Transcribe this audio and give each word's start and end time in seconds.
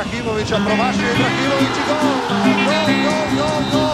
Ibrahimovića 0.00 0.56
promašuje 0.66 1.10
Ibrahimović 1.14 1.76
i 1.80 1.84
gol! 1.88 1.96
Gol, 2.64 2.86
gol, 3.04 3.26
gol, 3.36 3.60
gol! 3.72 3.90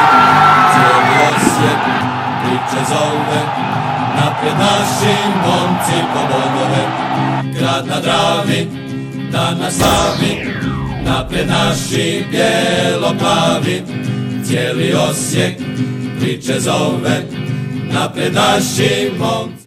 cijeli 0.73 1.15
Osijek 1.29 1.81
priče 2.43 2.85
zove, 2.89 3.41
naprijed 4.17 4.57
naši 4.59 5.15
momci 5.45 5.97
po 6.13 6.21
bodove. 6.31 6.83
Grad 7.59 7.87
na 7.87 8.01
Dravi, 8.01 8.69
dan 9.33 9.59
na 9.59 9.71
slavi, 9.71 10.55
naprijed 11.05 11.49
naši 11.49 12.25
bijelo 12.31 13.15
plavi, 13.19 13.83
cijeli 14.45 14.95
Osijek 14.95 15.57
priče 16.21 16.61
zove, 16.61 17.42
naprijed 17.93 18.35
naši 18.35 19.13
momci. 19.19 19.67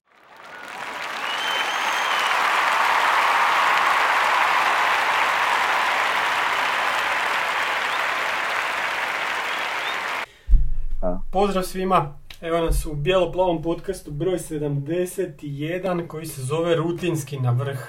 Pozdrav 11.32 11.64
svima, 11.64 12.18
evo 12.42 12.62
nas 12.62 12.86
u 12.86 12.94
bijelo-plavom 12.94 13.64
podcastu 13.64 14.12
broj 14.12 14.38
71 14.38 16.08
koji 16.08 16.26
se 16.26 16.42
zove 16.42 16.76
Rutinski 16.76 17.40
na 17.40 17.52
vrh. 17.52 17.80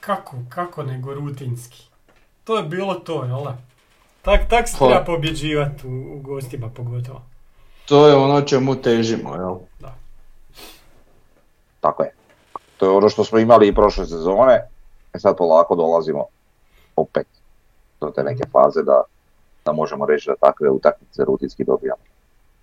Kako, 0.00 0.36
kako 0.48 0.82
nego 0.82 1.14
rutinski? 1.14 1.82
To 2.44 2.56
je 2.56 2.62
bilo 2.62 2.94
to, 2.94 3.24
jel? 3.24 3.44
Tak, 4.22 4.48
tak 4.48 4.68
se 4.68 4.76
treba 4.78 5.04
pobjeđivati 5.04 5.86
u, 5.86 6.16
u 6.16 6.20
gostima 6.20 6.68
pogotovo. 6.68 7.33
To 7.88 8.06
je 8.08 8.14
ono 8.14 8.40
čemu 8.42 8.74
težimo, 8.74 9.34
jel? 9.34 9.56
Da. 9.80 9.94
Tako 11.80 12.02
je. 12.02 12.14
To 12.76 12.86
je 12.86 12.90
ono 12.90 13.08
što 13.08 13.24
smo 13.24 13.38
imali 13.38 13.68
i 13.68 13.74
prošle 13.74 14.06
sezone, 14.06 14.68
e 15.14 15.18
sad 15.18 15.36
polako 15.36 15.74
dolazimo 15.74 16.24
opet 16.96 17.26
do 18.00 18.10
te 18.10 18.22
neke 18.22 18.44
faze 18.52 18.82
da, 18.82 19.02
da 19.64 19.72
možemo 19.72 20.06
reći 20.06 20.28
da 20.28 20.36
takve 20.48 20.70
utakmice 20.70 21.24
rutinski 21.24 21.64
dobijamo. 21.64 22.02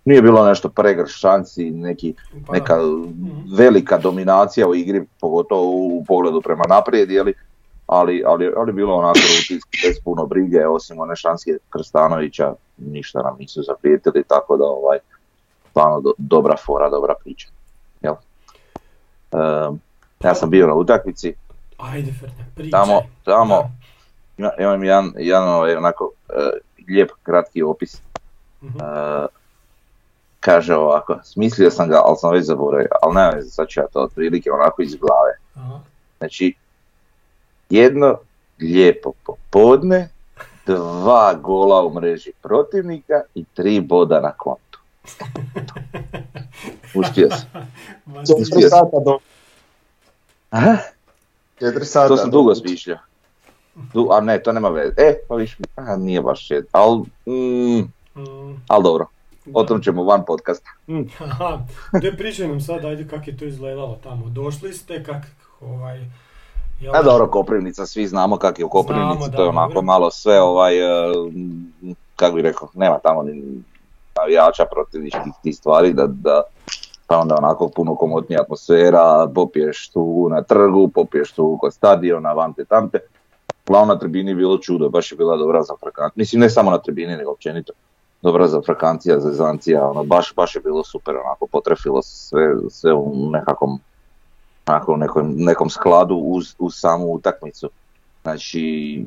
Nije 0.05 0.21
bilo 0.21 0.45
nešto 0.45 0.69
pregrš 0.69 1.19
šansi, 1.19 1.71
neki, 1.71 2.13
Pa 2.47 2.53
neka 2.53 2.75
da. 2.75 2.83
velika 3.57 3.97
dominacija 3.97 4.67
u 4.67 4.75
igri, 4.75 5.05
pogotovo 5.19 5.63
u 5.63 6.03
pogledu 6.07 6.41
prema 6.41 6.63
naprijed, 6.69 7.11
jeli, 7.11 7.33
ali, 7.87 8.23
ali, 8.25 8.53
ali 8.57 8.73
bilo 8.73 8.95
onako 8.95 9.19
rutinski, 9.19 9.87
bez 9.87 9.95
puno 10.03 10.25
brige, 10.25 10.67
osim 10.67 10.99
one 10.99 11.15
šanske 11.15 11.57
Krstanovića, 11.69 12.53
ništa 12.77 13.21
nam 13.21 13.35
nisu 13.39 13.63
zaprijetili, 13.63 14.23
tako 14.27 14.57
da 14.57 14.63
ovaj, 14.63 14.99
stvarno 15.71 16.01
do- 16.01 16.13
dobra 16.17 16.57
fora, 16.57 16.89
dobra 16.89 17.13
priča. 17.15 17.47
Jel? 18.01 18.13
Ehm, 19.31 19.75
ja 20.19 20.35
sam 20.35 20.49
bio 20.49 20.67
na 20.67 20.73
utakmici, 20.73 21.33
Ajde, 21.77 22.13
pričaj. 22.55 22.71
tamo, 22.71 23.01
tamo 23.23 23.71
ima- 24.37 24.51
imam 24.59 24.83
jedan, 24.83 25.11
jedan 25.17 25.49
ovaj, 25.49 25.75
onako 25.75 26.11
eh, 26.29 26.49
lijep 26.87 27.11
kratki 27.23 27.63
opis. 27.63 28.01
Eh, 28.63 29.25
kaže 30.39 30.75
ovako, 30.75 31.19
smislio 31.23 31.71
sam 31.71 31.89
ga, 31.89 32.01
ali 32.05 32.17
sam 32.17 32.31
već 32.31 32.45
zaboravio, 32.45 32.87
ali 33.01 33.15
nema 33.15 33.29
veze, 33.29 33.49
sad 33.49 33.67
ću 33.67 33.79
ja 33.79 33.87
to 33.87 33.99
otprilike 33.99 34.51
onako 34.51 34.81
iz 34.81 34.95
glave. 34.95 35.33
Znači, 36.17 36.53
jedno 37.69 38.17
lijepo 38.59 39.11
popodne, 39.25 40.09
dva 40.65 41.33
gola 41.33 41.85
u 41.85 41.93
mreži 41.93 42.31
protivnika 42.41 43.21
i 43.35 43.45
tri 43.45 43.81
boda 43.81 44.19
na 44.19 44.31
kontu. 44.31 44.70
Uspio 46.95 47.29
sam. 47.29 47.73
Uspio 48.21 48.45
Četiri 48.45 48.69
sam. 48.69 48.89
do... 49.05 49.17
Aha, 50.49 50.77
Četiri 51.59 51.85
sata 51.85 52.07
to 52.07 52.17
sam 52.17 52.31
dugo 52.31 52.55
smišljao. 52.55 52.97
Du, 53.93 54.07
a 54.11 54.21
ne, 54.21 54.43
to 54.43 54.51
nema 54.51 54.69
veze. 54.69 54.93
E, 54.97 55.15
pa 55.27 55.35
viš, 55.35 55.57
a, 55.75 55.95
nije 55.95 56.21
baš 56.21 56.47
čet, 56.47 56.65
ali 56.71 56.99
mm, 57.25 57.91
Mm, 58.15 58.61
al 58.67 58.81
dobro, 58.83 59.05
o 59.53 59.63
tom 59.63 59.81
ćemo 59.81 60.03
van 60.03 60.25
podcasta. 60.25 60.69
Aha, 61.25 61.59
gdje 61.93 62.17
pričaj 62.17 62.47
nam 62.47 62.61
sad, 62.61 62.85
ajde 62.85 63.07
kak 63.07 63.27
je 63.27 63.37
to 63.37 63.45
izgledalo 63.45 63.99
tamo. 64.03 64.29
Došli 64.29 64.73
ste, 64.73 65.03
kak, 65.03 65.27
ovaj... 65.61 65.99
jel 66.79 66.93
da? 66.93 67.01
dobro, 67.03 67.27
Koprivnica, 67.27 67.85
svi 67.85 68.07
znamo 68.07 68.37
kak 68.37 68.59
je 68.59 68.65
u 68.65 68.69
Koprivnici, 68.69 69.17
Znamo, 69.17 69.27
da, 69.27 69.37
to 69.37 69.43
je 69.43 69.49
onako 69.49 69.73
dobro. 69.73 69.81
malo 69.81 70.11
sve 70.11 70.41
ovaj, 70.41 70.77
e, 70.77 71.13
m, 71.33 71.95
kako 72.15 72.35
bi 72.35 72.41
rekao, 72.41 72.69
nema 72.73 72.99
tamo 72.99 73.23
ni 73.23 73.61
navijača 74.21 74.65
protivničkih 74.71 75.33
tih 75.43 75.55
stvari, 75.55 75.93
da, 75.93 76.07
da 76.07 76.43
pa 77.07 77.17
onda 77.17 77.35
onako 77.37 77.69
puno 77.75 77.95
komotnija 77.95 78.41
atmosfera, 78.41 79.27
popiješ 79.35 79.89
tu 79.89 80.27
na 80.29 80.43
trgu, 80.43 80.87
popiješ 80.87 81.31
tu 81.31 81.57
kod 81.61 81.73
stadiona, 81.73 82.33
vante 82.33 82.65
tamte. 82.65 82.99
Uglavnom 83.67 83.95
na 83.95 83.99
tribini 83.99 84.35
bilo 84.35 84.57
čudo, 84.57 84.89
baš 84.89 85.11
je 85.11 85.15
bila 85.15 85.37
dobra 85.37 85.63
za 85.63 85.73
frakancija, 85.79 86.21
mislim 86.21 86.41
ne 86.41 86.49
samo 86.49 86.71
na 86.71 86.77
tribini, 86.77 87.17
nego 87.17 87.31
općenito. 87.31 87.73
Dobra 88.21 88.47
za 88.47 88.61
frakancija, 88.61 89.19
zezancija, 89.19 89.89
ono, 89.89 90.03
baš, 90.03 90.33
baš 90.35 90.55
je 90.55 90.61
bilo 90.61 90.83
super, 90.83 91.15
onako, 91.17 91.47
potrefilo 91.47 92.01
sve, 92.01 92.55
sve 92.69 92.93
u 92.93 93.29
nekakvom 93.31 93.79
onako 94.67 94.97
nekom, 94.97 95.33
nekom 95.35 95.69
skladu 95.69 96.15
uz, 96.15 96.55
uz 96.59 96.73
samu 96.75 97.13
utakmicu. 97.13 97.69
Znači, 98.21 99.05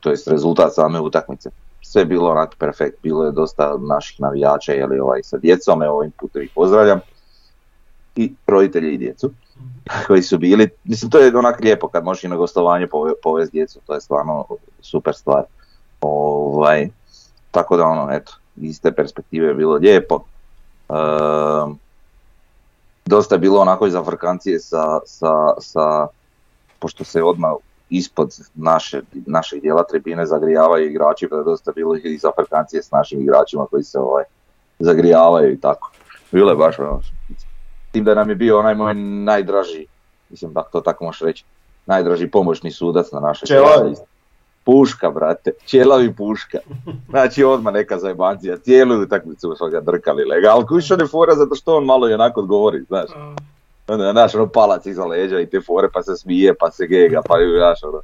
to 0.00 0.10
jest 0.10 0.28
rezultat 0.28 0.74
same 0.74 1.00
utakmice. 1.00 1.50
Sve 1.82 2.04
bilo 2.04 2.30
onako 2.30 2.54
perfekt, 2.58 2.96
bilo 3.02 3.24
je 3.24 3.32
dosta 3.32 3.76
naših 3.80 4.20
navijača 4.20 4.72
jeli, 4.72 5.00
ovaj, 5.00 5.22
sa 5.22 5.38
djecom, 5.38 5.82
evo 5.82 5.96
ovim 5.96 6.10
putem 6.10 6.42
ih 6.42 6.50
pozdravljam. 6.54 7.00
I 8.16 8.32
roditelje 8.46 8.94
i 8.94 8.98
djecu 8.98 9.30
koji 10.06 10.22
su 10.22 10.38
bili, 10.38 10.68
mislim 10.84 11.10
to 11.10 11.18
je 11.18 11.38
onak 11.38 11.60
lijepo 11.60 11.88
kad 11.88 12.04
možeš 12.04 12.24
i 12.24 12.28
na 12.28 12.36
gostovanje 12.36 12.86
pove, 12.86 13.12
povesti 13.22 13.56
djecu, 13.56 13.80
to 13.86 13.94
je 13.94 14.00
stvarno 14.00 14.46
super 14.80 15.14
stvar. 15.14 15.42
Ovaj, 16.00 16.88
tako 17.50 17.76
da 17.76 17.84
ono, 17.84 18.12
eto, 18.12 18.32
iz 18.56 18.80
te 18.80 18.92
perspektive 18.92 19.48
je 19.48 19.54
bilo 19.54 19.74
lijepo. 19.74 20.24
Ehm, 20.88 21.72
dosta 23.04 23.34
je 23.34 23.38
bilo 23.38 23.60
onako 23.60 23.86
iz 23.86 23.94
Afrikancije 23.94 24.60
sa, 24.60 24.98
sa, 25.06 25.54
sa, 25.60 26.06
pošto 26.78 27.04
se 27.04 27.22
odmah 27.22 27.52
ispod 27.92 28.28
naše, 28.54 29.00
našeg 29.26 29.60
dijela 29.60 29.82
tribine 29.82 30.26
zagrijavaju 30.26 30.90
igrači, 30.90 31.28
pa 31.28 31.36
je 31.36 31.44
dosta 31.44 31.72
bilo 31.72 31.96
i 31.96 32.00
iz 32.04 32.24
Afrikancije 32.24 32.82
s 32.82 32.90
našim 32.90 33.20
igračima 33.20 33.66
koji 33.66 33.82
se 33.82 33.98
ovaj, 33.98 34.24
zagrijavaju 34.78 35.52
i 35.52 35.60
tako. 35.60 35.90
Bilo 36.30 36.50
je 36.50 36.56
baš 36.56 36.78
ono, 36.78 37.00
tim 37.92 38.04
da 38.04 38.14
nam 38.14 38.28
je 38.28 38.34
bio 38.34 38.58
onaj 38.58 38.74
moj 38.74 38.94
najdraži, 38.94 39.86
mislim 40.30 40.52
da 40.52 40.62
to 40.62 40.80
tako 40.80 41.04
možeš 41.04 41.20
reći, 41.20 41.44
najdraži 41.86 42.28
pomoćni 42.28 42.70
sudac 42.70 43.12
na 43.12 43.20
našoj 43.20 43.46
Čelavi. 43.46 43.94
Puška, 44.64 45.10
brate, 45.10 45.50
čelavi 45.64 46.14
puška. 46.14 46.58
Znači 47.10 47.44
odmah 47.44 47.74
neka 47.74 47.98
zajbancija, 47.98 48.56
cijelu 48.56 49.02
utakmicu 49.02 49.54
smo 49.56 49.68
ga 49.68 49.80
drkali 49.80 50.24
lega, 50.24 50.48
ali 50.50 50.66
kuš 50.66 50.90
one 50.90 51.06
fora 51.06 51.34
zato 51.34 51.54
što 51.54 51.76
on 51.76 51.84
malo 51.84 52.08
i 52.08 52.14
onako 52.14 52.40
odgovori, 52.40 52.84
znaš. 52.88 53.10
Onda, 53.88 54.12
znaš, 54.12 54.34
ono 54.34 54.46
palac 54.46 54.86
iza 54.86 55.04
leđa 55.04 55.40
i 55.40 55.46
te 55.46 55.60
fore, 55.60 55.88
pa 55.94 56.02
se 56.02 56.16
smije, 56.16 56.54
pa 56.54 56.70
se 56.70 56.86
gega, 56.86 57.22
pa 57.28 57.38
ju, 57.38 57.58
znaš, 57.58 57.82
ono. 57.82 58.00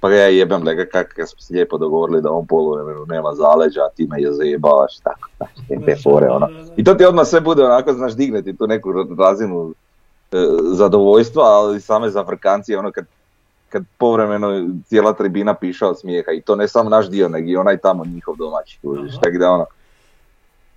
Pa 0.00 0.08
ga 0.08 0.14
ja 0.14 0.26
jebem 0.26 0.62
lega 0.62 0.84
kak 0.92 1.14
kad 1.16 1.28
smo 1.28 1.40
se 1.40 1.54
lijepo 1.54 1.78
dogovorili 1.78 2.22
da 2.22 2.30
on 2.30 2.46
poluvremenu 2.46 3.06
nema 3.06 3.34
zaleđa, 3.34 3.80
a 3.80 3.90
ti 3.96 4.06
me 4.10 4.20
je 4.20 4.32
zajebavaš, 4.32 4.98
tako, 4.98 5.28
znaš, 5.36 5.50
te, 5.86 5.96
fore, 6.02 6.30
ono. 6.30 6.48
I 6.76 6.84
to 6.84 6.94
ti 6.94 7.04
odmah 7.04 7.26
sve 7.26 7.40
bude 7.40 7.64
onako, 7.64 7.92
znaš, 7.92 8.16
digne 8.16 8.42
ti 8.42 8.56
tu 8.56 8.66
neku 8.66 8.92
razinu 9.18 9.74
e, 10.32 10.36
zadovoljstva, 10.72 11.42
ali 11.44 11.80
same 11.80 12.10
za 12.10 12.20
Afrikancije, 12.20 12.78
ono 12.78 12.92
kad, 12.92 13.04
kad 13.68 13.84
povremeno 13.98 14.68
cijela 14.84 15.12
tribina 15.12 15.54
piša 15.54 15.88
od 15.88 16.00
smijeha 16.00 16.32
i 16.32 16.40
to 16.40 16.56
ne 16.56 16.68
samo 16.68 16.90
naš 16.90 17.10
dio, 17.10 17.28
nego 17.28 17.48
i 17.48 17.56
onaj 17.56 17.76
tamo 17.76 18.04
njihov 18.04 18.36
domaći, 18.36 18.80
tako 19.22 19.38
da 19.38 19.50
ono, 19.50 19.66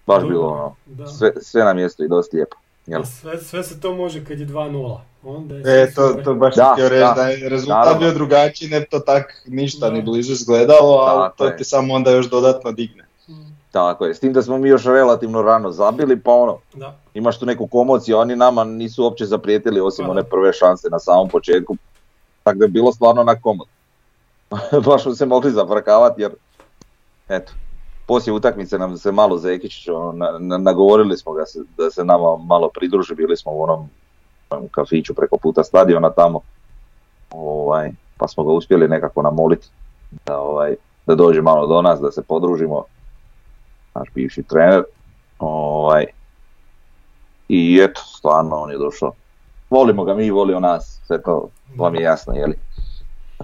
baš 0.08 0.24
bilo 0.24 0.48
ono, 0.48 1.06
sve, 1.08 1.32
sve 1.42 1.64
na 1.64 1.74
mjestu 1.74 2.04
i 2.04 2.08
dosta 2.08 2.38
lijepo. 2.38 2.58
Jel? 2.90 3.02
A 3.02 3.06
Sve, 3.06 3.38
sve 3.40 3.64
se 3.64 3.80
to 3.80 3.94
može 3.94 4.26
kad 4.26 4.40
je 4.40 4.48
2-0. 4.48 5.00
Onda 5.24 5.56
je 5.56 5.84
E, 5.84 5.94
to, 5.94 6.14
to 6.16 6.34
baš 6.36 6.56
Da, 6.56 6.70
htio 6.74 6.90
reći 6.90 7.00
da, 7.00 7.14
da 7.14 7.24
je 7.24 7.50
rezultat 7.50 7.78
naravno. 7.78 8.00
bio 8.00 8.12
drugačiji, 8.12 8.70
ne 8.70 8.86
to 8.86 9.00
tak 9.00 9.44
ništa 9.48 9.86
Da. 9.86 9.92
ni 9.92 10.02
blizu 10.02 10.32
izgledalo, 10.34 10.96
ali 10.98 11.30
to 11.38 11.46
je. 11.46 11.58
ti 11.58 11.64
samo 11.64 11.94
onda 11.94 12.12
još 12.12 12.26
dodatno 12.28 12.72
digne. 12.72 13.04
Mm, 13.30 13.34
Tako 13.72 14.06
je, 14.06 14.16
s 14.16 14.20
tim 14.20 14.34
da 14.34 14.42
smo 14.42 14.58
mi 14.58 14.70
još 14.70 14.86
relativno 14.86 15.42
rano 15.42 15.72
zabili, 15.72 16.20
pa 16.20 16.32
ono, 16.34 16.58
Da. 16.74 16.96
imaš 17.14 17.40
tu 17.40 17.46
neku 17.46 17.68
komociju, 17.68 18.18
oni 18.18 18.36
nama 18.36 18.64
nisu 18.64 19.04
uopće 19.04 19.26
zaprijetili 19.26 19.82
osim 19.82 20.04
Pa 20.04 20.08
da. 20.08 20.12
one 20.12 20.24
prve 20.24 20.54
šanse 20.54 20.88
na 20.90 21.00
samom 21.00 21.30
početku, 21.30 21.76
tako 22.44 22.58
da 22.58 22.66
je 22.66 22.70
bilo 22.70 22.92
stvarno 22.92 23.24
na 23.24 23.36
komod. 23.36 23.68
Baš 24.86 25.04
smo 25.04 25.14
se 25.14 25.26
mogli 25.26 25.52
zafrkavati 25.52 26.22
jer, 26.22 26.32
eto, 27.30 27.52
poslije 28.10 28.34
utakmice 28.34 28.78
nam 28.78 28.98
se 28.98 29.12
malo 29.12 29.38
Zekić, 29.38 29.88
ono, 29.88 30.12
na, 30.12 30.38
na- 30.40 30.58
nagovorili 30.58 31.18
smo 31.18 31.34
ga 31.34 31.46
se, 31.46 31.60
da 31.78 31.92
se 31.92 32.04
nama 32.04 32.38
malo 32.38 32.70
pridruži, 32.70 33.16
bili 33.16 33.38
smo 33.38 33.52
u 33.52 33.62
onom 33.62 33.90
kafiću 34.72 35.14
preko 35.14 35.38
puta 35.38 35.64
stadiona 35.64 36.10
tamo, 36.10 36.42
ovaj, 37.32 37.92
pa 38.18 38.28
smo 38.28 38.44
ga 38.44 38.52
uspjeli 38.54 38.88
nekako 38.88 39.22
namoliti 39.22 39.68
da, 40.26 40.40
ovaj, 40.40 40.76
da 41.06 41.16
dođe 41.16 41.42
malo 41.42 41.68
do 41.68 41.82
nas, 41.82 42.00
da 42.00 42.12
se 42.12 42.24
podružimo, 42.24 42.84
naš 43.96 44.08
bivši 44.16 44.44
trener, 44.44 44.84
ovaj, 45.40 46.06
i 47.50 47.80
eto, 47.84 48.02
stvarno 48.06 48.56
on 48.56 48.72
je 48.72 48.78
došao 48.78 49.14
volimo 49.70 50.04
ga 50.04 50.14
mi, 50.14 50.32
volio 50.32 50.60
nas, 50.60 51.02
sve 51.08 51.22
to 51.22 51.50
vam 51.78 51.96
je 51.96 52.02
jasno, 52.02 52.34
jeli? 52.34 52.56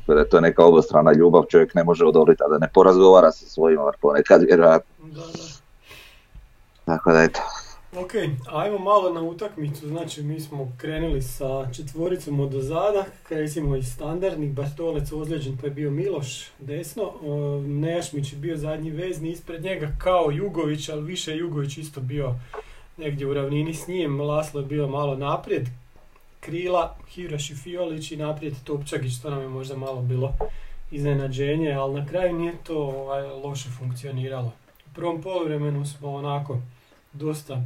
Tako 0.05 0.13
da 0.13 0.19
je 0.19 0.29
to 0.29 0.41
neka 0.41 0.65
obostrana 0.65 1.13
ljubav, 1.13 1.43
čovjek 1.49 1.75
ne 1.75 1.83
može 1.83 2.05
odoliti, 2.05 2.43
a 2.43 2.47
da 2.47 2.57
ne 2.57 2.69
porazgovara 2.73 3.31
sa 3.31 3.45
svojima 3.45 3.91
ponekad, 4.01 4.41
vjerojatno. 4.41 5.07
Da, 5.07 5.21
da. 5.21 5.65
Tako 6.85 7.11
da 7.11 7.23
eto. 7.23 7.41
Ok, 7.97 8.11
ajmo 8.53 8.77
malo 8.77 9.13
na 9.13 9.21
utakmicu, 9.21 9.87
znači 9.87 10.23
mi 10.23 10.39
smo 10.39 10.71
krenuli 10.77 11.21
sa 11.21 11.71
četvoricom 11.73 12.39
od 12.39 12.55
ozada, 12.55 13.05
kresimo 13.27 13.75
iz 13.75 13.93
standardnih, 13.93 14.53
Bartolec 14.53 15.11
ozlijeđen 15.11 15.57
pa 15.57 15.67
je 15.67 15.71
bio 15.71 15.91
Miloš 15.91 16.47
desno, 16.59 17.03
o, 17.03 17.61
Nejašmić 17.67 18.33
je 18.33 18.39
bio 18.39 18.57
zadnji 18.57 18.91
vezni 18.91 19.31
ispred 19.31 19.63
njega 19.63 19.87
kao 19.97 20.31
Jugović, 20.31 20.89
ali 20.89 21.03
više 21.03 21.37
Jugović 21.37 21.77
isto 21.77 22.01
bio 22.01 22.35
negdje 22.97 23.27
u 23.27 23.33
ravnini 23.33 23.73
s 23.73 23.87
njim, 23.87 24.21
Laslo 24.21 24.59
je 24.59 24.65
bio 24.65 24.87
malo 24.87 25.15
naprijed, 25.15 25.67
krila, 26.45 26.95
Hiraš 27.09 27.49
i 27.49 27.55
Fiolić 27.55 28.11
i 28.11 28.17
naprijed 28.17 28.53
Topčagić, 28.63 29.21
to 29.21 29.29
nam 29.29 29.41
je 29.41 29.47
možda 29.47 29.77
malo 29.77 30.01
bilo 30.01 30.33
iznenađenje, 30.91 31.71
ali 31.71 31.99
na 31.99 32.07
kraju 32.07 32.33
nije 32.33 32.53
to 32.63 32.77
ovaj, 32.77 33.21
loše 33.21 33.69
funkcioniralo. 33.69 34.51
U 34.85 34.93
prvom 34.95 35.21
poluvremenu 35.21 35.85
smo 35.85 36.13
onako 36.13 36.59
dosta 37.13 37.61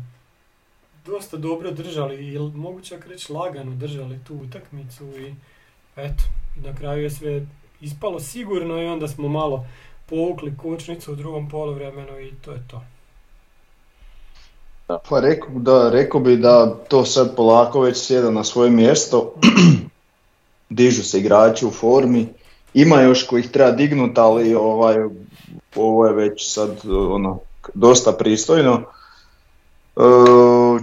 dosta 1.05 1.37
dobro 1.37 1.71
držali 1.71 2.27
i 2.27 2.37
čak 2.83 3.07
reći 3.07 3.33
lagano 3.33 3.75
držali 3.75 4.19
tu 4.27 4.35
utakmicu 4.35 5.05
i 5.05 5.33
eto, 5.95 6.23
na 6.55 6.75
kraju 6.75 7.03
je 7.03 7.09
sve 7.09 7.47
ispalo 7.81 8.19
sigurno 8.19 8.81
i 8.81 8.85
onda 8.85 9.07
smo 9.07 9.27
malo 9.27 9.65
povukli 10.05 10.57
kočnicu 10.57 11.13
u 11.13 11.15
drugom 11.15 11.49
poluvremenu 11.49 12.19
i 12.19 12.31
to 12.41 12.51
je 12.51 12.67
to. 12.67 12.83
Pa 14.89 15.19
rekao, 15.19 15.49
da, 15.55 15.89
rekao 15.89 16.21
bi 16.21 16.37
da 16.37 16.75
to 16.87 17.05
sad 17.05 17.35
polako 17.35 17.81
već 17.81 17.97
sjeda 17.97 18.31
na 18.31 18.43
svoje 18.43 18.69
mjesto, 18.69 19.33
dižu 20.69 21.03
se 21.03 21.19
igrači 21.19 21.65
u 21.65 21.71
formi, 21.71 22.27
ima 22.73 23.01
još 23.01 23.27
kojih 23.27 23.51
treba 23.51 23.71
dignut, 23.71 24.17
ali 24.17 24.55
ovaj, 24.55 24.95
ovo 25.75 26.05
je 26.05 26.13
već 26.13 26.53
sad 26.53 26.69
ono, 27.09 27.39
dosta 27.73 28.11
pristojno. 28.11 28.81
E, 29.95 30.01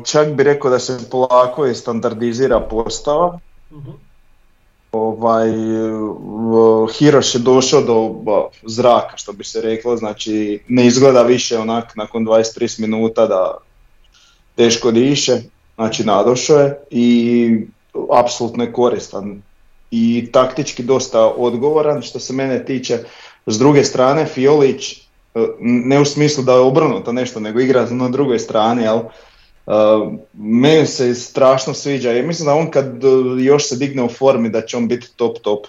čak 0.05 0.33
bi 0.33 0.43
rekao 0.43 0.71
da 0.71 0.79
se 0.79 0.99
polako 1.11 1.67
i 1.67 1.75
standardizira 1.75 2.61
postava. 2.61 3.39
Mhm. 3.73 3.91
Ovaj, 4.93 5.49
Hiroš 6.99 7.35
je 7.35 7.39
došao 7.39 7.81
do 7.81 8.09
ba, 8.09 8.49
zraka, 8.67 9.17
što 9.17 9.33
bi 9.33 9.45
se 9.45 9.61
reklo, 9.61 9.97
znači 9.97 10.63
ne 10.69 10.87
izgleda 10.87 11.23
više 11.23 11.59
onak 11.59 11.97
nakon 11.97 12.27
23 12.27 12.81
minuta 12.81 13.27
da 13.27 13.57
teško 14.57 14.91
diše, 14.91 15.41
znači 15.75 16.05
nadošao 16.05 16.59
je 16.59 16.81
i 16.91 17.61
apsolutno 18.13 18.65
je 18.65 18.73
koristan 18.73 19.43
i 19.91 20.29
taktički 20.33 20.83
dosta 20.83 21.27
odgovoran 21.27 22.03
što 22.03 22.19
se 22.19 22.33
mene 22.33 22.65
tiče. 22.65 22.99
S 23.47 23.59
druge 23.59 23.85
strane 23.85 24.27
Fiolić, 24.27 24.93
e, 24.93 24.99
ne 25.61 26.01
u 26.01 26.05
smislu 26.05 26.45
da 26.45 26.53
je 26.53 26.59
obrnuto 26.59 27.13
nešto, 27.13 27.41
nego 27.41 27.61
igra 27.61 27.87
na 27.91 28.09
drugoj 28.09 28.39
strani, 28.39 28.83
jel? 28.83 29.01
Uh, 29.67 30.13
meni 30.33 30.87
se 30.87 31.15
strašno 31.15 31.75
sviđa 31.75 32.13
i 32.13 32.23
mislim 32.23 32.47
da 32.47 32.55
on 32.55 32.71
kad 32.71 33.05
uh, 33.05 33.43
još 33.43 33.69
se 33.69 33.77
digne 33.77 34.03
u 34.03 34.09
formi 34.09 34.49
da 34.49 34.63
će 34.63 34.77
on 34.77 34.89
biti 34.89 35.09
top 35.17 35.39
top. 35.39 35.67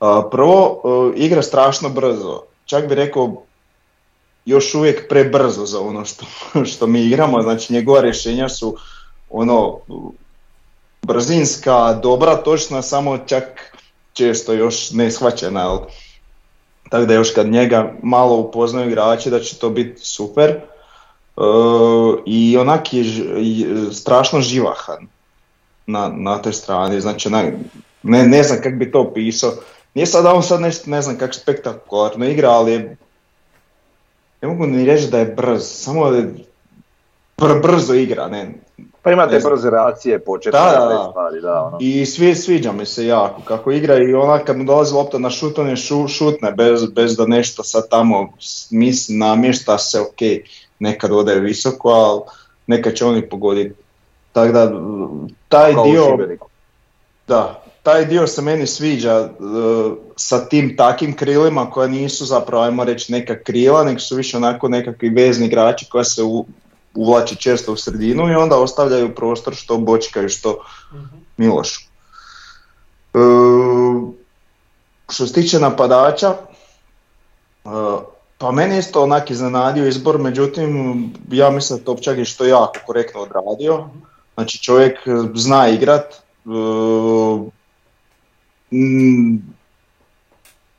Uh, 0.00 0.08
prvo, 0.30 0.82
igra 1.16 1.42
strašno 1.42 1.88
brzo, 1.88 2.42
čak 2.64 2.88
bi 2.88 2.94
rekao 2.94 3.42
još 4.44 4.74
uvijek 4.74 5.08
prebrzo 5.08 5.66
za 5.66 5.80
ono 5.80 6.04
što, 6.04 6.24
što 6.72 6.86
mi 6.86 7.00
igramo, 7.00 7.42
znači 7.42 7.72
njegova 7.72 8.00
rješenja 8.00 8.48
su 8.48 8.76
ono 9.30 9.78
brzinska, 11.02 11.92
dobra, 12.02 12.36
točna, 12.36 12.82
samo 12.82 13.18
čak 13.18 13.44
često 14.12 14.52
još 14.52 14.90
ne 14.90 15.10
shvaćena. 15.10 15.60
Jel? 15.60 15.78
Tako 16.90 17.06
da 17.06 17.14
još 17.14 17.30
kad 17.30 17.46
njega 17.46 17.92
malo 18.02 18.36
upoznaju 18.36 18.90
igrači 18.90 19.30
da 19.30 19.40
će 19.40 19.58
to 19.58 19.70
biti 19.70 20.00
super. 20.04 20.50
E, 20.50 20.60
I 22.26 22.56
onak 22.58 22.94
je 22.94 23.04
ž- 23.04 23.24
strašno 23.92 24.40
živahan 24.40 25.06
na, 25.86 26.08
na 26.08 26.38
toj 26.38 26.52
strani, 26.52 27.00
znači 27.00 27.28
onak, 27.28 27.54
ne, 28.02 28.26
ne 28.26 28.42
znam 28.42 28.58
kako 28.62 28.76
bi 28.76 28.92
to 28.92 29.00
opisao. 29.00 29.52
Nije 29.94 30.06
sad 30.06 30.26
on 30.26 30.42
sad 30.42 30.60
nešto, 30.60 30.90
ne 30.90 31.02
znam 31.02 31.18
kako 31.18 31.32
spektakularno 31.32 32.26
igra, 32.26 32.50
ali 32.50 32.72
je, 32.72 32.96
ne 34.44 34.48
mogu 34.48 34.66
ni 34.66 34.84
reći 34.84 35.10
da 35.10 35.18
je 35.18 35.24
brz, 35.24 35.62
samo 35.62 36.10
da 36.10 36.16
je 36.16 36.34
br- 37.36 37.62
brzo 37.62 37.94
igra, 37.94 38.28
ne, 38.28 38.52
Pa 39.02 39.12
imate 39.12 39.34
Ne 39.34 39.40
brze 39.40 39.70
reakcije, 39.70 40.18
početne 40.18 40.58
Da, 40.58 40.86
da, 40.88 41.08
stvari, 41.10 41.40
da, 41.40 41.62
ono. 41.62 41.78
I 41.80 42.06
svi, 42.06 42.34
sviđa 42.34 42.72
mi 42.72 42.86
se 42.86 43.06
jako 43.06 43.42
kako 43.44 43.72
igra 43.72 43.96
i 43.96 44.14
ona 44.14 44.38
kad 44.38 44.56
mu 44.56 44.64
dolazi 44.64 44.94
lopta 44.94 45.18
na 45.18 45.30
šut, 45.30 45.58
on 45.58 45.68
je 45.68 45.76
šu, 45.76 46.08
šutne 46.08 46.52
bez, 46.52 46.92
bez 46.92 47.16
da 47.16 47.26
nešto 47.26 47.62
sad 47.62 47.88
tamo 47.90 48.32
misli, 48.70 49.16
namješta 49.16 49.78
se, 49.78 50.00
ok, 50.00 50.46
nekad 50.78 51.12
ode 51.12 51.34
visoko, 51.34 51.88
ali 51.88 52.20
nekad 52.66 52.94
će 52.94 53.04
on 53.04 53.16
i 53.16 53.28
pogoditi. 53.28 53.74
Tako 54.32 54.52
da, 54.52 54.72
taj 55.48 55.74
Kao 55.74 55.84
dio, 55.84 56.18
da, 57.28 57.63
taj 57.84 58.04
dio 58.04 58.26
se 58.26 58.42
meni 58.42 58.66
sviđa 58.66 59.10
e, 59.12 59.28
sa 60.16 60.48
tim 60.48 60.76
takim 60.76 61.16
krilima 61.16 61.70
koja 61.70 61.88
nisu 61.88 62.24
zapravo, 62.24 62.64
ajmo 62.64 62.84
reći, 62.84 63.12
neka 63.12 63.38
krila, 63.42 63.84
nego 63.84 64.00
su 64.00 64.16
više 64.16 64.36
onako 64.36 64.68
nekakvi 64.68 65.08
vezni 65.08 65.46
igrači 65.46 65.86
koja 65.90 66.04
se 66.04 66.22
u, 66.22 66.46
uvlači 66.94 67.36
često 67.36 67.72
u 67.72 67.76
sredinu 67.76 68.30
i 68.32 68.34
onda 68.34 68.56
ostavljaju 68.56 69.14
prostor 69.14 69.54
što 69.54 69.78
bočkaju, 69.78 70.28
što 70.28 70.58
Mhm. 70.94 71.16
Milošu. 71.36 71.80
E, 73.14 73.18
što 75.10 75.26
se 75.26 75.32
tiče 75.32 75.58
napadača, 75.58 76.34
e, 76.34 77.68
pa 78.38 78.52
meni 78.52 78.74
je 78.74 78.78
isto 78.78 79.02
onak 79.02 79.30
iznenadio 79.30 79.88
izbor, 79.88 80.18
međutim 80.18 81.12
ja 81.30 81.50
mislim 81.50 81.78
da 81.78 81.84
Topčagić 81.84 82.36
to 82.36 82.44
jako 82.44 82.78
korektno 82.86 83.20
odradio. 83.20 83.88
Znači 84.34 84.62
čovjek 84.62 84.98
zna 85.34 85.68
igrat, 85.68 86.22
e, 88.74 88.76
mm, 88.76 89.54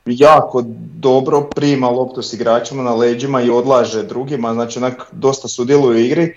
jako 0.05 0.63
dobro 0.95 1.41
prima 1.41 1.89
loptu 1.89 2.21
s 2.21 2.33
igračima 2.33 2.83
na 2.83 2.93
leđima 2.93 3.41
i 3.41 3.49
odlaže 3.49 4.03
drugima, 4.03 4.53
znači 4.53 4.79
onak 4.79 5.07
dosta 5.11 5.47
sudjeluje 5.47 5.95
u 5.95 5.99
igri. 5.99 6.33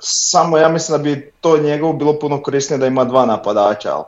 Samo 0.00 0.58
ja 0.58 0.68
mislim 0.68 0.98
da 0.98 1.02
bi 1.02 1.32
to 1.40 1.58
njegovo 1.58 1.92
bilo 1.92 2.18
puno 2.18 2.42
korisnije 2.42 2.78
da 2.78 2.86
ima 2.86 3.04
dva 3.04 3.26
napadača, 3.26 3.94
ali 3.94 4.04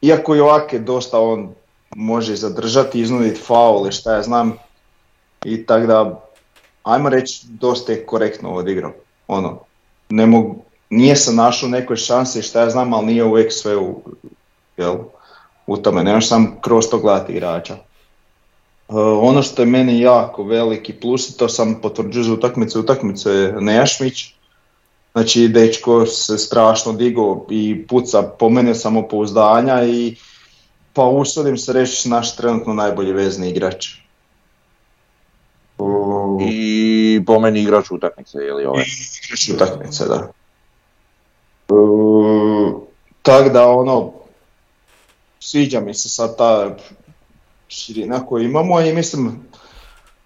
iako 0.00 0.36
i 0.36 0.40
ovak 0.40 0.72
je 0.72 0.78
dosta 0.78 1.20
on 1.20 1.54
može 1.96 2.36
zadržati, 2.36 3.00
iznuditi 3.00 3.40
faul 3.40 3.88
i 3.88 3.92
šta 3.92 4.14
ja 4.14 4.22
znam. 4.22 4.58
I 5.44 5.66
tako 5.66 5.86
da, 5.86 6.20
ajmo 6.82 7.08
reći, 7.08 7.46
dosta 7.48 7.92
je 7.92 8.06
korektno 8.06 8.54
odigrao. 8.54 8.92
Ono, 9.28 9.58
ne 10.08 10.26
mogu, 10.26 10.56
nije 10.90 11.16
se 11.16 11.32
našao 11.32 11.68
nekoj 11.68 11.96
šansi 11.96 12.42
šta 12.42 12.60
ja 12.60 12.70
znam, 12.70 12.92
ali 12.92 13.06
nije 13.06 13.24
uvijek 13.24 13.52
sve 13.52 13.76
u, 13.76 14.00
jel, 14.76 14.96
u 15.66 15.76
tome. 15.76 16.04
Nemaš 16.04 16.28
sam 16.28 16.56
kroz 16.60 16.84
to 16.90 16.98
gledati 16.98 17.32
igrača. 17.32 17.74
E, 17.74 18.94
ono 18.98 19.42
što 19.42 19.62
je 19.62 19.66
meni 19.66 20.00
jako 20.00 20.44
veliki 20.44 20.92
plus, 20.92 21.30
i 21.30 21.36
to 21.36 21.48
sam 21.48 21.80
potvrđuju 21.82 22.24
za 22.24 22.32
utakmice, 22.32 22.78
utakmice 22.78 23.30
je 23.30 23.52
Nejašmić. 23.60 24.34
Znači, 25.12 25.48
dečko 25.48 26.06
se 26.06 26.38
strašno 26.38 26.92
digo 26.92 27.46
i 27.50 27.86
puca 27.88 28.22
po 28.22 28.48
mene 28.48 28.74
samopouzdanja 28.74 29.84
i 29.84 30.16
pa 30.92 31.02
usudim 31.02 31.56
se 31.58 31.72
reći 31.72 32.08
naš 32.08 32.36
trenutno 32.36 32.74
najbolji 32.74 33.12
vezni 33.12 33.50
igrač. 33.50 33.88
I 36.48 37.22
po 37.26 37.40
meni 37.40 37.62
igrač 37.62 37.90
utakmice, 37.90 38.38
je 38.38 38.54
li 38.54 38.64
ovaj? 38.64 38.84
igrač 39.24 39.48
utakmice, 39.48 40.04
da. 40.04 40.32
Tako 43.22 43.48
da 43.48 43.68
ono, 43.68 44.12
sviđa 45.44 45.80
mi 45.80 45.94
se 45.94 46.08
sad 46.08 46.36
ta 46.36 46.76
širina 47.68 48.26
koju 48.26 48.44
imamo 48.44 48.80
i 48.80 48.92
mislim, 48.92 49.28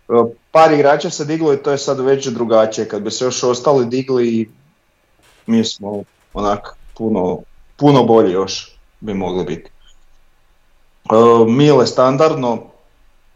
e, 0.08 0.12
par 0.50 0.72
igrača 0.72 1.10
se 1.10 1.24
diglo 1.24 1.52
i 1.52 1.62
to 1.62 1.70
je 1.70 1.78
sad 1.78 2.00
već 2.00 2.26
drugačije. 2.26 2.88
Kad 2.88 3.02
bi 3.02 3.10
se 3.10 3.24
još 3.24 3.44
ostali 3.44 3.86
digli, 3.86 4.50
mi 5.46 5.64
smo 5.64 6.02
onak 6.34 6.76
puno, 6.98 7.38
puno 7.76 8.04
bolji 8.04 8.32
još 8.32 8.76
bi 9.00 9.14
mogli 9.14 9.44
biti. 9.44 9.70
E, 11.10 11.44
Mile 11.48 11.86
standardno, 11.86 12.62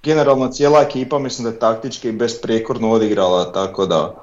generalno 0.03 0.49
cijela 0.49 0.81
ekipa 0.83 1.19
mislim 1.19 1.45
da 1.45 1.51
je 1.51 1.59
taktički 1.59 2.12
besprijekorno 2.12 2.91
odigrala, 2.91 3.53
tako 3.53 3.87
da 3.87 4.15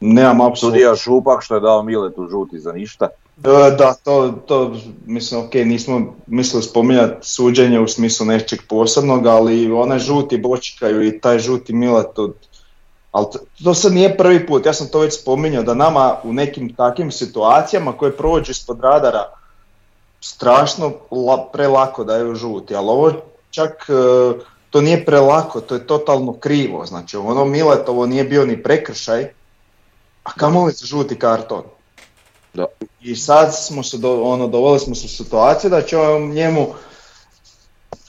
nemam 0.00 0.40
apsolutno... 0.40 0.56
Sudija 0.56 0.96
Šupak 0.96 1.42
što 1.42 1.54
je 1.54 1.60
dao 1.60 1.82
Miletu 1.82 2.28
žuti 2.30 2.58
za 2.58 2.72
ništa. 2.72 3.08
E, 3.42 3.76
Da, 3.78 3.94
to, 3.94 4.34
to 4.46 4.76
mislim, 5.06 5.40
ok, 5.40 5.54
nismo 5.54 6.14
mislili 6.26 6.62
spominjati 6.62 7.28
suđenje 7.28 7.80
u 7.80 7.88
smislu 7.88 8.26
nečeg 8.26 8.58
posebnog, 8.68 9.26
ali 9.26 9.72
onaj 9.72 9.98
žuti 9.98 10.38
bočkaju 10.38 11.06
i 11.06 11.20
taj 11.20 11.38
žuti 11.38 11.72
milet 11.72 12.18
od... 12.18 12.34
Ali 13.12 13.26
to, 13.64 13.74
sad 13.74 13.92
nije 13.92 14.16
prvi 14.16 14.46
put, 14.46 14.66
ja 14.66 14.72
sam 14.72 14.88
to 14.88 14.98
već 14.98 15.20
spominjao, 15.20 15.62
da 15.62 15.74
nama 15.74 16.16
u 16.24 16.32
nekim 16.32 16.74
takvim 16.74 17.10
situacijama 17.10 17.92
koje 17.92 18.16
prođu 18.16 18.50
ispod 18.50 18.80
radara 18.80 19.24
strašno 20.20 20.92
la, 21.10 21.48
prelako 21.52 22.04
daju 22.04 22.34
žuti, 22.34 22.74
ali 22.74 22.88
ovo 22.88 23.12
čak 23.50 23.70
e, 23.88 23.94
to 24.70 24.80
nije 24.80 25.04
prelako, 25.04 25.60
to 25.60 25.74
je 25.74 25.86
totalno 25.86 26.32
krivo. 26.32 26.86
Znači 26.86 27.16
ono 27.16 27.44
Miletovo 27.44 28.06
nije 28.06 28.24
bio 28.24 28.46
ni 28.46 28.62
prekršaj, 28.62 29.32
a 30.24 30.32
kamoli 30.32 30.72
za 30.72 30.86
žuti 30.86 31.18
karton. 31.18 31.62
Da. 32.54 32.66
I 33.00 33.16
sad 33.16 33.56
smo 33.56 33.82
se, 33.82 33.98
do, 33.98 34.22
ono, 34.22 34.48
doveli 34.48 34.78
smo 34.78 34.94
se 34.94 35.06
u 35.06 35.08
situaciju 35.08 35.70
da 35.70 35.82
će 35.82 35.98
on 35.98 36.30
njemu, 36.30 36.66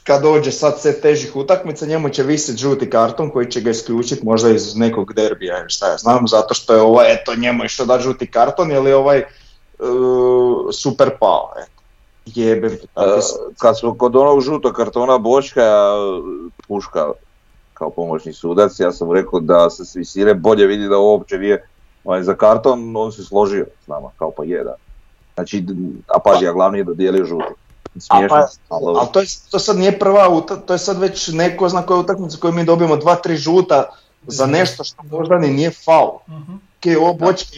kad 0.03 0.21
dođe 0.21 0.51
sad 0.51 0.81
set 0.81 1.01
težih 1.01 1.35
utakmica, 1.35 1.85
njemu 1.85 2.09
će 2.09 2.23
visiti 2.23 2.61
žuti 2.61 2.89
karton 2.89 3.29
koji 3.29 3.51
će 3.51 3.61
ga 3.61 3.69
isključiti 3.69 4.25
možda 4.25 4.49
iz 4.49 4.75
nekog 4.75 5.13
derbija 5.13 5.59
ili 5.59 5.69
šta 5.69 5.89
ja 5.89 5.97
znam, 5.97 6.27
zato 6.27 6.53
što 6.53 6.73
je 6.73 6.81
ovaj, 6.81 7.13
eto 7.13 7.35
njemu 7.35 7.65
išao 7.65 7.85
da 7.85 7.99
žuti 7.99 8.31
karton 8.31 8.71
ili 8.71 8.93
ovaj 8.93 9.17
e, 9.17 9.25
super 10.73 11.09
pao, 11.19 11.51
eto. 11.57 11.71
Jebem 12.25 12.77
sam. 12.95 13.37
kad 13.59 13.79
smo 13.79 13.97
kod 13.97 14.15
onog 14.15 14.41
žutog 14.41 14.73
kartona 14.73 15.17
Bočka, 15.17 15.93
Puška 16.67 17.11
kao 17.73 17.89
pomoćni 17.89 18.33
sudac, 18.33 18.79
ja 18.79 18.91
sam 18.91 19.11
rekao 19.11 19.39
da 19.39 19.69
se 19.69 19.85
s 19.85 19.95
visine 19.95 20.33
bolje 20.33 20.65
vidi 20.67 20.87
da 20.87 20.97
uopće 20.97 21.37
nije 21.37 21.67
ovaj, 22.05 22.23
za 22.23 22.35
karton, 22.35 22.97
on 22.97 23.11
se 23.11 23.23
složio 23.23 23.65
s 23.85 23.87
nama, 23.87 24.09
kao 24.19 24.31
pa 24.31 24.43
je 24.43 24.63
da. 24.63 24.75
Znači, 25.33 25.65
a 26.07 26.19
pazi, 26.19 26.47
a 26.47 26.53
glavni 26.53 26.77
je 26.77 26.83
dodijelio 26.83 27.25
žuti. 27.25 27.53
Smiješno, 27.99 28.37
pa, 28.69 28.75
ali 28.75 29.07
to, 29.13 29.19
je, 29.19 29.25
to 29.51 29.59
sad 29.59 29.77
nije 29.77 29.99
prva, 29.99 30.29
uta- 30.29 30.55
to 30.57 30.73
je 30.73 30.79
sad 30.79 30.99
već 30.99 31.27
neko 31.27 31.69
zna 31.69 31.81
koja 31.81 31.99
utakmica 31.99 32.37
koju 32.37 32.53
mi 32.53 32.65
dobijemo 32.65 32.97
dva, 32.97 33.15
tri 33.15 33.35
žuta 33.37 33.83
za 34.23 34.45
nešto 34.45 34.83
što 34.83 35.03
možda 35.03 35.37
ni 35.37 35.47
nije 35.47 35.71
faul. 35.71 36.19
Mhm. 36.29 36.53
Ok, 36.53 37.01
ovo 37.01 37.13
bočke 37.13 37.55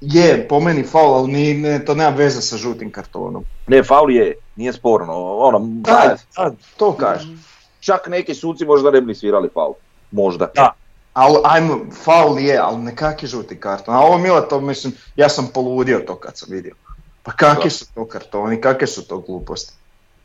je 0.00 0.48
po 0.48 0.60
meni 0.60 0.82
faul, 0.82 1.14
ali 1.14 1.32
ni, 1.32 1.54
ne, 1.54 1.84
to 1.84 1.94
nema 1.94 2.10
veze 2.10 2.42
sa 2.42 2.56
žutim 2.56 2.90
kartonom. 2.90 3.44
Ne, 3.66 3.82
faul 3.82 4.10
je, 4.10 4.34
nije 4.56 4.72
sporno, 4.72 5.14
ono, 5.36 5.58
Da, 5.60 6.16
da, 6.36 6.50
to 6.76 6.92
kažem. 6.92 7.44
čak 7.80 8.08
neki 8.08 8.34
suci 8.34 8.64
možda 8.64 8.90
ne 8.90 9.00
bi 9.00 9.14
svirali 9.14 9.48
faul. 9.54 9.74
Možda. 10.10 10.48
Da. 10.54 10.72
Ali 11.18 11.38
ajmo, 11.44 11.76
faul 11.94 12.38
je, 12.38 12.58
ali 12.58 12.78
nekakvi 12.78 13.28
žuti 13.28 13.60
karton. 13.60 13.94
A 13.94 14.00
ovo 14.00 14.18
Mila, 14.18 14.40
to 14.40 14.60
mislim, 14.60 14.92
ja 15.16 15.28
sam 15.28 15.48
poludio 15.54 15.98
to 15.98 16.16
kad 16.16 16.36
sam 16.36 16.48
vidio. 16.50 16.74
Pa 17.22 17.32
kakvi 17.32 17.70
su 17.70 17.86
to 17.94 18.04
kartoni, 18.04 18.60
kakve 18.60 18.86
su 18.86 19.08
to 19.08 19.18
gluposti? 19.18 19.72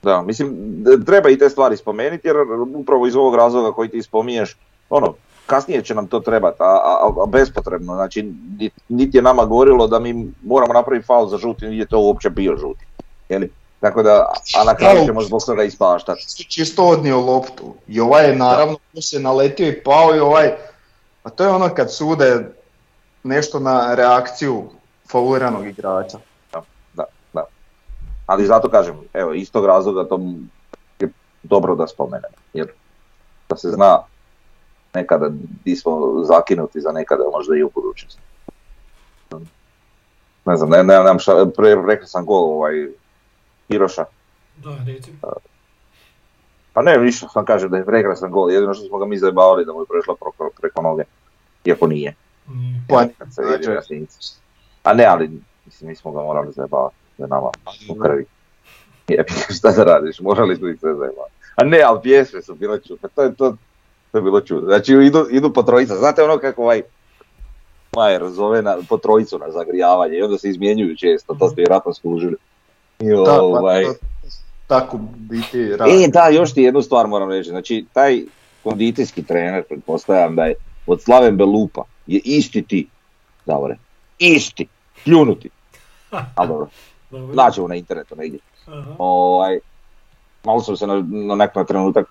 Da, 0.01 0.21
mislim, 0.21 0.55
treba 1.05 1.29
i 1.29 1.37
te 1.37 1.49
stvari 1.49 1.77
spomenuti 1.77 2.27
jer 2.27 2.35
upravo 2.75 3.07
iz 3.07 3.15
ovog 3.15 3.35
razloga 3.35 3.71
koji 3.71 3.89
ti 3.89 4.03
spominješ, 4.03 4.57
ono, 4.89 5.13
kasnije 5.45 5.83
će 5.83 5.95
nam 5.95 6.07
to 6.07 6.19
trebati, 6.19 6.57
a, 6.59 6.65
a, 6.65 7.11
a 7.17 7.27
bespotrebno, 7.27 7.95
znači 7.95 8.23
ni- 8.59 8.69
niti 8.89 9.17
je 9.17 9.21
nama 9.21 9.45
govorilo 9.45 9.87
da 9.87 9.99
mi 9.99 10.13
moramo 10.43 10.73
napraviti 10.73 11.05
faul 11.05 11.27
za 11.27 11.37
žuti, 11.37 11.65
niti 11.65 11.77
je 11.77 11.85
to 11.85 11.99
uopće 11.99 12.29
bio 12.29 12.57
žuti. 12.57 12.85
Jeli? 13.29 13.51
Tako 13.79 14.03
da, 14.03 14.25
a 14.57 14.63
na 14.63 14.75
kraju 14.75 15.05
ćemo 15.05 15.21
zbog 15.21 15.41
toga 15.45 15.63
ispaštati. 15.63 16.21
Čisto- 16.21 16.43
Čisto 16.49 16.83
odnio 16.85 17.19
loptu. 17.21 17.73
I 17.87 17.99
ovaj 17.99 18.29
je 18.29 18.35
naravno 18.35 18.77
se 19.01 19.19
naletio 19.19 19.67
i 19.67 19.83
pao 19.83 20.15
i 20.15 20.19
ovaj, 20.19 20.51
a 21.23 21.29
to 21.29 21.43
je 21.43 21.49
ono 21.49 21.69
kad 21.75 21.93
sude 21.93 22.51
nešto 23.23 23.59
na 23.59 23.95
reakciju 23.95 24.69
fauliranog 25.11 25.67
igrača. 25.67 26.17
Da, 26.93 27.03
da. 27.33 27.43
Ali 28.25 28.45
zato 28.45 28.69
kažem, 28.69 28.95
evo, 29.13 29.33
iz 29.33 29.51
tog 29.51 29.65
razloga 29.65 30.09
to 30.09 30.19
je 30.99 31.09
dobro 31.43 31.75
da 31.75 31.87
spomenemo, 31.87 32.37
jer 32.53 32.67
da 33.49 33.57
se 33.57 33.69
zna 33.69 33.99
nekada 34.93 35.29
di 35.65 35.75
smo 35.75 36.23
zakinuti 36.23 36.81
za 36.81 36.91
nekada, 36.91 37.23
možda 37.33 37.55
i 37.55 37.63
u 37.63 37.71
budućnosti. 37.75 38.21
Ne 40.45 40.55
znam, 40.57 40.69
ne, 40.69 40.77
ne, 40.77 40.97
nemam 40.97 41.19
šta, 41.19 41.45
pre, 41.57 41.75
rekao 41.87 42.07
sam 42.07 42.25
gol 42.25 42.43
ovaj 42.43 42.87
Hiroša. 43.67 44.05
Da, 44.63 44.77
recimo. 44.85 45.17
Pa 46.73 46.81
ne, 46.81 46.97
ništa, 46.97 47.27
sam 47.29 47.45
kažem 47.45 47.69
da 47.69 47.77
je 47.77 47.85
prekrasan 47.85 48.31
gol, 48.31 48.51
jedino 48.51 48.73
što 48.73 48.85
smo 48.87 48.97
ga 48.97 49.05
mi 49.05 49.17
zajebavali 49.17 49.65
da 49.65 49.73
mu 49.73 49.81
je 49.81 49.85
prešla 49.85 50.15
preko, 50.15 50.49
preko 50.61 50.81
noge, 50.81 51.03
iako 51.65 51.87
nije. 51.87 52.15
Nije. 52.47 52.81
Pa, 52.89 53.05
se 53.31 53.81
snimci. 53.85 54.33
A 54.83 54.93
ne, 54.93 55.05
ali 55.05 55.31
mislim, 55.65 55.89
mi 55.89 55.95
smo 55.95 56.11
ga 56.11 56.21
morali 56.21 56.51
zajebavati, 56.51 56.95
da 57.17 57.23
je 57.23 57.27
nama 57.27 57.49
u 57.89 57.95
krvi. 57.95 58.25
Jebi 59.07 59.31
šta 59.57 59.71
da 59.71 59.83
radiš, 59.83 60.19
morali 60.19 60.55
smo 60.55 60.67
ih 60.67 60.79
sve 60.79 60.95
zajebavati. 60.95 61.33
A 61.55 61.63
ne, 61.63 61.81
ali 61.81 61.99
pjesme 62.03 62.41
su 62.41 62.55
bile 62.55 62.79
čudne, 62.81 63.09
to 63.15 63.23
je 63.23 63.35
to, 63.35 63.55
to 64.11 64.17
je 64.17 64.21
bilo 64.21 64.41
čudno. 64.41 64.67
Znači 64.67 64.93
idu, 64.93 65.27
idu 65.31 65.53
po 65.53 65.63
trojica, 65.63 65.95
znate 65.95 66.23
ono 66.23 66.37
kako 66.37 66.61
ovaj 66.63 66.81
Majer 67.95 68.29
zove 68.29 68.61
na, 68.61 68.77
po 68.89 68.97
trojicu 68.97 69.39
na 69.39 69.51
zagrijavanje 69.51 70.17
i 70.17 70.21
onda 70.21 70.37
se 70.37 70.49
izmjenjuju 70.49 70.95
često, 70.97 71.35
to 71.39 71.49
ste 71.49 71.61
vjerojatno 71.61 71.93
skužili. 71.93 72.35
I 72.99 73.09
Da, 73.09 73.23
pa 73.25 73.41
ovaj, 73.41 73.83
to- 73.83 73.93
tako 74.67 74.99
biti 75.15 75.77
radi. 75.77 76.03
E, 76.03 76.07
da, 76.07 76.27
još 76.27 76.53
ti 76.53 76.61
jednu 76.61 76.81
stvar 76.81 77.07
moram 77.07 77.29
reći. 77.29 77.49
Znači, 77.49 77.85
taj 77.93 78.21
kondicijski 78.63 79.23
trener, 79.23 79.63
pretpostavljam 79.63 80.35
da 80.35 80.45
je 80.45 80.55
od 80.87 81.01
Slaven 81.01 81.37
Belupa, 81.37 81.83
je 82.07 82.21
isti 82.23 82.61
ti, 82.61 82.87
Davore. 83.45 83.77
Isti. 84.19 84.67
Pljunuti. 85.03 85.49
Ali 86.35 86.47
dobro, 86.47 86.67
Dobro. 87.11 87.35
naćemo 87.35 87.67
na 87.67 87.75
internetu 87.75 88.15
negdje. 88.15 88.39
Aha. 88.67 88.95
Ovaj, 88.97 89.59
malo 90.43 90.61
sam 90.61 90.77
se 90.77 90.87
na, 90.87 91.03
na 91.07 91.35
nekakav 91.35 91.65
trenutak 91.65 92.07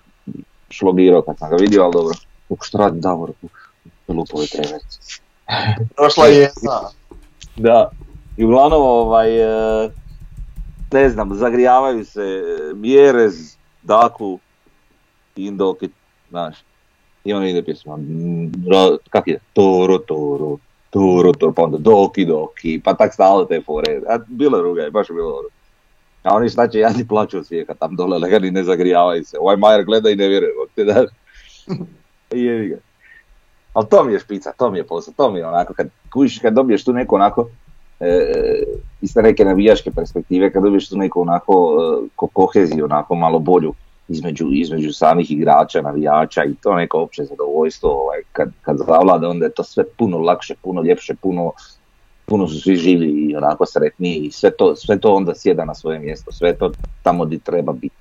šlogirao 0.69 1.21
kad 1.21 1.37
sam 1.37 1.49
ga 1.49 1.55
vidio, 1.55 1.83
ali 1.83 1.93
dobro. 1.93 2.15
Kako 2.47 2.65
što 2.65 2.77
radi 2.77 2.99
Davor 2.99 3.29
u 3.41 3.47
Belupovoj 4.07 4.47
trenerci. 4.47 5.21
Prošla 5.95 6.27
je 6.27 6.35
jedna. 6.35 6.79
Da. 7.55 7.89
I 8.37 8.45
uglavnom, 8.45 8.81
ovaj, 8.81 9.39
e, 9.85 9.89
ne 10.93 11.09
znam, 11.09 11.35
zagrijavaju 11.35 12.05
se 12.05 12.21
e, 12.21 12.73
Mjerez, 12.73 13.57
Daku, 13.83 14.39
Indokit, 15.35 15.91
znaš. 16.29 16.57
I 17.23 17.33
onda 17.33 17.47
ide 17.47 17.63
pjesma, 17.63 17.97
mm, 17.97 18.51
kak 19.09 19.27
je, 19.27 19.39
Toro, 19.53 19.97
Toro, 19.97 20.57
Toro, 20.89 21.33
Toro, 21.33 21.53
pa 21.53 21.63
onda 21.63 21.77
Doki, 21.77 22.25
Doki, 22.25 22.81
pa 22.83 22.93
tak 22.93 23.13
stalo 23.13 23.45
te 23.45 23.61
fore. 23.61 24.01
A 24.07 24.19
bilo 24.27 24.57
je 24.57 24.63
ruga, 24.63 24.89
baš 24.89 25.09
je 25.09 25.13
bilo 25.13 25.29
dobro. 25.29 25.49
A 26.23 26.35
oni 26.35 26.49
šta 26.49 26.67
će, 26.67 26.79
ja 26.79 26.93
ti 26.93 27.07
plaću 27.07 27.37
od 27.37 27.47
svijeha 27.47 27.73
tam 27.73 27.95
dole, 27.95 28.17
legani 28.17 28.51
ne 28.51 28.63
zagrijavaju 28.63 29.25
se. 29.25 29.37
Ovaj 29.39 29.57
Majer 29.57 29.85
gleda 29.85 30.09
i 30.09 30.15
ne 30.15 30.27
vjeruje, 30.27 30.51
te 30.75 30.83
da. 30.83 31.05
Jevi 32.45 32.67
ga. 32.67 32.77
Ali 33.73 33.87
to 33.89 34.03
mi 34.03 34.13
je 34.13 34.19
špica, 34.19 34.51
to 34.57 34.71
mi 34.71 34.77
je 34.77 34.87
posao, 34.87 35.13
to 35.17 35.31
mi 35.31 35.39
je 35.39 35.47
onako, 35.47 35.73
kad 35.73 35.87
kužiš, 36.13 36.39
kad 36.39 36.53
dobiješ 36.53 36.83
tu 36.83 36.93
neku 36.93 37.15
onako, 37.15 37.49
iz 39.01 39.13
te 39.13 39.21
neke 39.21 39.45
navijaške 39.45 39.91
perspektive, 39.91 40.51
kad 40.51 40.63
dobiješ 40.63 40.89
tu 40.89 40.97
neku 40.97 41.21
onako 41.21 41.77
e, 42.03 42.07
ko 42.15 42.27
koheziju, 42.27 42.85
onako 42.85 43.15
malo 43.15 43.39
bolju 43.39 43.73
između, 44.07 44.47
između 44.51 44.93
samih 44.93 45.31
igrača, 45.31 45.81
navijača 45.81 46.43
i 46.43 46.55
to 46.61 46.75
neko 46.75 46.99
opće 46.99 47.23
zadovoljstvo, 47.23 47.89
ovaj, 47.89 48.19
kad, 48.31 48.51
kad 48.61 48.77
zavlada 48.77 49.29
onda 49.29 49.45
je 49.45 49.51
to 49.51 49.63
sve 49.63 49.83
puno 49.97 50.17
lakše, 50.17 50.55
puno 50.61 50.81
ljepše, 50.81 51.15
puno, 51.21 51.51
puno 52.25 52.47
su 52.47 52.61
svi 52.61 52.75
živi 52.75 53.07
i 53.07 53.35
onako 53.35 53.65
sretniji 53.65 54.15
i 54.15 54.31
sve 54.31 54.51
to, 54.51 54.75
sve 54.75 54.99
to 54.99 55.13
onda 55.13 55.35
sjeda 55.35 55.65
na 55.65 55.75
svoje 55.75 55.99
mjesto, 55.99 56.31
sve 56.31 56.53
to 56.53 56.71
tamo 57.03 57.25
gdje 57.25 57.39
treba 57.39 57.73
biti. 57.73 57.95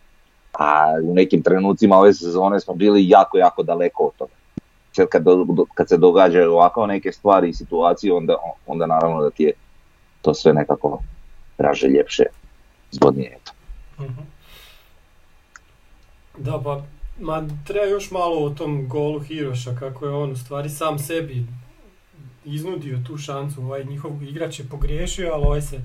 A 0.59 0.85
u 1.05 1.15
nekim 1.15 1.43
trenucima 1.43 1.97
ove 1.97 2.15
sezone 2.15 2.61
smo 2.61 2.75
bili 2.75 3.09
jako, 3.09 3.39
jako 3.39 3.63
daleko 3.63 4.05
od 4.05 4.13
toga 4.17 4.33
kad, 5.11 5.25
kad 5.75 5.89
se 5.89 5.97
događaju 5.97 6.53
ovako 6.53 6.87
neke 6.87 7.13
stvari 7.13 7.49
i 7.49 7.55
situacije, 7.55 8.13
onda, 8.13 8.37
onda 8.67 8.87
naravno 8.87 9.23
da 9.23 9.31
ti 9.31 9.43
je 9.43 9.53
to 10.23 10.35
sve 10.35 10.53
nekako 10.53 11.03
draže, 11.59 11.89
ljepše, 11.89 12.23
zgodnije. 12.91 13.39
Eto. 13.43 13.53
Mhm. 14.01 14.21
Da, 16.39 16.61
pa, 16.65 16.83
ma 17.21 17.49
treba 17.67 17.87
još 17.87 18.11
malo 18.11 18.45
o 18.45 18.51
tom 18.51 18.89
golu 18.89 19.21
Hiroša, 19.21 19.75
kako 19.79 20.07
je 20.07 20.13
on 20.15 20.31
u 20.33 20.37
stvari 20.37 20.69
sam 20.69 20.99
sebi 20.99 21.47
iznudio 22.45 22.99
tu 23.07 23.19
šansu, 23.19 23.63
ovaj 23.63 23.85
njihov 23.85 24.23
igrač 24.23 24.59
je 24.59 24.65
pogriješio, 24.71 25.31
ali 25.33 25.45
ovaj 25.47 25.63
se 25.63 25.81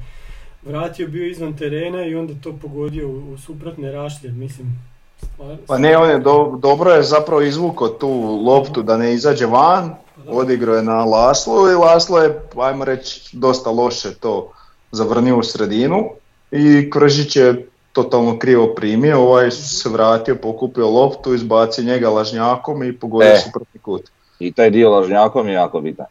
vratio, 0.63 1.07
bio 1.07 1.27
izvan 1.27 1.57
terena 1.57 2.05
i 2.05 2.15
onda 2.15 2.33
to 2.43 2.53
pogodio 2.61 3.09
u, 3.09 3.33
u 3.33 3.37
suprotne 3.37 3.91
rašlje, 3.91 4.31
mislim, 4.31 4.79
stvar, 5.23 5.57
Pa 5.67 5.77
ne, 5.77 5.97
on 5.97 6.09
je 6.09 6.19
do- 6.19 6.59
dobro 6.61 6.91
je 6.91 7.03
zapravo 7.03 7.41
izvukao 7.41 7.87
tu 7.87 8.09
loptu 8.45 8.83
da 8.83 8.97
ne 8.97 9.13
izađe 9.13 9.45
van, 9.45 9.95
odigrao 10.27 10.75
je 10.75 10.83
na 10.83 11.05
Laslo 11.05 11.71
i 11.71 11.75
Laslo 11.75 12.19
je, 12.19 12.41
ajmo 12.57 12.85
reći, 12.85 13.37
dosta 13.37 13.69
loše 13.69 14.13
to 14.13 14.51
zavrnio 14.91 15.37
u 15.37 15.43
sredinu 15.43 16.09
i 16.51 16.89
Kržić 16.89 17.35
je 17.35 17.67
totalno 17.91 18.39
krivo 18.39 18.73
primio, 18.75 19.19
ovaj 19.19 19.51
se 19.51 19.89
vratio, 19.89 20.35
pokupio 20.35 20.89
loptu, 20.89 21.33
izbacio 21.33 21.83
njega 21.83 22.09
lažnjakom 22.09 22.83
i 22.83 22.99
pogodio 22.99 23.31
E. 23.31 23.39
suprotni 23.45 23.79
kut. 23.79 24.01
I 24.39 24.51
taj 24.51 24.69
dio 24.69 24.91
lažnjakom 24.91 25.47
je 25.47 25.53
jako 25.53 25.81
bitan. 25.81 26.05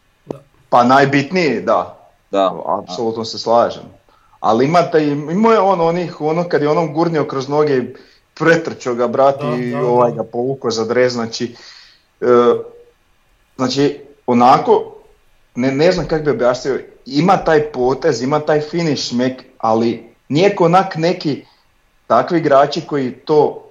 Pa 0.68 0.84
najbitniji, 0.84 1.60
da, 1.60 1.96
Da, 2.30 2.62
apsolutno 2.66 3.24
se 3.24 3.38
slažem. 3.38 3.82
Ali 4.40 4.64
imate 4.64 5.04
i, 5.04 5.10
imao 5.10 5.52
je 5.52 5.58
on 5.58 5.80
onih, 5.80 6.20
ono 6.20 6.48
kad 6.48 6.62
je 6.62 6.68
onom 6.68 6.94
gurnio 6.94 7.24
kroz 7.24 7.48
noge 7.48 7.76
i 7.76 7.94
pretrčao 8.34 8.94
ga 8.94 9.08
brat 9.08 9.40
Da, 9.40 9.56
i 9.56 9.74
ovaj 9.74 10.12
ga 10.12 10.24
povukao 10.24 10.70
za 10.70 10.84
dres, 10.84 11.12
znači, 11.12 11.54
e, 12.20 12.26
znači 13.56 14.00
onako, 14.26 14.94
ne, 15.54 15.72
ne 15.72 15.92
znam 15.92 16.06
kako 16.06 16.24
bi 16.24 16.30
objasnio, 16.30 16.80
ima 17.06 17.36
taj 17.36 17.72
potez, 17.72 18.22
ima 18.22 18.40
taj 18.40 18.60
finish 18.60 19.08
smek, 19.08 19.42
ali 19.58 20.14
nije 20.28 20.56
onak 20.58 20.96
neki 20.96 21.44
takvi 22.06 22.38
igrači 22.38 22.80
koji 22.80 23.12
to 23.12 23.62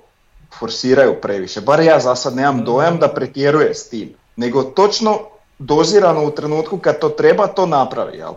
forsiraju 0.60 1.22
previše. 1.22 1.62
Bar 1.62 1.80
ja 1.80 2.00
za 2.00 2.16
sad 2.16 2.36
nemam 2.36 2.64
dojam 2.64 2.98
da 2.98 3.08
pretjeruje 3.08 3.76
s 3.76 3.90
tim. 3.90 4.14
Nego 4.36 4.64
točno 4.64 5.20
dozirano 5.60 6.26
u 6.26 6.32
trenutku 6.32 6.78
kad 6.78 7.00
to 7.00 7.10
treba, 7.10 7.48
to 7.48 7.66
napravi. 7.66 8.18
Jel? 8.18 8.34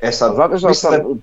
E 0.00 0.12
sad, 0.12 0.34
Znate 0.34 0.58
što 0.58 0.68
mislim 0.68 0.92
sam... 0.92 1.20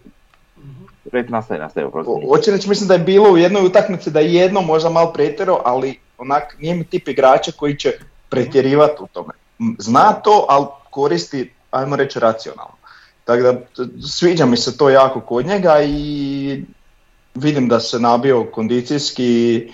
Hoće 2.28 2.52
reći, 2.52 2.70
mislim 2.70 2.88
da 2.88 2.94
je 2.94 3.00
bilo 3.00 3.32
u 3.32 3.38
jednoj 3.38 3.66
utakmici 3.66 4.12
da 4.12 4.20
je 4.20 4.34
jedno 4.34 4.62
možda 4.62 4.90
malo 4.90 5.14
pretjerao, 5.14 5.62
ali 5.66 6.00
onak 6.18 6.56
nije 6.60 6.76
mi 6.76 6.84
tip 6.84 7.08
igrača 7.08 7.52
koji 7.52 7.78
će 7.78 7.92
pretjerivati 8.30 9.04
u 9.04 9.08
tome. 9.08 9.34
Zna 9.80 10.14
to, 10.14 10.46
ali 10.50 10.66
koristi, 10.90 11.54
ajmo 11.72 11.96
reći, 11.96 12.20
racionalno. 12.20 12.74
Tako 13.26 13.42
da, 13.42 13.54
sviđa 14.08 14.46
mi 14.46 14.58
se 14.58 14.78
to 14.78 14.90
jako 14.90 15.22
kod 15.22 15.46
njega 15.46 15.82
i 15.84 16.64
vidim 17.36 17.68
da 17.68 17.80
se 17.80 18.00
nabio 18.00 18.44
kondicijski 18.52 19.26
i 19.26 19.72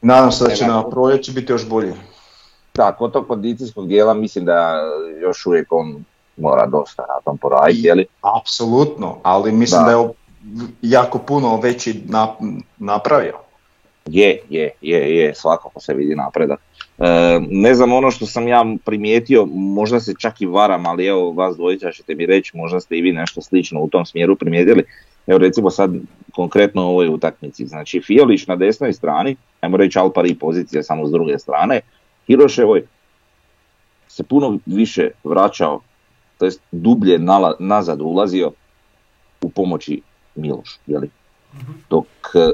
nadam 0.00 0.32
se 0.32 0.44
da 0.44 0.54
će 0.54 0.66
na 0.66 0.90
proljeće 0.90 1.32
biti 1.32 1.52
još 1.52 1.68
bolji. 1.68 1.92
Da, 2.74 2.92
kod 2.92 3.12
tog 3.12 3.28
kondicijskog 3.28 3.88
dijela 3.88 4.14
mislim 4.14 4.44
da 4.44 4.80
još 5.20 5.46
uvijek 5.46 5.72
on 5.72 6.04
mora 6.36 6.66
dosta 6.66 7.02
na 7.02 7.20
tom 7.24 7.38
poraditi, 7.38 7.86
jeli? 7.86 8.06
Apsolutno, 8.40 9.18
ali 9.22 9.52
mislim 9.52 9.84
Da. 9.84 9.90
da, 9.90 9.92
je 9.92 10.08
jako 10.82 11.18
puno 11.18 11.56
veći 11.56 12.02
nap- 12.08 12.62
napravio. 12.78 13.34
Je, 14.06 14.40
je, 14.48 14.70
je, 14.80 15.16
je, 15.16 15.34
svakako 15.34 15.80
se 15.80 15.94
vidi 15.94 16.14
napredak. 16.14 16.60
E, 16.98 17.40
ne 17.50 17.74
znam 17.74 17.92
ono 17.92 18.10
što 18.10 18.26
sam 18.26 18.48
ja 18.48 18.64
primijetio, 18.84 19.46
možda 19.46 20.00
se 20.00 20.14
čak 20.18 20.40
i 20.40 20.46
varam, 20.46 20.86
ali 20.86 21.06
evo 21.06 21.32
vas 21.32 21.56
dvojica 21.56 21.92
ćete 21.92 22.14
mi 22.14 22.26
reći, 22.26 22.56
možda 22.56 22.80
ste 22.80 22.98
i 22.98 23.02
vi 23.02 23.12
nešto 23.12 23.42
slično 23.42 23.80
u 23.80 23.88
tom 23.88 24.06
smjeru 24.06 24.36
primijetili. 24.36 24.84
Evo 25.26 25.38
recimo 25.38 25.70
sad 25.70 25.90
konkretno 26.32 26.82
u 26.82 26.88
ovoj 26.88 27.08
utakmici, 27.08 27.66
znači 27.66 28.00
Fiolić 28.00 28.46
na 28.46 28.56
desnoj 28.56 28.92
strani, 28.92 29.36
ajmo 29.60 29.76
reći 29.76 29.98
al 29.98 30.12
pari 30.12 30.34
pozicija 30.34 30.82
samo 30.82 31.06
s 31.06 31.10
druge 31.10 31.38
strane, 31.38 31.80
Hiroševoj 32.26 32.82
se 34.08 34.22
puno 34.22 34.58
više 34.66 35.10
vraćao, 35.24 35.80
to 36.38 36.44
jest 36.44 36.60
dublje 36.72 37.18
nala- 37.18 37.56
nazad 37.58 38.00
ulazio 38.00 38.52
u 39.42 39.50
pomoći 39.50 40.00
Milošu, 40.34 40.78
jeli? 40.86 41.10
Dok, 41.90 42.06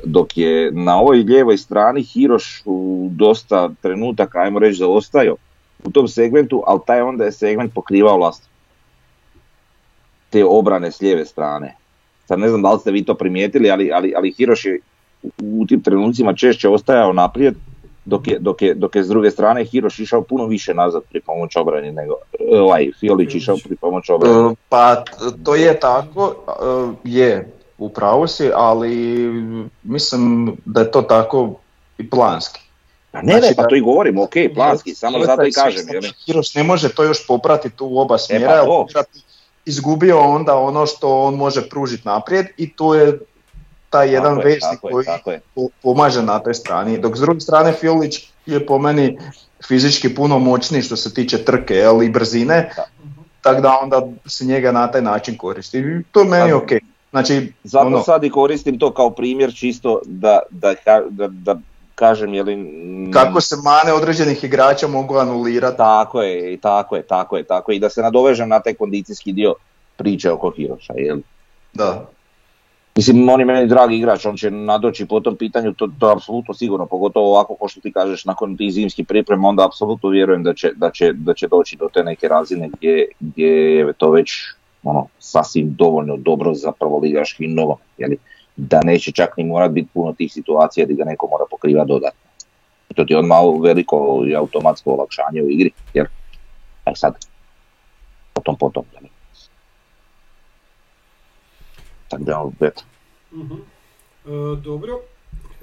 dok 0.05 0.37
je 0.37 0.71
na 0.73 1.01
ovoj 1.01 1.17
lijevoj 1.17 1.59
strani 1.59 2.03
Hiroš 2.03 2.63
u 2.65 3.09
dosta 3.13 3.71
trenutaka, 3.83 4.39
ajmo 4.39 4.59
reći, 4.59 4.79
zaostajao 4.79 5.37
u 5.85 5.91
tom 5.91 6.09
segmentu, 6.09 6.63
ali 6.67 6.81
taj 6.87 7.01
onda 7.01 7.25
je 7.25 7.33
segment 7.33 7.75
pokrivao 7.75 8.17
Lastov. 8.17 8.49
Te 10.31 10.45
obrane 10.45 10.93
s 10.93 11.01
lijeve 11.01 11.25
strane. 11.25 11.77
Sad 12.29 12.39
ne 12.39 12.49
znam 12.49 12.63
da 12.63 12.73
li 12.73 12.81
ste 12.81 12.91
vi 12.91 13.05
to 13.05 13.15
primijetili, 13.15 13.71
ali, 13.71 13.93
ali, 13.93 14.15
ali 14.17 14.33
Hiroš 14.33 14.65
je 14.65 14.81
u- 15.43 15.67
tim 15.67 15.83
trenucima 15.83 16.35
češće 16.35 16.69
ostajao 16.69 17.13
naprijed, 17.13 17.55
dok 18.05 18.29
je, 18.29 18.39
dok 18.39 18.63
je, 18.63 18.75
dok 18.75 18.97
je 18.97 19.05
s 19.05 19.09
druge 19.09 19.31
strane 19.31 19.65
Hiroš 19.65 19.99
išao 19.99 20.23
puno 20.23 20.47
više 20.47 20.75
nazad 20.75 21.03
pri 21.11 21.21
pomoć 21.21 21.57
obrani 21.57 21.93
nego, 21.93 22.15
ovaj, 22.53 22.91
Fiolić 23.01 23.35
išao 23.35 23.57
pri 23.65 23.77
pomoć 23.77 24.11
obrani. 24.11 24.53
E, 24.53 24.55
Pa 24.69 25.05
to 25.45 25.55
je 25.55 25.81
tako, 25.81 26.35
e, 26.49 27.09
je, 27.09 27.53
u 27.85 27.89
pravu 27.89 28.27
si, 28.27 28.51
ali 28.55 28.93
mislim 29.83 30.53
da 30.65 30.81
je 30.81 30.91
to 30.91 31.03
tako 31.03 31.55
i 31.99 32.11
planski. 32.11 32.61
Pa 33.11 33.23
ne, 33.23 33.35
ne, 33.35 33.41
znači 33.41 33.55
pa 33.57 33.63
da- 33.63 33.69
to 33.69 33.75
i 33.75 33.81
govorim, 33.81 34.19
ok, 34.19 34.33
planski, 34.55 34.95
samo 34.95 35.25
zato 35.25 35.45
i 35.45 35.53
kažem. 35.53 35.87
Jeli? 35.93 36.13
Hiros 36.27 36.55
ne 36.55 36.63
može 36.63 36.89
to 36.89 37.03
još 37.03 37.27
popratiti 37.27 37.77
u 37.81 37.99
oba 37.99 38.19
smjera, 38.19 38.47
pa 38.47 38.55
jer 38.55 38.65
to. 38.65 38.85
vjerojatno 38.85 39.21
izgubio 39.67 40.21
onda 40.21 40.57
ono 40.57 40.87
što 40.87 41.23
on 41.23 41.35
može 41.35 41.69
pružiti 41.69 42.09
naprijed 42.09 42.47
i 42.57 42.77
tu 42.77 42.95
je 42.95 43.19
taj 43.91 44.13
jedan 44.13 44.39
je, 44.39 44.45
veznik 44.45 44.63
tako 44.63 44.89
je, 44.89 44.93
koji 44.93 45.05
tako 45.07 45.31
je. 45.31 45.41
po- 45.55 45.69
pomaže 45.83 46.23
na 46.23 46.39
toj 46.39 46.55
strani. 46.55 46.99
Dok 46.99 47.17
s 47.17 47.21
druge 47.21 47.41
strane 47.41 47.73
Fiolić 47.73 48.29
je 48.47 48.67
po 48.67 48.79
meni 48.79 49.19
fizički 49.67 50.15
puno 50.15 50.39
moćniji 50.39 50.83
što 50.83 50.97
se 50.97 51.15
tiče 51.15 51.45
trke 51.45 51.75
jel, 51.75 52.03
i 52.03 52.11
brzine, 52.11 52.71
tako 53.41 53.61
da 53.61 53.79
onda 53.83 54.03
se 54.27 54.45
njega 54.45 54.73
na 54.73 54.91
taj 54.91 55.03
način 55.03 55.39
koristi. 55.39 55.79
I 55.79 56.03
to 56.13 56.21
je 56.21 56.27
meni 56.29 56.51
Da. 56.51 56.57
Znači, 57.15 57.53
Zato 57.65 57.87
ono, 57.87 58.03
sad 58.03 58.25
i 58.25 58.31
koristim 58.31 58.79
to 58.79 58.91
kao 58.91 59.11
primjer 59.11 59.55
čisto 59.55 60.01
da, 60.05 60.39
da, 60.51 60.75
da, 61.11 61.29
da 61.29 61.57
kažem, 61.95 62.35
jeli, 62.35 62.57
mm, 62.57 63.11
kako 63.13 63.41
se 63.41 63.57
mane 63.65 63.93
određenih 63.93 64.45
igrača 64.45 64.89
mogu 64.89 65.17
anulirati. 65.17 65.77
Tako 65.77 66.23
je, 66.23 66.57
tako 66.57 66.97
je, 66.97 67.03
tako 67.03 67.37
je, 67.37 67.45
tako 67.45 67.73
je. 67.73 67.77
I 67.77 67.81
da 67.81 67.91
se 67.91 68.03
nadovežem 68.03 68.49
na 68.49 68.61
taj 68.61 68.75
kondicijski 68.75 69.33
dio 69.33 69.55
priče 69.97 70.31
oko 70.31 70.51
Hiroša, 70.51 70.93
jel? 70.97 71.19
Da. 71.75 72.07
Mislim, 72.97 73.29
on 73.29 73.41
je 73.41 73.47
meni 73.47 73.67
dragi 73.67 73.97
igrač, 73.97 74.27
on 74.27 74.37
će 74.37 74.51
nadoći 74.51 75.07
po 75.07 75.21
tom 75.21 75.37
pitanju, 75.37 75.75
to, 75.75 75.89
to 75.99 76.09
je 76.09 76.13
apsolutno 76.13 76.55
sigurno, 76.55 76.87
pogotovo 76.87 77.31
ovako 77.31 77.55
ko 77.55 77.69
što 77.69 77.81
ti 77.81 77.93
kažeš, 77.93 78.25
nakon 78.25 78.57
tih 78.57 78.73
zimskih 78.73 79.07
priprema, 79.07 79.49
onda 79.49 79.67
apsolutno 79.67 80.09
vjerujem 80.09 80.43
da 80.43 80.55
će, 80.55 80.73
da 80.77 80.91
će, 80.91 81.13
da 81.13 81.35
će 81.35 81.49
doći 81.49 81.77
do 81.77 81.89
te 81.95 82.05
neke 82.05 82.29
razine 82.29 82.69
gdje, 82.69 83.07
gdje 83.21 83.47
je 83.47 83.93
to 83.93 84.11
već 84.11 84.31
ono, 84.85 85.07
sasvim 85.19 85.75
dovoljno 85.79 86.17
dobro 86.17 86.55
za 86.55 86.73
prvoligaški 86.73 87.47
novo, 87.47 87.79
jeli? 87.99 88.19
da 88.57 88.81
neće 88.85 89.13
čak 89.13 89.37
ni 89.37 89.45
morat 89.45 89.73
biti 89.73 89.89
puno 89.95 90.13
tih 90.13 90.33
situacija 90.33 90.85
gdje 90.85 90.97
ga 90.97 91.05
neko 91.05 91.29
mora 91.31 91.45
pokrivati 91.51 91.89
dodatno. 91.89 92.21
To 92.95 93.05
ti 93.05 93.13
je 93.13 93.19
odmah 93.19 93.39
veliko 93.63 94.25
i 94.27 94.37
automatsko 94.37 94.91
olakšanje 94.91 95.43
u 95.43 95.51
igri, 95.51 95.71
jer, 95.95 96.07
aj 96.85 96.95
sad, 96.97 97.15
potom 98.33 98.57
potom, 98.59 98.85
jeli? 98.95 99.09
Tako 102.09 102.23
da, 102.25 102.67
eto. 102.67 102.83
Mhm. 103.33 103.55
E, 103.55 104.57
dobro. 104.63 105.01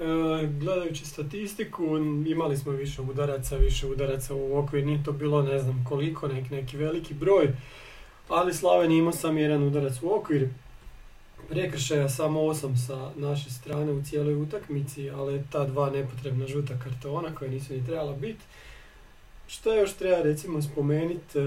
E, 0.00 0.46
gledajući 0.46 1.04
statistiku, 1.04 1.84
imali 2.26 2.56
smo 2.56 2.72
više 2.72 3.02
udaraca, 3.02 3.56
više 3.56 3.86
udaraca 3.86 4.34
u 4.34 4.58
okvir, 4.58 4.86
nije 4.86 5.04
to 5.04 5.12
bilo 5.12 5.42
ne 5.42 5.58
znam 5.58 5.84
koliko, 5.88 6.28
nek, 6.28 6.50
neki 6.50 6.76
veliki 6.76 7.14
broj, 7.14 7.48
ali 8.32 8.54
Slaven 8.54 8.92
imao 8.92 9.12
sam 9.12 9.38
jedan 9.38 9.62
udarac 9.62 10.02
u 10.02 10.14
okvir. 10.14 10.48
Prekršaja 11.48 12.08
samo 12.08 12.40
8 12.40 12.86
sa 12.86 13.10
naše 13.16 13.50
strane 13.50 13.92
u 13.92 14.02
cijeloj 14.02 14.34
utakmici, 14.34 15.10
ali 15.10 15.44
ta 15.52 15.64
dva 15.64 15.90
nepotrebna 15.90 16.46
žuta 16.46 16.74
kartona 16.84 17.34
koja 17.34 17.50
nisu 17.50 17.74
ni 17.74 17.86
trebala 17.86 18.12
biti. 18.12 18.40
Što 19.46 19.74
još 19.74 19.92
treba 19.92 20.22
recimo 20.22 20.62
spomenuti, 20.62 21.38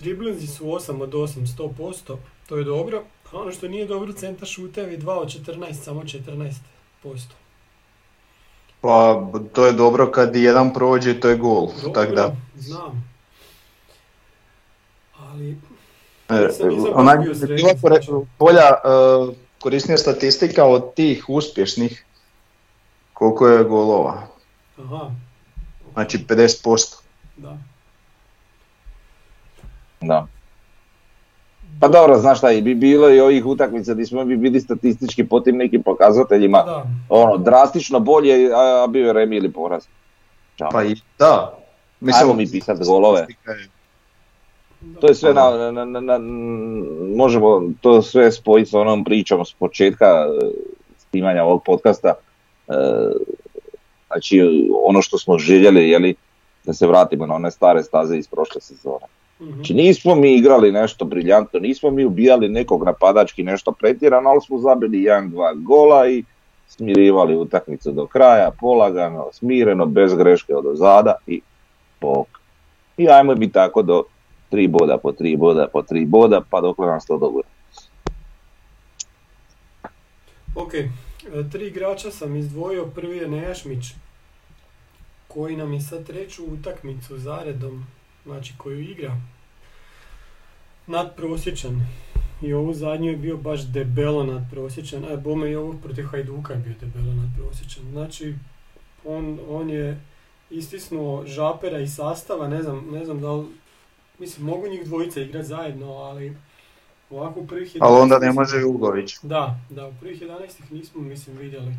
driblinzi 0.00 0.46
su 0.46 0.64
8 0.64 1.02
od 1.02 1.12
8, 1.12 1.46
100%, 1.58 2.16
to 2.48 2.56
je 2.56 2.64
dobro. 2.64 3.02
A 3.32 3.38
ono 3.38 3.52
što 3.52 3.68
nije 3.68 3.86
dobro, 3.86 4.12
centar 4.12 4.48
šutevi 4.48 4.98
2 4.98 5.10
od 5.10 5.28
14, 5.46 5.72
samo 5.72 6.02
14%. 6.02 6.52
Pa 8.80 9.22
to 9.52 9.66
je 9.66 9.72
dobro 9.72 10.10
kad 10.10 10.36
jedan 10.36 10.72
prođe, 10.72 11.20
to 11.20 11.28
je 11.28 11.36
gol. 11.36 11.68
Dobro, 11.82 12.14
da, 12.14 12.36
znam. 12.56 13.17
Ali, 15.28 15.56
e, 16.30 16.34
Nisam- 16.40 16.68
nisam 16.68 16.92
onak 16.94 17.20
bila 17.20 17.72
kore- 17.74 18.24
bolja, 18.38 18.62
e, 18.62 18.88
korisnija 19.58 19.98
statistika 19.98 20.64
od 20.64 20.94
tih 20.94 21.24
uspješnih 21.28 22.04
koliko 23.12 23.48
je 23.48 23.64
golova. 23.64 24.22
aha, 24.78 25.10
Znači 25.92 26.18
50%. 26.20 26.96
da. 27.36 27.56
Da. 30.00 30.26
Pa 31.80 31.88
dobro, 31.88 32.18
znaš 32.18 32.38
šta, 32.38 32.50
i 32.50 32.62
bi 32.62 32.74
bilo 32.74 33.10
i 33.10 33.20
ovih 33.20 33.46
utakmica 33.46 33.94
gdje 33.94 34.06
smo 34.06 34.24
bi 34.24 34.36
bili 34.36 34.60
statistički 34.60 35.24
po 35.24 35.40
tim 35.40 35.56
nekim 35.56 35.82
pokazateljima, 35.82 36.58
Da, 36.58 36.84
ono, 37.08 37.36
drastično 37.36 38.00
bolje, 38.00 38.52
a, 38.52 38.82
a 38.82 38.86
bio 38.86 39.06
je 39.06 39.12
remi 39.12 39.36
ili 39.36 39.52
poraz. 39.52 39.84
Ćao. 40.58 40.70
Pa 40.70 40.84
i 40.84 40.96
da. 41.18 41.58
Ajmo 42.14 42.34
mi 42.34 42.50
pisat 42.50 42.78
golove. 42.78 43.18
statistika 43.18 43.50
je-. 43.52 43.68
To 45.00 45.08
je 45.08 45.14
sve 45.14 45.34
na, 45.34 45.70
na, 45.72 45.84
na, 45.84 46.00
na- 46.00 46.18
možemo 47.16 47.62
to 47.80 48.02
sve 48.02 48.32
spojiti 48.32 48.70
sa 48.70 48.80
onom 48.80 49.04
pričom 49.04 49.44
s 49.44 49.52
početka 49.52 50.06
e, 50.06 50.50
snimanja 50.98 51.44
ovog 51.44 51.62
podcasta. 51.64 52.14
E, 52.68 52.72
znači, 54.06 54.42
ono 54.84 55.02
što 55.02 55.18
smo 55.18 55.38
željeli, 55.38 55.88
jeli, 55.88 56.14
da 56.64 56.72
se 56.72 56.86
vratimo 56.86 57.26
na 57.26 57.34
one 57.34 57.50
stare 57.50 57.82
staze 57.82 58.18
iz 58.18 58.28
prošle 58.28 58.60
sezone. 58.60 59.06
Mhm. 59.40 59.52
Znači 59.52 59.74
nismo 59.74 60.14
mi 60.14 60.34
igrali 60.34 60.72
nešto 60.72 61.04
briljantno, 61.04 61.60
nismo 61.60 61.90
mi 61.90 62.04
ubijali 62.04 62.48
nekog 62.48 62.84
napadački 62.84 63.42
nešto 63.42 63.72
pretjerano, 63.72 64.30
ali 64.30 64.40
smo 64.40 64.58
zabili 64.58 65.02
jedan, 65.02 65.30
dva 65.30 65.54
gola 65.54 66.08
i 66.08 66.24
smirivali 66.68 67.36
utakmicu 67.36 67.92
do 67.92 68.06
kraja, 68.06 68.50
polagano, 68.60 69.28
smireno, 69.32 69.86
bez 69.86 70.14
greške 70.14 70.54
od 70.54 70.66
ozada 70.66 71.14
i 71.26 71.40
bok. 72.00 72.26
I 72.96 73.08
ajmo 73.08 73.34
mi 73.34 73.52
tako 73.52 73.82
do 73.82 74.02
tri 74.50 74.68
boda 74.68 74.98
po 74.98 75.12
tri 75.12 75.36
boda 75.36 75.68
po 75.72 75.82
tri 75.82 76.06
boda, 76.06 76.42
pa 76.50 76.60
dokle 76.60 76.86
nas 76.86 77.06
to 77.06 77.18
dogodi. 77.18 77.48
Ok, 80.54 80.74
e, 80.74 80.88
tri 81.52 81.66
igrača 81.66 82.10
sam 82.10 82.36
izdvojio, 82.36 82.86
prvi 82.86 83.16
je 83.16 83.28
Nejašmić, 83.28 83.94
koji 85.28 85.56
nam 85.56 85.72
je 85.72 85.80
sad 85.80 86.06
treću 86.06 86.44
utakmicu 86.44 87.18
zaredom, 87.18 87.86
znači 88.24 88.54
koju 88.58 88.80
igra, 88.80 89.16
nadprosječan. 90.86 91.86
i 92.42 92.52
ovu 92.52 92.74
zadnju 92.74 93.10
je 93.10 93.16
bio 93.16 93.36
baš 93.36 93.66
debelo 93.66 94.24
nadprosječan, 94.24 95.04
a 95.04 95.16
bome 95.16 95.50
i 95.50 95.56
ovog 95.56 95.76
protiv 95.82 96.04
Hajduka 96.06 96.52
je 96.52 96.58
bio 96.58 96.74
debelo 96.80 97.14
nadprosječan. 97.14 97.84
Znači, 97.90 98.34
on, 99.04 99.38
on 99.48 99.70
je 99.70 100.00
istisnuo 100.50 101.26
žapera 101.26 101.78
i 101.78 101.88
sastava, 101.88 102.48
ne 102.48 102.62
znam, 102.62 102.86
ne 102.92 103.04
znam 103.04 103.20
da 103.20 103.32
li, 103.32 103.46
mislim, 104.18 104.46
mogu 104.46 104.68
njih 104.68 104.84
dvojica 104.84 105.20
igrati 105.20 105.46
zajedno, 105.46 105.92
ali 105.92 106.36
ovako 107.10 107.40
u 107.40 107.46
prvih 107.46 107.74
11... 107.74 107.78
Ali 107.80 108.00
onda 108.00 108.18
ne 108.18 108.32
može 108.32 108.60
Jugović. 108.60 109.18
Da, 109.22 109.56
da, 109.70 109.86
u 109.86 109.92
prvih 110.00 110.22
11 110.22 110.44
ih 110.58 110.72
nismo, 110.72 111.02
mislim, 111.02 111.36
vidjeli 111.36 111.74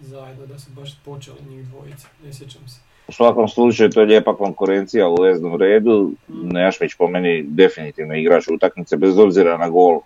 zajedno 0.00 0.46
da 0.46 0.58
su 0.58 0.70
baš 0.70 0.98
počeli 1.04 1.38
njih 1.50 1.66
dvojica, 1.66 2.08
ne 2.24 2.32
sjećam 2.32 2.68
se. 2.68 2.80
U 3.08 3.12
svakom 3.12 3.48
slučaju 3.48 3.90
to 3.90 4.00
je 4.00 4.06
lijepa 4.06 4.36
konkurencija 4.36 5.08
u 5.08 5.22
veznom 5.22 5.56
redu. 5.56 6.12
Nejašmić 6.28 6.94
po 6.94 7.08
meni 7.08 7.42
definitivno 7.42 8.14
igrač 8.14 8.48
utakmice 8.48 8.96
bez 8.96 9.18
obzira 9.18 9.56
na 9.56 9.68
gol 9.68 10.00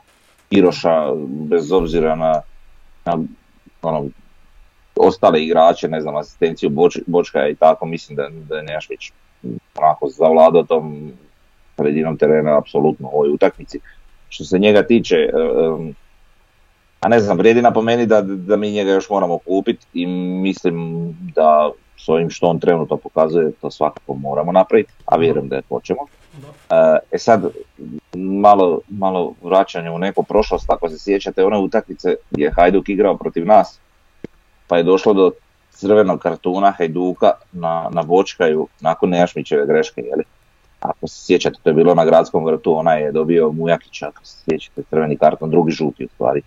Iroša, 0.50 1.12
bez 1.26 1.72
obzira 1.72 2.14
na, 2.14 2.40
na 3.04 3.18
ono, 3.82 4.08
ostale 4.96 5.42
igrače, 5.42 5.88
ne 5.88 6.00
znam, 6.00 6.16
asistenciju 6.16 6.70
Boč, 6.70 6.98
Bočka 7.06 7.48
i 7.48 7.54
tako, 7.54 7.86
mislim 7.86 8.16
da, 8.16 8.28
da 8.48 8.56
je 8.56 8.62
Nejašmić 8.62 9.12
onako 9.74 10.08
zavladao 10.08 10.62
tom 10.62 11.12
sredinom 11.76 12.16
terena 12.16 12.58
apsolutno 12.58 13.08
u 13.12 13.16
ovoj 13.16 13.30
utakmici. 13.30 13.80
Što 14.28 14.44
se 14.44 14.58
njega 14.58 14.82
tiče, 14.82 15.16
um, 15.74 15.94
a 17.00 17.08
ne 17.08 17.20
znam, 17.20 17.38
vrijedi 17.38 17.62
napomeni 17.62 18.06
da, 18.06 18.22
da 18.22 18.56
mi 18.56 18.72
njega 18.72 18.90
još 18.90 19.10
moramo 19.10 19.38
kupiti 19.38 19.86
i 19.94 20.06
mislim 20.06 21.08
da 21.34 21.70
s 21.96 22.08
ovim 22.08 22.30
što 22.30 22.46
on 22.46 22.60
trenutno 22.60 22.96
pokazuje, 22.96 23.52
to 23.60 23.70
svakako 23.70 24.14
moramo 24.14 24.52
napraviti, 24.52 24.92
a 25.04 25.16
vjerujem 25.16 25.48
da 25.48 25.56
je 25.56 25.62
hoćemo. 25.68 26.00
E 27.12 27.18
sad, 27.18 27.46
malo, 28.14 28.80
malo 28.88 29.32
vraćanje 29.42 29.90
u 29.90 29.98
neku 29.98 30.22
prošlost, 30.22 30.70
ako 30.70 30.88
se 30.88 30.98
sjećate 30.98 31.44
one 31.44 31.58
utakmice 31.58 32.14
gdje 32.30 32.44
je 32.44 32.52
Hajduk 32.56 32.88
igrao 32.88 33.16
protiv 33.16 33.46
nas, 33.46 33.78
pa 34.68 34.76
je 34.76 34.82
došlo 34.82 35.14
do 35.14 35.30
crvenog 35.70 36.20
kartuna 36.20 36.70
Hajduka 36.70 37.32
na, 37.52 37.88
na 37.92 38.02
Bočkaju 38.02 38.66
nakon 38.80 39.10
Nejašmićeve 39.10 39.66
greške, 39.66 40.00
jeli? 40.00 40.24
Ako 40.80 41.08
se 41.08 41.24
sjećate, 41.26 41.56
to 41.62 41.70
je 41.70 41.74
bilo 41.74 41.94
na 41.94 42.04
gradskom 42.04 42.44
vrtu, 42.44 42.78
ona 42.78 42.92
je 42.92 43.12
dobio 43.12 43.52
Mujakića, 43.52 44.08
ako 44.08 44.26
se 44.26 44.36
sjećate, 44.44 44.82
crveni 44.90 45.16
karton, 45.16 45.50
drugi 45.50 45.72
žuti 45.72 46.04
u 46.04 46.08
stvari. 46.08 46.42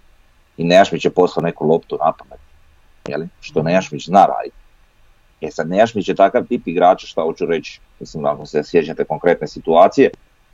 I 0.58 0.63
Nejašmić 0.63 1.06
je 1.06 1.12
poslao 1.12 1.44
neku 1.44 1.68
loptu 1.68 1.98
na 2.06 2.12
pamet, 2.12 2.39
jeli? 3.08 3.28
što 3.42 3.63
Nejašmić 3.63 4.06
zna 4.06 4.26
raditi. 4.26 4.56
E 5.42 5.52
sad 5.52 5.70
Nejašmić 5.70 6.10
je 6.10 6.15
takav 6.15 6.46
tip 6.48 6.68
igrača 6.68 7.08
što 7.08 7.24
hoću 7.24 7.46
reći, 7.46 7.80
mislim 8.00 8.26
ako 8.26 8.46
se 8.46 8.63
sjećate 8.63 9.04
konkretne 9.04 9.48
situacije, 9.48 10.10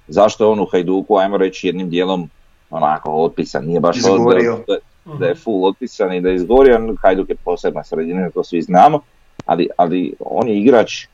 zašto 0.08 0.44
je 0.44 0.50
on 0.50 0.60
u 0.60 0.66
Hajduku, 0.66 1.18
ajmo 1.18 1.38
reći 1.38 1.68
jednim 1.68 1.90
dijelom 1.90 2.30
onako 2.70 3.12
otpisan, 3.12 3.66
nije 3.66 3.80
baš 3.80 4.02
to 4.02 4.18
da, 4.68 4.78
da, 5.20 5.26
je 5.26 5.36
full 5.36 5.66
otpisan 5.66 6.14
i 6.14 6.22
da 6.22 6.30
je 6.30 6.36
izgorio, 6.36 6.96
Hajduk 7.02 7.30
je 7.30 7.36
posebna 7.36 7.84
sredina, 7.84 8.30
to 8.30 8.44
svi 8.44 8.62
znamo, 8.62 9.00
ali, 9.46 9.68
ali 9.78 10.14
on 10.20 10.48
je 10.48 10.58
igrač, 10.58 11.08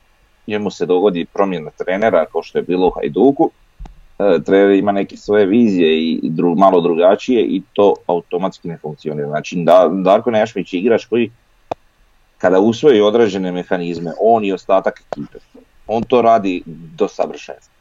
njemu 0.47 0.71
se 0.71 0.86
dogodi 0.86 1.25
promjena 1.25 1.69
trenera 1.77 2.25
kao 2.25 2.43
što 2.43 2.58
je 2.58 2.62
bilo 2.62 2.88
u 2.88 2.91
Hajduku, 2.91 3.51
e, 4.19 4.39
trener 4.45 4.71
ima 4.71 4.91
neke 4.91 5.17
svoje 5.17 5.45
vizije 5.45 5.99
i 5.99 6.19
dru, 6.23 6.56
malo 6.56 6.82
drugačije 6.82 7.43
i 7.43 7.62
to 7.73 7.93
automatski 8.08 8.67
ne 8.67 8.77
funkcionira. 8.77 9.27
Znači 9.27 9.56
da, 9.65 9.89
Darko 10.04 10.32
Nejašmić 10.32 10.73
je 10.73 10.80
igrač 10.80 11.06
koji 11.06 11.32
kada 12.38 12.60
usvoji 12.60 13.01
određene 13.01 13.51
mehanizme, 13.51 14.12
on 14.19 14.45
i 14.45 14.54
ostatak 14.54 15.04
ekipe, 15.12 15.38
on 15.88 16.04
to 16.04 16.21
radi 16.21 16.63
do 16.65 17.08
savršenstva. 17.08 17.73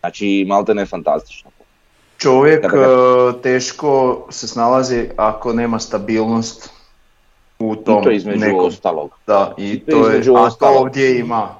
Znači, 0.00 0.44
malte 0.48 0.74
ne 0.74 0.86
fantastično. 0.86 1.50
Čovjek. 2.18 2.64
E, 2.64 2.68
teško 3.42 4.26
se 4.30 4.48
snalazi 4.48 5.08
ako 5.16 5.52
nema 5.52 5.78
stabilnost 5.78 6.70
u 7.58 7.76
tom 7.76 8.00
I 8.00 8.04
to 8.04 8.10
između 8.10 8.40
nekom... 8.40 8.66
ostalog. 8.66 9.10
Da, 9.26 9.54
i, 9.58 9.70
I 9.70 9.80
to, 9.80 9.90
to 9.90 10.10
je, 10.10 10.20
a 10.36 10.50
to 10.50 10.66
ovdje 10.78 11.18
ima. 11.18 11.54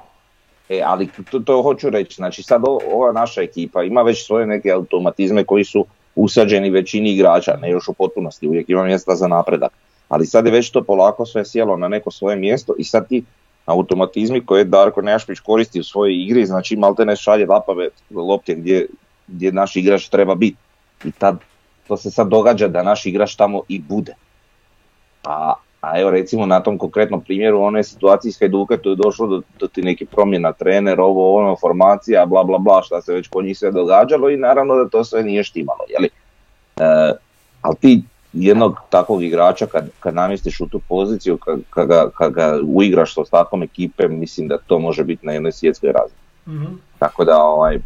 E, 0.69 0.81
ali 0.85 1.09
to, 1.31 1.39
to 1.39 1.61
hoću 1.61 1.89
reći, 1.89 2.15
znači 2.15 2.43
sad 2.43 2.61
ova 2.93 3.11
naša 3.11 3.41
ekipa 3.41 3.83
ima 3.83 4.01
već 4.01 4.25
svoje 4.25 4.45
neke 4.45 4.71
automatizme 4.71 5.43
koji 5.43 5.63
su 5.63 5.85
usađeni 6.15 6.69
većini 6.69 7.11
igrača, 7.11 7.57
ne 7.61 7.69
još 7.69 7.87
u 7.87 7.93
potpunosti, 7.93 8.47
uvijek 8.47 8.69
ima 8.69 8.83
mjesta 8.83 9.15
za 9.15 9.27
napredak 9.27 9.71
ali 10.07 10.25
sad 10.25 10.45
je 10.45 10.51
već 10.51 10.71
to 10.71 10.83
polako 10.83 11.25
sve 11.25 11.45
sjelo 11.45 11.77
na 11.77 11.87
neko 11.87 12.11
svoje 12.11 12.35
mjesto 12.35 12.73
i 12.77 12.83
sad 12.83 13.07
ti 13.07 13.23
automatizmi 13.65 14.45
koje 14.45 14.63
Darko 14.63 15.01
Nejašpić 15.01 15.39
koristi 15.39 15.79
u 15.79 15.83
svojoj 15.83 16.23
igri, 16.23 16.45
znači 16.45 16.75
malte 16.75 17.05
ne 17.05 17.15
šalje 17.15 17.45
lapave 17.45 17.89
lopte 18.11 18.55
gdje, 18.55 18.87
gdje 19.27 19.51
naš 19.51 19.75
igrač 19.75 20.07
treba 20.09 20.35
biti. 20.35 20.57
I 21.03 21.11
tad, 21.11 21.39
to 21.87 21.97
se 21.97 22.11
sad 22.11 22.27
događa 22.27 22.67
da 22.67 22.83
naš 22.83 23.05
igrač 23.05 23.35
tamo 23.35 23.61
i 23.67 23.79
bude. 23.79 24.15
A, 25.23 25.53
a 25.81 25.99
evo 25.99 26.11
recimo 26.11 26.45
na 26.45 26.59
tom 26.59 26.77
konkretnom 26.77 27.21
primjeru 27.21 27.61
one 27.61 27.83
situacije 27.83 28.29
iz 28.29 28.39
Hajduka 28.39 28.77
tu 28.77 28.89
je 28.89 28.95
došlo 28.95 29.27
do, 29.27 29.41
do 29.59 29.67
ti 29.67 29.81
neki 29.81 30.05
promjena 30.05 30.53
trener, 30.53 31.01
ovo 31.01 31.35
ono, 31.35 31.55
formacija, 31.55 32.25
bla 32.25 32.43
bla 32.43 32.57
bla, 32.57 32.81
šta 32.83 33.01
se 33.01 33.13
već 33.13 33.27
kod 33.27 33.45
njih 33.45 33.57
sve 33.57 33.71
događalo 33.71 34.29
i 34.29 34.37
naravno 34.37 34.75
da 34.75 34.89
to 34.89 35.03
sve 35.03 35.23
nije 35.23 35.43
štimalo, 35.43 35.79
jeli? 35.89 36.09
E, 36.77 37.13
ali 37.61 37.75
ti 37.75 38.01
jednog 38.33 38.79
takvog 38.89 39.23
igrača 39.23 39.65
kad, 39.65 39.89
kad 39.99 40.15
namjestiš 40.15 40.59
u 40.59 40.67
tu 40.67 40.79
poziciju, 40.89 41.37
kad, 41.37 41.59
kad, 41.69 41.87
ga, 41.87 42.09
kad 42.09 42.33
ga 42.33 42.59
uigraš 42.67 43.13
s 43.13 43.17
ostatkom 43.17 43.63
ekipe, 43.63 44.07
mislim 44.07 44.47
da 44.47 44.57
to 44.57 44.79
može 44.79 45.03
biti 45.03 45.25
na 45.25 45.31
jednoj 45.31 45.51
svjetskoj 45.51 45.91
razini. 45.91 46.19
mm 46.47 46.79
Tako 46.99 47.25
da 47.25 47.37
ovaj, 47.37 47.79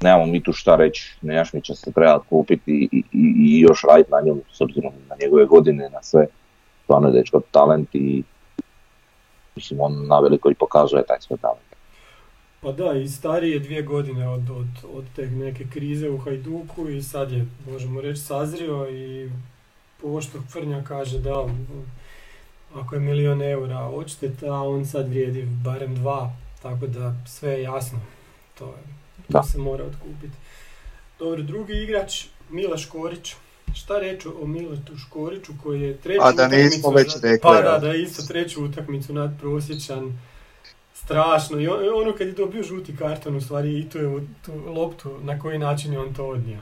nemamo 0.00 0.26
mi 0.26 0.42
tu 0.42 0.52
šta 0.52 0.76
reći, 0.76 1.16
Nejašmića 1.22 1.74
se 1.74 1.92
treba 1.92 2.18
kupiti 2.18 2.88
i, 2.92 3.02
i, 3.12 3.34
i, 3.46 3.60
još 3.60 3.82
raditi 3.88 4.10
na 4.10 4.20
njemu 4.20 4.40
s 4.52 4.60
obzirom 4.60 4.92
na 5.08 5.16
njegove 5.20 5.44
godine, 5.44 5.90
na 5.90 6.02
sve. 6.02 6.26
Stvarno 6.84 7.08
je 7.08 7.12
dečko 7.12 7.40
talent 7.50 7.88
i 7.92 8.22
mislim 9.56 9.80
on 9.80 10.06
na 10.06 10.20
veliko 10.20 10.50
i 10.50 10.54
pokazuje 10.54 11.06
taj 11.06 11.20
svoj 11.20 11.38
talent. 11.38 11.74
Pa 12.60 12.72
da, 12.72 12.92
i 12.92 13.08
stariji 13.08 13.52
je 13.52 13.58
dvije 13.58 13.82
godine 13.82 14.28
od, 14.28 14.50
od, 14.50 14.96
od 14.96 15.04
te 15.16 15.26
neke 15.26 15.64
krize 15.72 16.10
u 16.10 16.18
Hajduku 16.18 16.88
i 16.88 17.02
sad 17.02 17.32
je, 17.32 17.46
možemo 17.70 18.00
reći, 18.00 18.20
sazrio 18.20 18.90
i 18.90 19.30
ovo 20.02 20.20
što 20.20 20.38
Frnja 20.52 20.82
kaže 20.88 21.18
da 21.18 21.46
ako 22.74 22.94
je 22.94 23.00
milion 23.00 23.42
eura 23.42 23.78
odšteta, 23.78 24.52
on 24.52 24.86
sad 24.86 25.08
vrijedi 25.08 25.42
barem 25.64 25.94
dva, 25.94 26.30
tako 26.62 26.86
da 26.86 27.14
sve 27.26 27.50
je 27.50 27.62
jasno. 27.62 28.00
To, 28.58 28.64
je, 28.64 28.82
to 29.32 29.42
se 29.42 29.58
mora 29.58 29.84
otkupiti. 29.84 30.36
Dobro, 31.18 31.42
drugi 31.42 31.72
igrač, 31.72 32.26
Mila 32.50 32.76
Škorić. 32.76 33.34
Šta 33.74 33.98
reći 33.98 34.28
o 34.42 34.46
Miletu 34.46 34.98
Škoriću 34.98 35.52
koji 35.62 35.82
je 35.82 35.96
treću 35.96 36.20
A 36.22 36.32
da 36.32 36.48
nismo 36.48 36.90
već 36.90 37.14
rekli. 37.22 37.38
Pa 37.42 37.60
da, 37.62 37.78
da 37.78 37.94
isto 37.94 38.22
treću 38.22 38.64
utakmicu 38.64 39.12
nadprosječan. 39.12 40.18
Strašno. 40.94 41.60
I 41.60 41.68
ono 41.68 42.12
kad 42.18 42.26
je 42.26 42.32
dobio 42.32 42.62
žuti 42.62 42.96
karton, 42.96 43.36
u 43.36 43.40
stvari 43.40 43.78
i 43.80 43.88
tu 43.88 43.98
je 43.98 44.26
tu 44.44 44.52
loptu, 44.66 45.18
na 45.22 45.38
koji 45.38 45.58
način 45.58 45.92
je 45.92 45.98
on 45.98 46.14
to 46.14 46.26
odnio. 46.26 46.58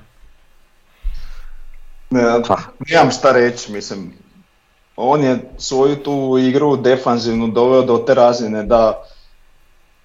Ne, 2.10 2.22
pa, 2.48 2.56
nemam 2.88 3.10
šta 3.10 3.32
reći, 3.32 3.72
mislim, 3.72 4.12
on 4.96 5.24
je 5.24 5.50
svoju 5.58 5.96
tu 5.96 6.38
igru 6.38 6.76
defanzivnu 6.76 7.48
doveo 7.48 7.82
do 7.82 7.98
te 7.98 8.14
razine 8.14 8.62
da 8.62 9.04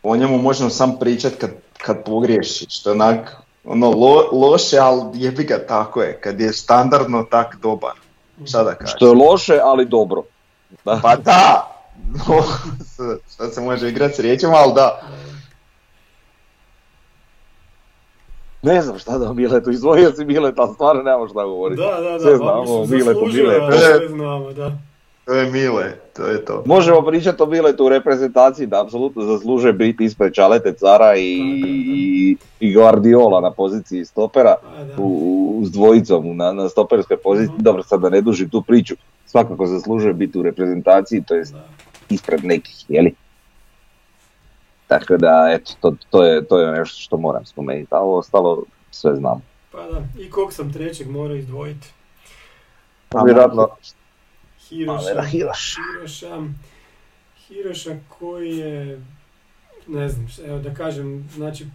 o 0.03 0.15
njemu 0.15 0.37
možemo 0.37 0.69
sam 0.69 0.99
pričat 0.99 1.33
kad, 1.39 1.51
kad 1.77 2.03
pogriješi, 2.05 2.65
što 2.69 2.89
je 2.89 2.93
onak 2.93 3.35
ono, 3.67 3.89
lo, 3.89 4.29
loše, 4.31 4.77
ali 4.77 5.01
jebi 5.13 5.43
ga 5.43 5.65
tako 5.67 6.01
je, 6.01 6.19
kad 6.21 6.39
je 6.41 6.53
standardno 6.53 7.23
tak 7.23 7.55
dobar. 7.61 7.93
Šta 8.45 8.63
da 8.63 8.75
kažem? 8.75 8.95
Što 8.95 9.07
je 9.07 9.13
loše, 9.13 9.59
ali 9.63 9.85
dobro. 9.85 10.23
Da. 10.85 10.99
Pa 11.03 11.15
da, 11.15 11.71
šta 13.33 13.49
se 13.49 13.61
može 13.61 13.89
igrati 13.89 14.15
s 14.15 14.19
riječima, 14.19 14.53
ali 14.55 14.73
da. 14.73 15.01
Ne 18.61 18.81
znam 18.81 18.99
šta 18.99 19.17
da 19.17 19.33
Miletu, 19.33 19.71
izdvojio 19.71 20.11
si 20.11 20.25
Mileta, 20.25 20.67
stvarno 20.73 21.01
nemamo 21.03 21.27
šta 21.27 21.43
govoriti. 21.43 21.81
Da, 21.81 22.01
da, 22.01 22.09
da, 22.09 22.19
sve 22.19 22.37
znamo, 22.37 22.85
Miletu, 22.85 23.25
Miletu. 23.25 23.77
Sve 23.77 24.07
znamo, 24.07 24.53
da. 24.53 24.71
To 25.27 25.33
je 25.33 25.51
Mile, 25.51 25.91
to 26.13 26.25
je 26.27 26.45
to. 26.45 26.63
Možemo 26.65 27.01
pričati 27.01 27.43
o 27.43 27.45
Miletu 27.45 27.85
u 27.85 27.89
reprezentaciji 27.89 28.67
da 28.67 28.81
apsolutno 28.81 29.23
zaslužuje 29.23 29.73
biti 29.73 30.05
ispred 30.05 30.33
Čalete 30.33 30.73
Cara 30.73 31.15
i, 31.15 31.39
i, 31.95 32.37
i 32.59 32.73
Guardiola 32.73 33.41
na 33.41 33.51
poziciji 33.51 34.05
stopera 34.05 34.55
u, 34.97 35.61
s 35.65 35.71
dvojicom 35.71 36.37
na, 36.37 36.51
na 36.53 36.69
stoperskoj 36.69 37.17
poziciji. 37.17 37.55
uh 37.55 37.61
Dobro, 37.61 37.83
sad 37.83 38.01
da 38.01 38.09
ne 38.09 38.21
dužim 38.21 38.49
tu 38.49 38.61
priču, 38.61 38.95
svakako 39.25 39.65
zaslužuje 39.65 40.13
biti 40.13 40.39
u 40.39 40.43
reprezentaciji, 40.43 41.23
to 41.27 41.35
je 41.35 41.43
ispred 42.09 42.45
nekih, 42.45 42.85
jeli? 42.87 43.15
Tako 44.87 45.17
da, 45.17 45.49
eto, 45.51 45.73
to, 45.79 45.95
to, 46.09 46.23
je, 46.23 46.45
to 46.45 46.59
je 46.59 46.71
nešto 46.71 47.01
što 47.01 47.17
moram 47.17 47.45
spomenuti, 47.45 47.87
a 47.91 47.99
ovo 47.99 48.17
ostalo 48.17 48.63
sve 48.91 49.15
znam. 49.15 49.41
Pa 49.71 49.77
da, 49.77 50.21
i 50.21 50.29
kog 50.29 50.53
sam 50.53 50.73
trećeg 50.73 51.09
morao 51.09 51.35
izdvojiti? 51.35 51.87
Pa 53.09 53.21
vjerojatno. 53.21 53.67
Hiroša, 54.69 55.21
Hiroša, 55.31 56.43
Hiroša 57.47 57.95
koji 58.19 58.57
je, 58.57 59.01
ne 59.87 60.09
znam, 60.09 60.27
evo 60.45 60.59
da 60.59 60.73
kažem, 60.73 61.29
znači 61.35 61.65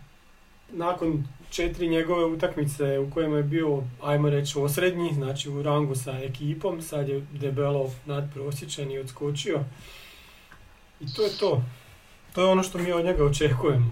nakon 0.73 1.25
četiri 1.51 1.89
njegove 1.89 2.25
utakmice 2.25 2.99
u 2.99 3.11
kojima 3.11 3.37
je 3.37 3.43
bio, 3.43 3.83
ajmo 4.03 4.31
reći, 4.31 4.59
osrednji, 4.59 5.15
znači 5.15 5.51
u 5.51 5.63
rangu 5.63 5.95
sa 5.95 6.13
ekipom, 6.19 6.83
sad 6.83 7.09
je 7.09 7.27
debelo 7.33 7.91
nadprosječan 8.07 8.91
i 8.91 8.99
odskočio. 8.99 9.61
I 11.01 11.15
to 11.15 11.23
je 11.23 11.31
to. 11.41 11.63
To 12.35 12.41
je 12.41 12.47
ono 12.47 12.63
što 12.63 12.79
mi 12.79 12.93
od 12.93 13.05
njega 13.05 13.25
očekujemo. 13.25 13.91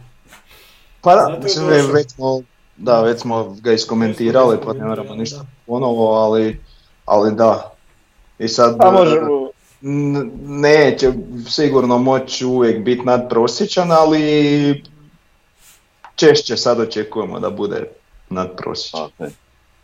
Pa 1.00 1.14
da, 1.14 1.32
je 1.32 1.40
mislim, 1.42 1.66
došao. 1.68 1.92
već 1.92 2.10
smo, 2.10 2.42
da, 2.76 3.02
već 3.02 3.20
smo 3.20 3.56
ga 3.60 3.72
iskomentirali, 3.72 4.58
pa 4.64 4.72
ne 4.72 4.84
moramo 4.84 5.14
ništa 5.14 5.36
Da. 5.36 5.46
ponovo, 5.66 6.12
ali, 6.14 6.60
ali 7.04 7.34
da. 7.34 7.72
I 8.40 8.48
sad, 8.48 8.76
Pa 8.78 8.90
možemo, 8.90 9.48
neće 10.46 11.12
sigurno 11.48 11.98
moći 11.98 12.44
uvijek 12.44 12.84
biti 12.84 13.02
nadprosječan, 13.02 13.92
ali 13.92 14.82
češće 16.16 16.56
sad 16.56 16.80
očekujemo 16.80 17.40
da 17.40 17.50
bude 17.50 17.84
nadprosječan. 18.30 19.04
Ok. 19.04 19.32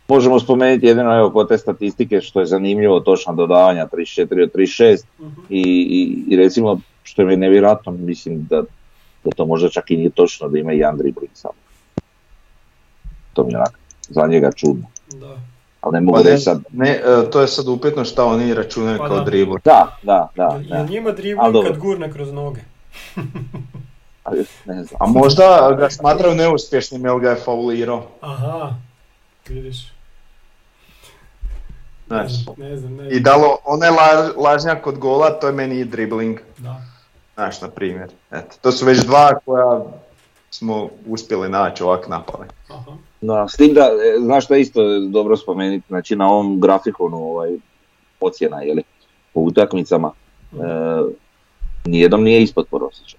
Možemo 0.07 0.39
spomenuti 0.39 0.85
jedino 0.85 1.17
evo 1.17 1.31
kod 1.31 1.47
te 1.47 1.57
statistike 1.57 2.21
što 2.21 2.39
je 2.39 2.45
zanimljivo 2.45 2.99
točna 2.99 3.33
dodavanja 3.33 3.87
34 3.87 4.43
od 4.43 4.51
36 4.51 5.03
Mhm. 5.19 5.41
i, 5.49 5.61
i, 5.89 6.33
i 6.33 6.35
recimo 6.35 6.79
što 7.03 7.21
je 7.21 7.37
nevjerojatno 7.37 7.91
mislim 7.91 8.47
da, 8.49 8.63
da 9.23 9.31
to 9.35 9.45
možda 9.45 9.69
čak 9.69 9.91
i 9.91 9.97
nije 9.97 10.09
točno 10.09 10.49
da 10.49 10.59
ima 10.59 10.73
i 10.73 10.77
jedan 10.77 10.97
dribling 10.97 11.31
samo. 11.33 11.53
To 13.33 13.43
mi 13.43 13.51
je 13.51 13.57
onak 13.57 13.79
za 14.09 14.27
njega 14.27 14.51
čudno. 14.51 14.87
Da. 15.11 15.37
Ali 15.87 15.93
ne 15.93 16.01
mogu 16.01 16.17
Pa 16.17 16.23
reći 16.23 16.43
sad. 16.43 16.61
ne, 16.73 16.89
e, 16.89 17.29
to 17.31 17.41
je 17.41 17.47
sad 17.47 17.67
upitno 17.67 18.05
šta 18.05 18.25
oni 18.25 18.53
računaju 18.53 18.97
Pa 18.97 19.07
kao 19.07 19.17
da. 19.17 19.23
dribler. 19.23 19.61
Da, 19.63 19.97
da, 20.03 20.27
da. 20.35 20.59
Da. 20.69 20.83
njima 20.83 21.11
dribling 21.11 21.65
kad 21.67 21.77
gurne 21.77 22.11
kroz 22.13 22.31
noge? 22.33 22.61
Ali 24.23 24.45
ne 24.65 24.83
znam. 24.83 24.97
A 25.01 25.05
možda 25.07 25.75
ga 25.79 25.89
smatraju 25.89 26.35
neuspješnim 26.35 27.05
jer 27.05 27.19
ga 27.19 27.29
je 27.29 27.35
faulirao. 27.35 28.07
Aha, 28.21 28.73
vidiš. 29.47 29.93
Ne 32.09 32.17
Znaš. 32.17 32.31
znam, 32.33 32.55
ne 32.57 32.77
znam, 32.77 32.95
ne 32.95 33.07
I 33.07 33.11
znam. 33.11 33.23
dalo 33.23 33.57
onaj 33.65 33.89
la, 33.89 34.29
lažnjak 34.37 34.83
kod 34.83 34.97
gola, 34.97 35.29
to 35.29 35.47
je 35.47 35.53
meni 35.53 35.75
i 35.75 35.85
dribling. 35.85 36.39
Da. 36.57 36.81
Znaš, 37.35 37.61
na 37.61 37.67
primjer. 37.69 38.09
Eto, 38.31 38.55
to 38.61 38.71
su 38.71 38.85
već 38.85 38.99
dva 38.99 39.39
koja 39.45 39.81
smo 40.49 40.89
uspjeli 41.05 41.49
naći 41.49 41.83
ovak 41.83 42.07
napali. 42.07 42.47
Aha. 42.69 42.91
Da, 43.21 43.47
s 43.47 43.55
tim 43.57 43.73
da, 43.73 43.81
e, 43.81 44.19
znaš 44.19 44.45
što 44.45 44.53
je 44.53 44.61
isto 44.61 44.99
dobro 44.99 45.37
spomenuti, 45.37 45.87
znači 45.87 46.15
na 46.15 46.29
ovom 46.29 46.59
grafikonu 46.59 47.17
ovaj, 47.17 47.49
ocjena, 48.19 48.61
jeli, 48.61 48.83
po 49.33 49.39
utakmicama, 49.39 50.11
e, 50.53 50.55
nijednom 51.85 52.23
nije 52.23 52.43
ispod 52.43 52.67
prosječa. 52.71 53.17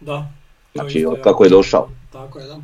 Da. 0.00 0.26
Znači, 0.74 0.98
isto 0.98 1.10
od 1.10 1.20
kako 1.20 1.44
je 1.44 1.50
došao. 1.50 1.88
Tako 2.12 2.38
je, 2.38 2.46
da. 2.46 2.58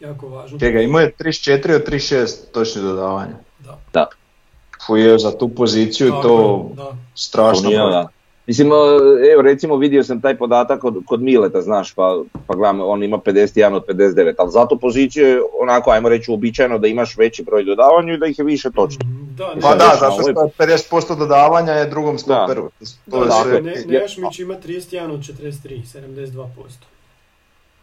Jako 0.00 0.28
važno. 0.28 0.58
Čega, 0.58 0.80
imao 0.80 1.00
je 1.00 1.12
34 1.18 1.74
od 1.74 1.88
36 1.88 2.52
točnih 2.52 2.84
dodavanja. 2.84 3.34
Da. 3.58 3.78
Da, 3.92 4.06
Fuje 4.86 5.18
za 5.18 5.38
tu 5.38 5.48
poziciju 5.48 6.10
Tako 6.10 6.22
to 6.22 6.70
Da. 6.74 6.96
strašno. 7.14 7.62
to 7.62 7.68
nije, 7.68 7.78
broj. 7.78 7.90
da. 7.92 8.08
Mislim, 8.50 8.70
evo 9.32 9.42
recimo 9.42 9.76
vidio 9.76 10.04
sam 10.04 10.20
taj 10.20 10.38
podatak 10.38 10.80
kod, 10.80 10.94
kod 11.06 11.22
Mileta, 11.22 11.62
znaš, 11.62 11.94
pa, 11.94 12.22
pa 12.46 12.54
gledam, 12.54 12.80
on 12.80 13.02
ima 13.02 13.18
51 13.18 13.74
od 13.74 13.86
59, 13.86 14.34
ali 14.38 14.50
zato 14.50 14.78
poziciju 14.78 15.26
je 15.26 15.40
onako, 15.60 15.90
ajmo 15.90 16.08
reći, 16.08 16.30
uobičajeno 16.30 16.78
da 16.78 16.86
imaš 16.86 17.16
veći 17.16 17.42
broj 17.42 17.64
dodavanja 17.64 18.14
i 18.14 18.18
da 18.18 18.26
ih 18.26 18.38
je 18.38 18.44
više 18.44 18.70
točnih. 18.70 19.06
Mhm, 19.06 19.34
Da, 19.36 19.54
ne, 19.54 19.60
Pa 19.60 19.70
Ne, 19.70 19.76
da, 19.76 19.96
zato 20.00 20.22
što 20.22 20.30
je 20.30 20.34
50% 20.58 21.18
dodavanja 21.18 21.72
je 21.72 21.86
drugom 21.86 22.18
stoperu. 22.18 22.70
To 23.10 23.18
da, 23.18 23.24
je 23.24 23.26
da, 23.26 23.42
sve 23.42 23.62
ne. 23.62 23.74
Nejašmić 23.86 24.38
ima 24.38 24.54
31 24.54 25.12
od 25.12 25.20
43, 25.20 25.82
72%. 26.24 26.46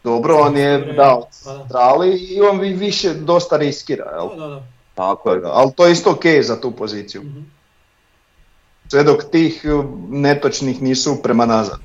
Dobro, 0.03 0.35
on 0.35 0.57
je 0.57 0.93
dao 0.97 1.27
pa 1.45 1.53
da. 1.53 1.65
strali 1.65 2.17
i 2.17 2.41
on 2.41 2.59
vi 2.59 2.73
više 2.73 3.13
dosta 3.13 3.57
riskira, 3.57 4.11
jel? 4.11 4.29
Da, 4.29 4.47
da, 4.47 4.47
da. 4.47 4.63
Tako 4.95 5.31
je. 5.31 5.41
Ali 5.45 5.71
to 5.75 5.85
je 5.85 5.91
isto 5.91 6.11
ok 6.11 6.25
za 6.41 6.61
tu 6.61 6.71
poziciju. 6.71 7.21
Mhm. 7.21 7.56
Sve 8.87 9.03
dok 9.03 9.23
tih 9.31 9.65
uh, 9.65 9.85
netočnih 10.09 10.81
nisu 10.81 11.19
prema 11.23 11.45
nazad. 11.45 11.79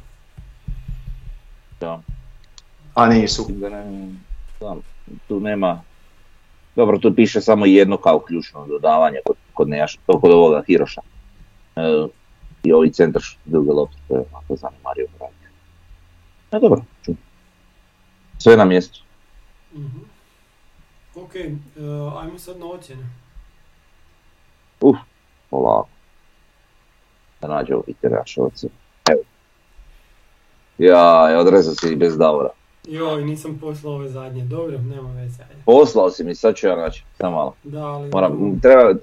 Da. 1.81 2.01
A 2.95 3.07
nisu. 3.07 3.47
Da 3.49 3.69
ne, 3.69 4.09
da, 4.61 4.77
tu 5.29 5.41
nema, 5.41 5.83
dobro 6.77 6.99
tu 6.99 7.15
piše 7.15 7.41
samo 7.41 7.67
jedno 7.67 7.97
kao 7.97 8.19
ključno 8.19 8.67
dodavanje 8.67 9.19
kod, 9.27 9.37
kod, 9.53 9.69
Nejaš, 9.69 9.99
kod 10.07 10.31
ovoga 10.31 10.62
Hiroša. 10.67 11.01
E, 11.77 12.07
I 12.62 12.73
ovi 12.73 12.93
centar 12.93 13.23
druge 13.45 13.73
lopte, 13.73 13.97
to 14.09 14.15
je 14.15 14.25
onako 14.33 14.57
zanemario 14.57 15.07
radio. 15.21 15.49
E 16.53 16.59
dobro, 16.61 16.85
ču. 17.05 17.12
Sve 18.38 18.57
na 18.57 18.65
mjestu. 18.65 19.01
Mhm. 19.75 19.99
Ok, 21.15 21.35
e, 21.35 21.51
ajmo 22.21 22.38
sad 22.38 22.59
na 22.59 22.67
ocjene. 22.67 23.07
Uf, 24.81 24.97
polako. 25.51 25.91
Da 27.42 27.48
nađe 27.48 27.74
ovi 27.74 27.94
terašovci. 28.00 28.68
Evo. 29.11 29.20
Ja, 30.78 31.38
odrezao 31.40 31.74
si 31.74 31.92
i 31.92 31.96
bez 31.96 32.18
Davora. 32.18 32.50
Joj, 32.85 33.24
nisam 33.24 33.59
poslao 33.61 33.94
ove 33.94 34.09
zadnje. 34.09 34.44
Dobro, 34.44 34.78
nema 34.78 35.12
veze. 35.12 35.42
Poslao 35.64 36.11
si 36.11 36.24
mi, 36.24 36.35
sad 36.35 36.55
ću 36.55 36.66
ja 36.66 36.76
naći, 36.76 37.05
samo 37.18 37.37
malo. 37.37 37.55
Da, 37.62 37.87
ali... 37.87 38.11
Moram, 38.11 38.61
treba, 38.61 38.94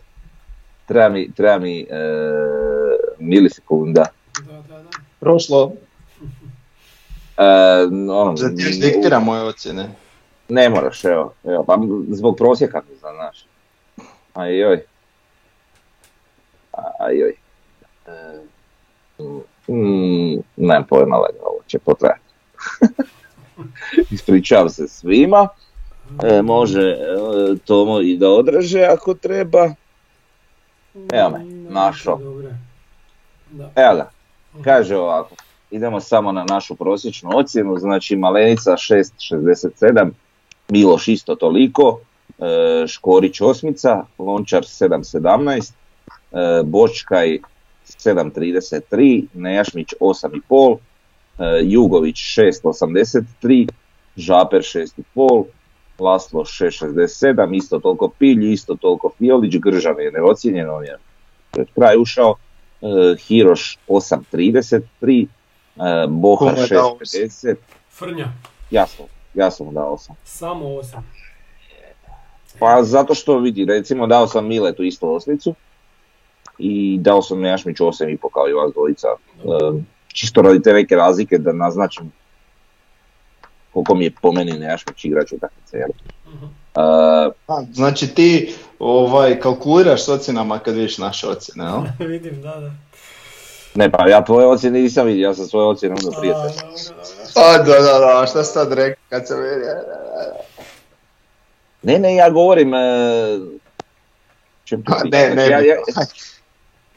treba 0.85 1.09
mi, 1.09 1.31
treba 1.31 1.59
mi 1.59 1.81
e, 1.81 1.85
milisekunda. 3.19 4.05
Da, 4.47 4.53
da, 4.53 4.83
da. 4.83 4.89
Prošlo. 5.19 5.71
E, 7.37 7.45
ono, 8.11 8.35
Za 8.35 8.49
ti 8.49 8.79
diktira 8.81 9.19
moje 9.19 9.41
ocjene. 9.41 9.89
Ne 10.49 10.69
moraš, 10.69 11.05
evo, 11.05 11.33
evo, 11.43 11.63
pa 11.63 11.77
zbog 12.09 12.37
prosjeka 12.37 12.81
mi 12.89 12.95
znam, 12.95 13.15
znaš. 13.15 13.45
Ajoj. 14.33 14.83
Ajoj. 16.99 17.29
E, 17.29 17.48
mm, 19.67 20.43
nemam 20.55 20.85
pojma, 20.89 21.15
ali 21.15 21.27
ovo 21.41 21.59
će 21.67 21.79
potrajati. 21.79 22.21
Ispričavam 24.11 24.69
se 24.69 24.87
svima. 24.87 25.47
E, 26.23 26.41
može 26.41 26.81
e, 26.81 26.95
Tomo 27.65 28.01
i 28.01 28.17
da 28.17 28.29
odreže 28.29 28.81
ako 28.81 29.13
treba. 29.13 29.73
Evo 31.11 31.29
me, 31.29 31.39
Mm. 31.39 31.67
Da. 33.51 33.71
Evo 33.75 33.95
ga, 33.95 34.09
kaže 34.63 34.97
ovako. 34.97 35.35
Idemo 35.71 35.99
samo 35.99 36.31
na 36.31 36.45
našu 36.49 36.75
prosječnu 36.75 37.29
ocjenu, 37.33 37.77
znači 37.77 38.15
Malenica 38.15 38.71
6.67, 38.71 40.11
Miloš 40.69 41.07
isto 41.07 41.35
toliko, 41.35 41.99
e, 42.39 42.87
Škorić 42.87 43.41
osmica, 43.41 44.03
Lončar 44.17 44.63
7.17, 44.63 45.73
e, 46.31 46.63
Bočkaj 46.63 47.39
7.33, 47.99 49.25
Nejašmić 49.33 49.93
8.5, 49.99 50.77
e, 51.39 51.59
Jugović 51.63 52.15
6.83, 52.15 53.67
Žaper 54.15 54.61
6.5, 54.61 55.43
Laslo 55.99 56.41
6.67, 56.41 57.55
isto 57.55 57.79
toliko 57.79 58.09
Pilj, 58.19 58.51
isto 58.51 58.75
toliko 58.75 59.11
Fiolić, 59.17 59.57
Gržan 59.57 59.99
je 59.99 60.11
neocijenjen, 60.11 60.69
on 60.69 60.85
je 60.85 60.97
pred 61.51 61.67
kraj 61.75 61.97
ušao, 61.97 62.35
e, 62.81 63.15
Hiroš 63.17 63.77
8.33, 63.87 65.25
e, 65.25 66.07
Bohar 66.07 66.53
Kome 66.53 66.61
je 66.61 66.67
dao 66.67 66.97
6.50, 66.99 67.55
Frnja, 67.89 68.27
jasno, 68.71 69.05
jasno 69.33 69.65
mu 69.65 69.71
dao 69.71 69.97
8. 69.97 70.11
samo 70.23 70.65
8. 70.65 70.97
Pa 72.59 72.83
zato 72.83 73.13
što 73.13 73.37
vidi, 73.37 73.65
recimo 73.65 74.07
dao 74.07 74.27
sam 74.27 74.47
Miletu 74.47 74.83
isto 74.83 75.13
oslicu 75.13 75.55
i 76.59 76.97
dao 77.01 77.21
sam 77.21 77.41
Nejašmiću 77.41 77.85
8,5 77.85 78.17
kao 78.33 78.49
i 78.49 78.53
vas 78.53 78.73
dvojica. 78.73 79.07
E, 79.07 79.81
čisto 80.07 80.41
radi 80.41 80.61
te 80.61 80.73
neke 80.73 80.95
razlike 80.95 81.37
da 81.37 81.53
naznačim 81.53 82.11
koliko 83.73 83.95
mi 83.95 84.05
je 84.05 84.11
po 84.21 84.31
meni 84.31 84.51
Nejašmić 84.51 85.05
igrač 85.05 85.31
utakmice. 85.31 85.77
jel? 85.77 85.89
Mhm. 86.27 86.45
E, 86.45 86.81
A, 87.47 87.63
znači 87.73 88.07
ti 88.07 88.53
ovaj, 88.79 89.39
kalkuliraš 89.39 90.05
s 90.05 90.09
ocjenama 90.09 90.59
kad 90.59 90.75
vidiš 90.75 90.97
naše 90.97 91.27
ocjene, 91.27 91.63
jel? 91.63 91.81
Vidim, 92.11 92.41
da, 92.41 92.55
da. 92.55 92.71
ne 93.75 93.91
pa 93.91 94.07
ja 94.07 94.25
tvoje 94.25 94.47
ocjene 94.47 94.79
nisam 94.79 95.07
vidio, 95.07 95.27
ja 95.27 95.33
sam 95.33 95.45
svoje 95.45 95.67
ocjene 95.67 95.95
onda 95.95 96.19
prije 96.19 96.35
A, 97.35 97.57
da, 97.57 97.63
da, 97.63 97.99
da, 97.99 98.25
šta 98.27 98.43
si 98.43 98.53
sad 98.53 98.73
rekao 98.73 99.03
kad 99.09 99.27
sam 99.27 99.37
vidio? 99.41 99.75
Ne, 101.81 101.99
ne, 101.99 102.15
ja 102.15 102.29
govorim... 102.29 102.71
Čem 104.63 104.83
pričam? 104.83 105.09
Ne, 105.11 105.35
ne, 105.35 105.47
ja, 105.49 105.59
ne. 105.59 105.67
ja, 105.67 105.75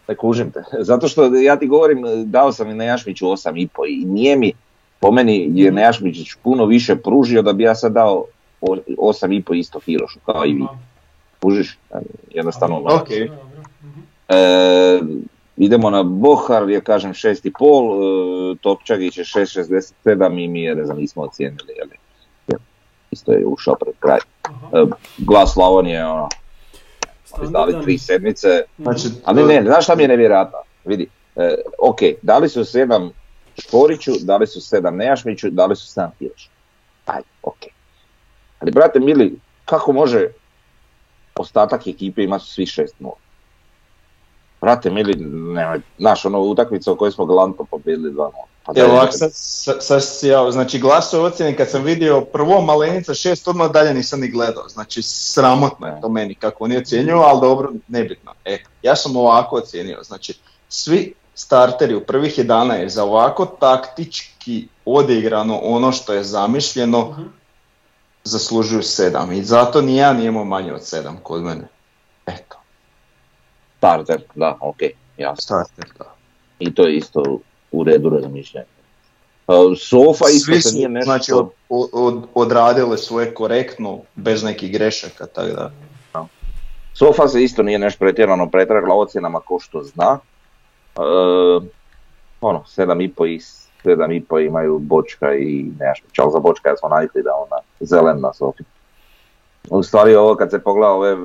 Ne 0.09 0.15
kužim 0.15 0.51
te. 0.51 0.63
Zato 0.81 1.09
što 1.09 1.25
ja 1.27 1.57
ti 1.57 1.67
govorim, 1.67 2.03
dao 2.25 2.53
sam 2.53 2.71
i 2.71 2.75
Nejašmiću 2.75 3.27
8,5 3.27 3.69
i 3.89 4.05
nije 4.05 4.37
mi, 4.37 4.53
po 5.01 5.11
meni 5.11 5.51
je 5.55 5.67
Mhm. 5.67 5.75
Nejašmić 5.77 6.17
puno 6.35 6.65
više 6.67 6.97
pružio 6.97 7.43
da 7.43 7.53
bi 7.53 7.63
ja 7.63 7.75
sad 7.75 7.93
dao 7.93 8.25
o- 8.61 8.77
8,5 8.99 9.55
isto 9.55 9.81
Hirošu 9.81 10.19
kao 10.21 10.47
i 10.47 10.53
vi. 10.53 10.65
Kužiš? 11.41 11.79
Jednostavno. 12.31 12.77
Ok. 12.79 13.11
E, 14.29 15.01
idemo 15.57 15.91
na 15.91 16.03
Bohar, 16.03 16.71
ja 16.71 16.81
kažem 16.81 17.13
6,5, 17.13 17.95
e, 18.53 18.57
Topčagić 18.57 19.19
je 19.19 19.25
6,67 19.25 19.85
i 20.39 20.49
mi 20.49 20.63
je, 20.63 20.75
ne 20.75 20.85
znam, 20.85 20.99
nismo 20.99 21.23
ocijenili. 21.23 21.73
Jeli? 21.77 21.97
isto 23.11 23.33
je 23.33 23.47
ušao 23.47 23.75
pred 23.75 23.95
kraj. 23.99 24.19
E, 24.73 24.85
Glas 25.19 25.53
Slavonije, 25.53 26.07
ono, 26.07 26.29
oni 27.39 27.47
su 27.47 27.53
dali 27.53 27.83
tri 27.83 27.99
sedmice, 27.99 28.63
Znači, 28.79 29.09
ali 29.25 29.45
ne, 29.45 29.63
znaš 29.63 29.85
šta 29.85 29.95
mi 29.95 30.03
je 30.03 30.09
nevjerojatno? 30.09 30.59
Vidi, 30.85 31.09
e, 31.37 31.55
ok, 31.79 31.99
dali 32.23 32.49
su 32.49 32.65
sedam 32.65 33.11
Škoriću, 33.63 34.13
dali 34.21 34.47
su 34.47 34.61
sedam 34.61 34.97
Nejašmiću, 34.97 35.51
dali 35.51 35.77
su 35.77 35.87
sedam 35.87 36.11
Hirošu. 36.19 36.49
Ajde, 37.07 37.29
ok. 37.43 37.59
Ali 38.61 38.71
brate 38.71 39.01
mili, 39.01 39.39
kako 39.65 39.93
može 39.93 40.29
ostatak 41.35 41.87
ekipe 41.87 42.25
imati 42.25 42.45
svi 42.45 42.67
šest 42.67 43.01
nula? 43.01 43.17
Brate 44.61 44.91
mili, 44.91 45.15
nemoj, 45.55 45.81
znaš 45.99 46.25
ono 46.25 46.41
utakmica 46.41 46.93
u 46.93 46.97
kojoj 46.97 47.13
smo 47.13 47.27
Galanto 47.27 47.65
pobjedili 47.71 48.13
2-0. 48.13 48.31
Pa 48.65 48.73
Evo 48.77 48.89
daj, 48.89 48.97
ovako, 48.97 49.13
sad, 49.13 49.31
sad, 49.35 49.77
sad 49.85 50.05
si 50.05 50.29
ja, 50.29 50.51
znači 50.51 50.79
glasove 50.79 51.25
ocjene 51.25 51.57
kad 51.57 51.71
sam 51.71 51.83
vidio 51.83 52.21
prvo 52.21 52.61
Malenica 52.61 53.15
šest, 53.15 53.49
odmah 53.49 53.71
dalje 53.71 53.95
nisam 53.95 54.21
ni 54.21 54.29
gledao, 54.29 54.69
znači 54.69 55.03
sramotno 55.03 55.87
je 55.87 56.01
to 56.01 56.09
meni 56.09 56.35
kako 56.35 56.65
oni 56.65 56.77
ocjenjuju, 56.77 57.19
ali 57.19 57.41
dobro, 57.41 57.73
nebitno. 57.89 58.33
E, 58.45 58.59
ja 58.83 58.97
sam 58.97 59.17
ovako 59.17 59.57
ocijenio, 59.57 60.03
znači 60.03 60.35
svi 60.69 61.15
starteri 61.35 61.95
u 61.95 62.05
prvih 62.05 62.39
11 62.39 62.89
za 62.89 63.05
ovako 63.05 63.47
taktički 63.47 64.69
odigrano 64.85 65.59
ono 65.59 65.93
što 65.93 66.13
je 66.13 66.25
zamišljeno 66.25 67.11
Mhm. 67.11 67.23
zaslužuju 68.25 68.83
7 68.83 69.33
i 69.39 69.45
zato 69.45 69.81
ni 69.81 69.97
ja 69.97 70.13
nije 70.13 70.29
imao 70.29 70.45
manje 70.45 70.73
od 70.73 70.81
7 70.81 71.17
kod 71.23 71.43
mene. 71.43 71.69
Eto, 72.27 72.57
starter, 73.79 74.23
da, 74.35 74.57
ok, 74.61 74.79
jasno. 75.17 75.43
starter 75.43 75.85
da. 75.99 76.15
I 76.59 76.75
to 76.75 76.87
je 76.87 76.97
isto 76.97 77.39
u 77.73 77.85
redu 77.85 78.09
razmišljanja. 78.09 78.67
E, 79.49 79.53
Sofa 79.77 80.25
isto 80.29 80.53
Svi 80.53 80.61
su 80.61 80.77
nije 80.77 80.89
nešto... 80.89 81.05
znači, 81.05 81.33
od, 81.33 81.49
od, 81.93 82.23
odradile 82.35 82.99
svoje 82.99 83.35
korektno, 83.35 84.01
bez 84.15 84.43
nekih 84.43 84.73
grešaka, 84.73 85.27
tako 85.27 85.49
da. 85.49 85.71
Sofa 86.95 87.29
se 87.29 87.43
isto 87.43 87.63
nije 87.63 87.79
nešto 87.79 87.99
pretjerano 87.99 88.51
pretragla 88.51 88.95
ocjenama 88.95 89.41
ko 89.41 89.59
što 89.61 89.83
zna. 89.83 90.19
E, 90.97 91.01
ono, 92.41 92.65
7,5 92.67 93.27
i 93.27 93.39
7,5 93.85 94.47
imaju 94.47 94.79
Bočka 94.79 95.35
i 95.35 95.71
Nejašmić, 95.79 96.19
ali 96.19 96.33
za 96.33 96.39
Bočka 96.39 96.69
ja 96.69 96.77
smo 96.77 96.89
navikli 96.89 97.23
da 97.23 97.31
ona 97.35 97.57
zelen 97.81 98.21
na 98.21 98.33
Sofi. 98.33 98.65
U 99.71 99.83
stvari 99.83 100.15
ovo 100.15 100.35
kad 100.35 100.51
se 100.51 100.63
pogleda 100.63 100.93
ove 100.93 101.17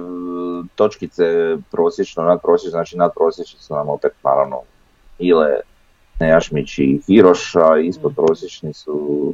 točkice 0.75 1.57
prosječno, 1.71 2.23
nadprosječno, 2.23 2.71
znači 2.71 2.97
nadprosječno 2.97 3.59
su 3.59 3.75
nam 3.75 3.89
opet 3.89 4.11
naravno 4.23 4.61
Ile, 5.19 5.59
Nejašmić 6.19 6.77
i 6.77 7.01
Hiroš, 7.07 7.55
a 7.55 7.79
ispod 7.79 8.15
prosječni 8.15 8.73
su 8.73 9.33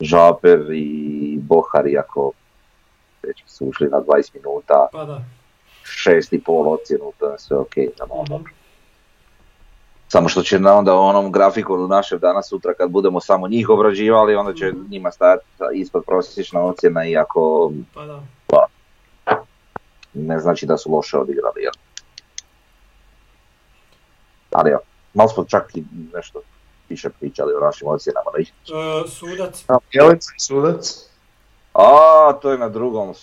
Žaper 0.00 0.60
i 0.72 0.98
Bohar, 1.38 1.86
iako 1.86 2.32
već 3.22 3.42
su 3.46 3.66
ušli 3.66 3.88
na 3.88 3.98
20 3.98 4.34
minuta, 4.34 4.88
Pa 4.92 5.04
da. 5.04 5.24
šest 5.84 6.32
i 6.32 6.40
pol 6.40 6.68
ocjenu, 6.68 7.12
to 7.18 7.26
je 7.26 7.38
sve 7.38 7.56
ok. 7.56 7.74
normalno. 8.00 8.36
Mhm. 8.36 8.44
Samo 10.08 10.28
što 10.28 10.42
će 10.42 10.58
na 10.58 10.74
onda 10.74 10.94
onom 10.94 11.32
grafikonu 11.32 11.88
našem 11.88 12.18
danas 12.18 12.48
sutra 12.48 12.74
kad 12.74 12.90
budemo 12.90 13.20
samo 13.20 13.48
njih 13.48 13.68
obrađivali, 13.68 14.34
onda 14.34 14.54
će 14.54 14.66
Mhm. 14.66 14.90
njima 14.90 15.10
stajati 15.10 15.44
ispod 15.74 16.04
prosječna 16.06 16.60
ocjena 16.60 17.04
iako 17.06 17.72
Pa 17.94 18.06
da. 18.06 18.22
ne 20.14 20.38
znači 20.38 20.66
da 20.66 20.78
su 20.78 20.92
loše 20.92 21.18
odigrali. 21.18 21.62
Jel? 21.62 21.72
Ali 24.52 24.70
evo, 24.70 24.80
malo 25.14 25.28
smo 25.28 25.44
čak 25.44 25.70
i 25.74 25.82
nešto 26.14 26.40
više 26.88 27.10
pričali 27.10 27.52
o 27.54 27.60
našim 27.60 27.88
ocjenama. 27.88 28.30
ne? 28.32 28.42
E, 28.42 28.46
sudac. 29.08 29.64
Jelica 29.92 30.30
i 30.36 30.40
sudac? 30.40 31.08
A, 31.74 31.84
to 32.32 32.50
je 32.50 32.58
na 32.58 32.68
drugom 32.68 33.14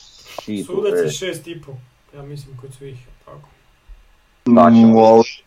šitu. 0.41 0.65
Sudac 0.65 0.93
e. 0.93 0.97
je 0.97 1.11
šest 1.11 1.47
i 1.47 1.61
pol. 1.61 1.75
Ja 2.15 2.21
mislim 2.21 2.57
kod 2.57 2.73
svih. 2.73 2.97
Tako. 3.25 3.47
Znači, 4.45 4.75
Mm, 4.75 4.93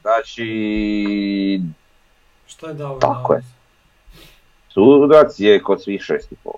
Znači, 0.02 1.60
Šta 2.46 2.66
je 2.68 2.74
dao? 2.74 2.98
Tako 2.98 3.34
je. 3.34 3.42
sudac 4.68 5.38
je 5.38 5.62
kod 5.62 5.82
svih 5.82 6.02
šest 6.02 6.32
i 6.32 6.36
pol. 6.36 6.52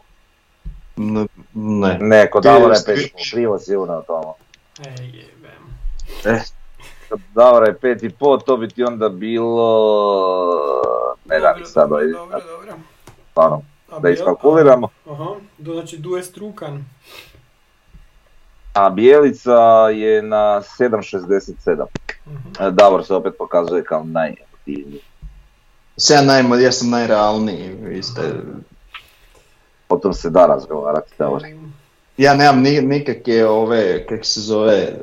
ne. 1.54 1.98
Ne, 2.00 2.30
kod 2.30 2.42
Davora 2.42 2.64
je 2.64 2.70
jesi- 2.70 2.86
pet 2.86 2.98
i 3.00 3.12
pol, 3.12 3.20
krivo 3.32 3.58
si 3.58 3.72
na 3.72 4.02
tamo. 4.02 4.34
Ej, 4.80 5.06
jebem. 5.06 6.54
Kod 7.14 7.20
Davora 7.34 7.66
je 7.66 7.78
pet 7.78 8.02
i 8.02 8.10
pol, 8.10 8.40
to 8.40 8.56
bi 8.56 8.68
ti 8.68 8.84
onda 8.84 9.08
bilo... 9.08 9.48
Ne 11.24 11.40
da 11.40 11.48
mi 11.48 11.60
Dobro, 11.60 11.66
sad, 11.66 11.88
dobro, 11.88 11.96
ovaj, 11.96 12.12
dobro, 12.12 12.40
dobro. 12.50 12.74
stvarno, 13.30 13.62
da 14.00 14.10
iskalkuliramo. 14.10 14.88
Aha, 15.10 15.34
do- 15.58 15.72
znači 15.74 15.98
Duje 15.98 16.22
Strukan. 16.22 16.84
A 18.72 18.90
Bijelica 18.90 19.88
je 19.88 20.22
na 20.22 20.62
7.67. 20.78 21.84
Mhm. 22.26 22.36
E, 22.60 22.70
Davor 22.70 23.04
se 23.04 23.14
opet 23.14 23.34
pokazuje 23.38 23.84
kao 23.84 24.04
najemotivniji. 24.04 25.00
Sam 25.96 26.16
ja, 26.16 26.22
najmo, 26.22 26.54
ja 26.54 26.72
sam 26.72 26.90
najrealniji, 26.90 27.68
vi 27.80 28.02
ste... 28.02 28.22
O 29.88 29.96
tom 29.96 30.12
se 30.12 30.30
da 30.30 30.46
razgovarati, 30.46 31.12
Davor. 31.18 31.42
Ja 32.16 32.34
nemam 32.34 32.62
ni, 32.62 32.80
nikakve 32.80 33.46
ove, 33.46 34.06
kak 34.06 34.24
se 34.24 34.40
zove, 34.40 34.76
e, 34.76 34.96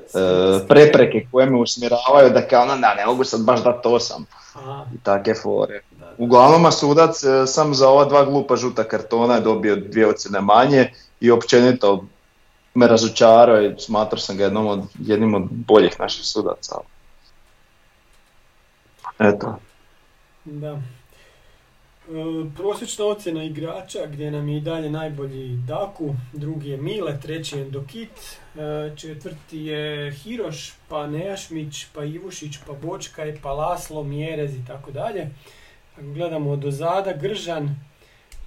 prepreke 0.67 1.27
koje 1.31 1.45
me 1.45 1.57
usmjeravaju 1.57 2.29
da 2.29 2.47
kao, 2.47 2.65
no, 2.65 2.75
ne, 2.75 3.05
mogu 3.05 3.23
sad 3.23 3.41
baš 3.41 3.63
dati 3.63 3.87
osam 3.87 4.25
Aha, 4.55 4.85
i 4.95 4.97
take 5.03 5.33
fore. 5.33 5.81
da, 5.91 6.05
da. 6.05 6.11
Uglavnom, 6.17 6.71
sudac 6.71 7.23
e, 7.23 7.47
sam 7.47 7.73
za 7.73 7.89
ova 7.89 8.05
dva 8.05 8.25
glupa 8.25 8.55
žuta 8.55 8.83
kartona 8.83 9.35
je 9.35 9.41
dobio 9.41 9.75
dvije 9.75 10.07
ocjene 10.07 10.41
manje 10.41 10.91
i 11.19 11.31
općenito 11.31 12.05
me 12.73 12.87
razočarao 12.87 13.61
i 13.61 13.75
smatrao 13.79 14.19
sam 14.19 14.37
ga 14.37 14.43
jednom 14.43 14.67
od, 14.67 14.81
jednim 14.99 15.35
od 15.35 15.43
boljih 15.49 15.99
naših 15.99 16.25
sudaca. 16.25 16.75
Eto. 19.19 19.59
Da. 20.45 20.81
E, 22.09 22.13
prosječna 22.55 23.05
ocjena 23.05 23.43
igrača 23.43 23.99
gdje 24.07 24.31
nam 24.31 24.49
je 24.49 24.57
i 24.57 24.61
dalje 24.61 24.89
najbolji 24.89 25.57
Daku, 25.67 26.15
drugi 26.33 26.69
je 26.69 26.77
Mile, 26.77 27.19
treći 27.19 27.57
je 27.57 27.65
Dokit, 27.65 28.09
e, 28.55 28.95
četvrti 28.95 29.57
je 29.57 30.11
Hiroš, 30.11 30.73
pa 30.87 31.07
Nejašmić, 31.07 31.85
pa 31.93 32.03
Ivušić, 32.03 32.57
pa 32.67 32.73
Bočkaj, 32.73 33.39
pa 33.41 33.53
Laslo, 33.53 34.03
Mjerez 34.03 34.55
i 34.55 34.65
tako 34.67 34.91
dalje. 34.91 35.29
Ako 35.95 36.13
gledamo 36.13 36.51
od 36.51 36.65
ozada, 36.65 37.13
Gržan, 37.13 37.75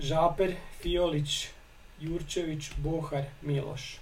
Žaper, 0.01 0.55
Fiolić, 0.81 1.49
Jurčević, 2.01 2.71
Bohar, 2.77 3.25
Miloš. 3.43 3.99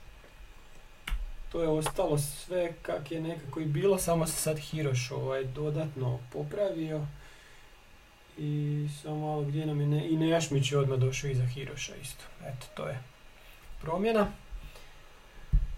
To 1.52 1.62
je 1.62 1.68
ostalo 1.68 2.18
sve 2.18 2.72
kak 2.82 3.10
je 3.10 3.20
nekako 3.20 3.60
i 3.60 3.64
bilo, 3.64 3.98
samo 3.98 4.26
se 4.26 4.32
sad 4.32 4.58
Hiroš 4.58 5.10
ovaj 5.10 5.44
dodatno 5.44 6.18
popravio. 6.32 7.06
I 8.38 8.86
samo 9.02 9.16
malo 9.16 9.42
gdje 9.42 9.66
nam 9.66 9.80
je 9.80 9.86
ne, 9.86 10.08
i 10.08 10.16
Nejašmić 10.16 10.72
je 10.72 10.78
odmah 10.78 10.98
došao 10.98 11.30
iza 11.30 11.46
Hiroša 11.46 11.92
isto. 12.02 12.24
Eto, 12.46 12.66
to 12.74 12.86
je 12.88 12.98
promjena. 13.82 14.26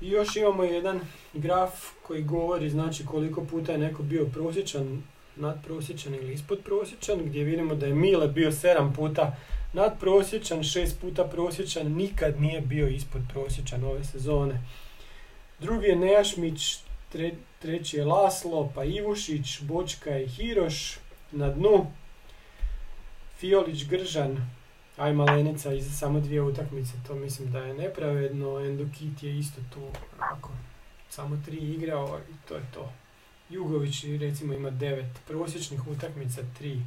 I 0.00 0.08
još 0.08 0.36
imamo 0.36 0.64
jedan 0.64 1.00
graf 1.32 1.72
koji 2.02 2.22
govori 2.22 2.70
znači 2.70 3.06
koliko 3.06 3.44
puta 3.44 3.72
je 3.72 3.78
neko 3.78 4.02
bio 4.02 4.26
prosječan, 4.26 5.02
nadprosječan 5.36 6.14
ili 6.14 6.32
ispod 6.32 6.58
prosječan, 6.64 7.18
gdje 7.24 7.44
vidimo 7.44 7.74
da 7.74 7.86
je 7.86 7.94
Mile 7.94 8.28
bio 8.28 8.50
7 8.50 8.94
puta 8.94 9.36
nadprosječan, 9.72 10.58
6 10.58 10.90
puta 11.00 11.24
prosječan, 11.24 11.92
nikad 11.92 12.40
nije 12.40 12.60
bio 12.60 12.88
ispod 12.88 13.22
prosječan 13.32 13.84
ove 13.84 14.04
sezone. 14.04 14.60
Drugi 15.60 15.86
je 15.86 15.96
Nejašmić, 15.96 16.78
tre, 17.12 17.32
treći 17.58 17.96
je 17.96 18.04
Laslo, 18.04 18.72
pa 18.74 18.84
Ivušić, 18.84 19.60
Bočka 19.60 20.18
i 20.18 20.28
Hiroš. 20.28 20.98
Na 21.32 21.50
dnu 21.50 21.86
Fiolić, 23.44 23.88
Gržan, 23.88 24.36
aj 24.96 25.12
Malenica 25.12 25.72
iz 25.72 25.98
samo 25.98 26.20
dvije 26.20 26.42
utakmice, 26.42 26.92
to 27.06 27.14
mislim 27.14 27.50
da 27.50 27.58
je 27.58 27.74
nepravedno. 27.74 28.60
Endokit 28.60 29.22
je 29.22 29.38
isto 29.38 29.60
tu 29.74 29.80
onako, 30.18 30.50
samo 31.10 31.42
tri 31.44 31.56
igrao 31.56 32.18
i 32.30 32.48
to 32.48 32.54
je 32.54 32.62
to. 32.74 32.92
Jugović 33.50 34.04
recimo 34.20 34.54
ima 34.54 34.70
devet 34.70 35.20
prosječnih 35.28 35.88
utakmica, 35.88 36.40
tri 36.58 36.80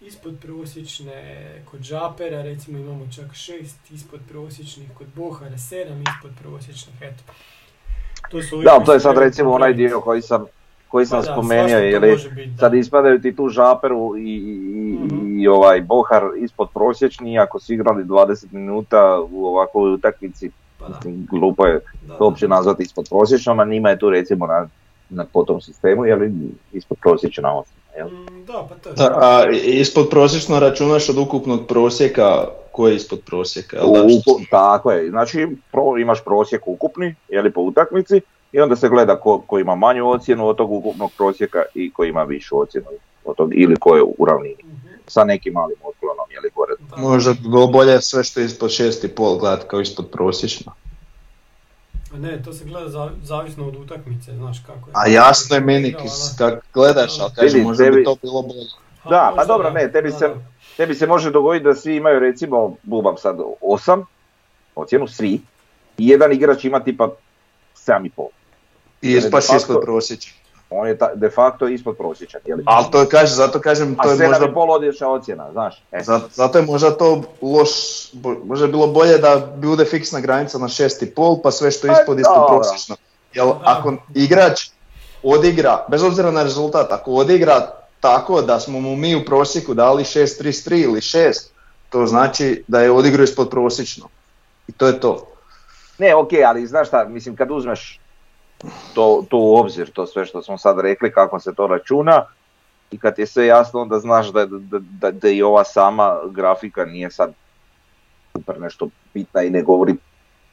ispod 0.00 0.38
prosječne, 0.42 1.62
kod 1.70 1.82
Žapera 1.82 2.42
recimo 2.42 2.78
imamo 2.78 3.06
čak 3.14 3.34
šest 3.34 3.90
ispod 3.90 4.20
prosječnih, 4.28 4.88
kod 4.98 5.06
Bohara 5.14 5.58
sedam 5.58 6.02
ispod 6.02 6.30
prosječnih, 6.42 6.96
eto. 7.00 7.22
To 8.30 8.42
su 8.42 8.62
Da, 8.62 8.84
to 8.84 8.92
je 8.92 9.00
sad 9.00 9.18
recimo 9.18 9.52
onaj 9.52 9.72
dio 9.72 10.00
koji 10.00 10.22
sam, 10.22 10.46
koji 10.88 11.06
sam 11.06 11.18
Pa 11.18 11.26
da, 11.26 11.32
spomenuo, 11.32 11.66
jer 11.68 12.00
biti, 12.28 12.58
sad 12.58 12.74
ispadaju 12.74 13.20
ti 13.20 13.36
tu 13.36 13.48
Žaperu 13.48 14.14
i, 14.16 14.34
i, 14.34 14.58
Mhm. 14.94 15.38
i 15.38 15.48
ovaj 15.48 15.80
Bohar 15.82 16.22
ispod 16.36 16.68
prosječni, 16.70 17.38
ako 17.38 17.60
su 17.60 17.72
igrali 17.72 18.04
20 18.04 18.46
minuta 18.50 18.98
u 19.22 19.46
ovakvoj 19.46 19.92
utakmici, 19.92 20.50
Pa 20.78 20.88
da, 20.88 20.98
glupo 21.30 21.66
je 21.66 21.80
da, 22.02 22.14
to 22.14 22.24
uopće 22.24 22.48
nazvati 22.48 22.82
ispod 22.82 23.06
prosječnom, 23.08 23.60
a 23.60 23.64
njima 23.64 23.90
je 23.90 23.98
tu 23.98 24.10
recimo 24.10 24.46
na, 24.46 24.68
na 25.10 25.24
po 25.24 25.44
tom 25.44 25.60
sistemu, 25.60 26.04
je 26.04 26.16
li 26.16 26.32
ispod 26.72 26.98
prosječna 26.98 27.54
ocjena. 27.54 27.78
Jel? 27.96 28.08
Mm, 28.08 28.44
Da, 28.46 28.66
pa 28.68 28.74
to 28.76 28.88
je. 28.90 28.94
A, 29.00 29.38
a 29.38 29.44
ispod 29.54 30.08
prosječno 30.08 30.60
računaš 30.60 31.08
od 31.08 31.18
ukupnog 31.18 31.66
prosjeka, 31.66 32.44
koji 32.72 32.92
je 32.92 32.96
ispod 32.96 33.20
prosjeka? 33.20 33.76
jel 33.76 33.86
da, 33.86 33.98
što- 33.98 34.30
Uku- 34.30 34.40
tako 34.50 34.92
je, 34.92 35.10
znači 35.10 35.48
pro, 35.72 35.98
imaš 35.98 36.24
prosjek 36.24 36.62
ukupni, 36.66 37.14
je 37.28 37.42
li 37.42 37.52
po 37.52 37.60
utakmici, 37.60 38.20
i 38.52 38.60
onda 38.60 38.76
se 38.76 38.88
gleda 38.88 39.16
ko, 39.16 39.40
ko 39.40 39.58
ima 39.58 39.74
manju 39.74 40.08
ocjenu 40.08 40.46
od 40.46 40.56
tog 40.56 40.72
ukupnog 40.72 41.10
prosjeka 41.12 41.62
i 41.74 41.92
ko 41.92 42.04
ima 42.04 42.22
višu 42.22 42.60
ocjenu 42.60 42.86
od 43.24 43.36
tog, 43.36 43.50
ili 43.54 43.76
ko 43.76 43.96
je 43.96 44.02
u 44.02 44.24
ravnini. 44.24 44.62
Mhm. 44.64 44.76
Sa 45.06 45.24
nekim 45.24 45.52
malim 45.52 45.76
otklonom, 45.84 46.26
je 46.30 46.40
li 46.40 46.50
gore. 46.50 46.72
Da. 46.80 46.96
Možda 46.98 47.32
bi 47.32 47.38
bilo 47.40 47.66
bolje 47.66 48.00
sve 48.02 48.24
što 48.24 48.40
je 48.40 48.46
ispod 48.46 48.70
6,5 48.70 49.08
gledat 49.40 49.64
kao 49.64 49.80
ispod 49.80 50.10
prosječno. 50.10 50.72
A 52.14 52.18
ne, 52.18 52.42
to 52.42 52.52
se 52.52 52.64
gleda 52.64 52.88
za, 52.88 53.10
zavisno 53.22 53.68
od 53.68 53.76
utakmice, 53.76 54.34
znaš 54.34 54.58
kako 54.58 54.90
je. 54.90 54.92
A 54.94 55.06
jasno 55.08 55.56
je 55.56 55.60
meni 55.62 55.88
Igrala, 55.88 56.04
kis- 56.04 56.38
da. 56.38 56.50
kak 56.50 56.64
gledaš, 56.74 57.20
ali 57.20 57.30
kažem 57.32 57.52
Vidi, 57.52 57.64
možda 57.64 57.84
bi 57.84 57.90
tebi- 57.90 58.04
to 58.04 58.16
bilo 58.22 58.42
bolje. 58.42 58.66
Ha, 59.02 59.10
Da, 59.10 59.32
pa 59.36 59.44
dobro, 59.44 59.70
ne, 59.70 59.92
tebi 59.92 60.10
da, 60.10 60.18
se-. 60.18 60.34
Tebi 60.76 60.94
se 60.94 61.06
može 61.06 61.30
dogoditi 61.30 61.64
da 61.64 61.74
svi 61.74 61.96
imaju 61.96 62.18
recimo, 62.20 62.76
bubam 62.82 63.16
sad, 63.16 63.36
8 63.62 64.04
ocjenu, 64.76 65.06
svi, 65.08 65.40
i 65.98 66.08
jedan 66.08 66.32
igrač 66.32 66.64
ima 66.64 66.80
tipa 66.80 67.08
7,5. 67.76 68.26
I 69.02 69.20
facto- 69.20 69.56
ispod 69.56 69.80
prosječa. 69.82 70.30
On 70.70 70.88
je 70.88 70.98
ta, 70.98 71.14
de 71.14 71.30
facto 71.30 71.68
ispod 71.68 71.96
prosječan, 71.96 72.40
je 72.46 72.56
li? 72.56 72.62
Ali 72.66 72.86
to 72.92 73.00
je, 73.00 73.08
kažem, 73.08 73.36
zato 73.36 73.60
kažem, 73.60 73.96
A 73.98 74.02
to 74.02 74.10
je 74.10 74.16
7,5 74.16 74.28
možda 74.28 74.60
odlična 74.62 75.08
ocjena, 75.08 75.52
znaš. 75.52 75.82
E, 75.92 76.02
Zato, 76.02 76.28
zato 76.34 76.58
je 76.58 76.64
možda 76.64 76.90
to 76.90 77.22
loš, 77.42 77.70
bo- 78.12 78.44
možda 78.44 78.66
je 78.66 78.72
bilo 78.72 78.86
bolje 78.86 79.18
da 79.18 79.52
bude 79.56 79.84
fiksna 79.84 80.20
granica 80.20 80.58
na 80.58 80.68
6,5 80.68 81.40
pa 81.42 81.50
sve 81.50 81.70
što 81.70 81.86
je 81.86 81.92
Pa 81.92 82.00
ispod 82.00 82.20
ispod 82.20 82.46
prosječno. 82.48 82.96
Jel 83.34 83.52
ako 83.64 83.94
igrač 84.14 84.68
odigra, 85.22 85.84
bez 85.88 86.02
obzira 86.02 86.30
na 86.30 86.42
rezultat, 86.42 86.92
ako 86.92 87.12
odigra 87.12 87.66
tako 88.00 88.42
da 88.42 88.60
smo 88.60 88.80
mu 88.80 88.96
mi 88.96 89.16
u 89.16 89.24
prosjeku 89.24 89.74
dali 89.74 90.04
6,33 90.04 90.84
ili 90.84 91.00
6, 91.00 91.32
to 91.90 92.06
znači 92.06 92.64
da 92.68 92.80
je 92.80 92.90
odigrao 92.90 93.24
ispod 93.24 93.50
prosječno. 93.50 94.08
I 94.68 94.72
to 94.72 94.86
je 94.86 95.00
to. 95.00 95.26
Ne, 95.98 96.14
ok, 96.14 96.30
ali 96.46 96.66
znaš 96.66 96.88
šta, 96.88 97.04
mislim 97.04 97.36
kad 97.36 97.50
uzmeš 97.50 98.00
to, 98.94 99.24
to 99.30 99.38
u 99.38 99.56
obzir, 99.56 99.90
to 99.90 100.06
sve 100.06 100.24
što 100.24 100.42
smo 100.42 100.58
sad 100.58 100.80
rekli, 100.80 101.12
kako 101.12 101.40
se 101.40 101.54
to 101.54 101.66
računa, 101.66 102.24
i 102.90 102.98
kad 102.98 103.18
je 103.18 103.26
sve 103.26 103.46
jasno, 103.46 103.80
onda 103.80 103.98
znaš 103.98 104.32
da, 104.32 104.46
da, 104.46 104.78
da, 104.78 105.10
da 105.10 105.28
i 105.28 105.42
ova 105.42 105.64
sama 105.64 106.18
grafika 106.30 106.84
nije 106.84 107.10
sad 107.10 107.32
super 108.32 108.60
nešto 108.60 108.88
bitna 109.14 109.42
i 109.42 109.50
ne 109.50 109.62
govori 109.62 109.94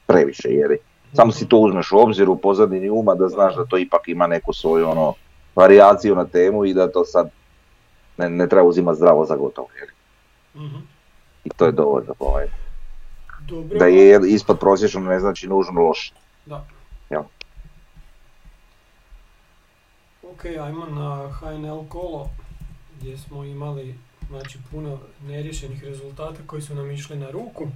previše, 0.05 0.49
jer 0.49 0.71
je- 0.71 0.77
samo 1.13 1.31
si 1.31 1.47
to 1.49 1.57
uzmeš 1.57 1.91
u 1.91 1.97
obzir 1.97 2.29
u 2.29 2.37
pozadini 2.37 2.89
uma 2.89 3.15
da 3.15 3.27
znaš 3.27 3.55
da 3.55 3.65
to 3.65 3.77
ipak 3.77 4.07
ima 4.07 4.27
neku 4.27 4.53
svoju 4.53 4.89
ono, 4.89 5.13
varijaciju 5.55 6.15
na 6.15 6.25
temu 6.25 6.65
i 6.65 6.73
da 6.73 6.91
to 6.91 7.05
sad 7.05 7.29
ne, 8.17 8.29
ne 8.29 8.49
treba 8.49 8.67
uzimati 8.67 8.97
zdravo 8.97 9.25
za 9.25 9.35
gotovo. 9.35 9.67
Jer. 9.79 9.89
Mhm. 10.55 10.75
I 11.43 11.49
to 11.49 11.65
je 11.65 11.71
dovoljno. 11.71 12.13
Ovaj. 12.19 12.45
Dobro. 13.47 13.77
Da 13.77 13.85
je 13.85 14.19
ispod 14.27 14.59
prosječno 14.59 15.01
ne 15.01 15.19
znači 15.19 15.47
nužno 15.47 15.81
loše. 15.81 16.13
Da. 16.45 16.65
Jel? 17.09 17.23
Ok, 20.35 20.45
ajmo 20.45 20.85
na 20.85 21.29
HNL 21.31 21.83
kolo 21.89 22.29
gdje 22.97 23.17
smo 23.17 23.43
imali 23.43 23.95
znači, 24.29 24.57
puno 24.71 24.97
neriješenih 25.27 25.83
rezultata 25.83 26.39
koji 26.47 26.61
su 26.61 26.75
nam 26.75 26.91
išli 26.91 27.15
na 27.17 27.29
ruku. 27.31 27.67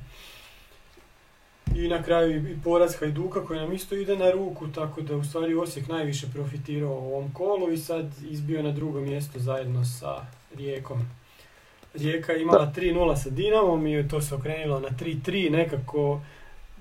I 1.76 1.88
na 1.88 2.04
kraju 2.04 2.50
i- 2.50 2.58
poraz 2.64 2.96
Hajduka 2.96 3.46
koji 3.46 3.60
nam 3.60 3.74
isto 3.74 3.96
ide 3.96 4.18
na 4.18 4.32
ruku, 4.32 4.68
tako 4.68 5.02
da 5.02 5.16
u 5.16 5.24
stvari 5.24 5.56
Osijek 5.56 5.88
najviše 5.88 6.28
profitirao 6.34 6.92
u 6.92 7.14
ovom 7.14 7.34
kolu 7.34 7.72
i 7.72 7.78
sad 7.78 8.06
izbio 8.24 8.64
na 8.64 8.72
drugo 8.72 9.02
mjesto 9.02 9.40
zajedno 9.40 9.86
sa 9.86 10.26
Rijekom. 10.56 11.02
Rijeka 11.94 12.32
je 12.32 12.42
imala 12.42 12.74
3-0 12.74 13.16
sa 13.16 13.30
Dinamom 13.30 13.88
i 13.88 14.08
to 14.08 14.22
se 14.22 14.36
okrenulo 14.36 14.80
na 14.80 14.90
3-3, 14.90 15.50
nekako 15.52 16.22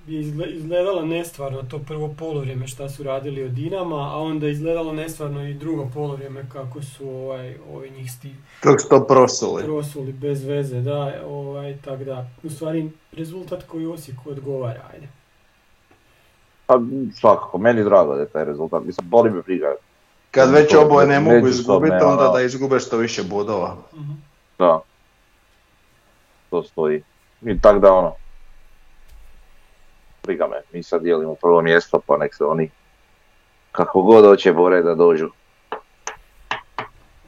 je 0.09 0.20
izgle- 0.20 0.50
izgledalo 0.50 1.02
nestvarno 1.02 1.62
to 1.62 1.78
prvo 1.78 2.14
polovrijeme 2.18 2.66
šta 2.66 2.88
su 2.88 3.02
radili 3.02 3.44
od 3.44 3.50
Dinama, 3.50 3.96
a 4.14 4.16
onda 4.16 4.46
je 4.46 4.52
izgledalo 4.52 4.92
nestvarno 4.92 5.48
i 5.48 5.54
drugo 5.54 5.86
polovrijeme 5.94 6.44
kako 6.52 6.82
su 6.82 7.09
ovaj, 7.11 7.56
ovi 7.72 7.90
njih 7.90 8.12
sti 8.12 8.34
Kako 8.61 8.78
su 8.78 8.88
to 8.88 9.06
prosuli. 9.06 9.64
prosuli 9.64 10.12
bez 10.12 10.44
veze, 10.44 10.80
da, 10.80 11.14
ovaj, 11.26 11.76
tak 11.84 12.04
da, 12.04 12.26
u 12.42 12.50
stvari 12.50 12.90
rezultat 13.12 13.62
koji 13.62 13.86
Osijeku 13.86 14.30
odgovara, 14.30 14.80
ajde. 14.94 15.09
Pa 16.66 16.80
svakako, 17.14 17.59
meni 17.59 17.80
je 17.80 17.84
drago 17.84 18.14
da 18.14 18.20
je 18.20 18.28
taj 18.28 18.44
rezultat. 18.44 18.84
Mislim, 18.84 19.09
boli 19.09 19.30
me 19.30 19.42
briga. 19.42 19.74
Kad 20.30 20.50
već 20.50 20.74
oboje 20.74 21.06
ne 21.06 21.20
mogu 21.20 21.48
izgubiti, 21.48 21.94
onda 22.04 22.28
da 22.28 22.40
izgube 22.40 22.80
što 22.80 22.96
više 22.96 23.22
bodova. 23.22 23.76
Mhm. 23.94 24.12
Da. 24.59 24.80
To 26.50 26.62
stoji. 26.62 27.02
I 27.42 27.61
tak 27.61 27.80
da 27.80 27.92
ono. 27.92 28.12
Briga 30.29 30.47
me, 30.47 30.62
mi 30.72 30.83
sad 30.83 31.03
dijelimo 31.03 31.35
prvo 31.35 31.62
mjesto 31.62 32.01
pa 32.07 32.16
nek 32.16 32.35
se 32.35 32.45
oni 32.45 32.70
kako 33.72 34.03
god 34.03 34.24
hoće 34.24 34.53
bore 34.53 34.83
da 34.83 34.95
dođu 34.95 35.31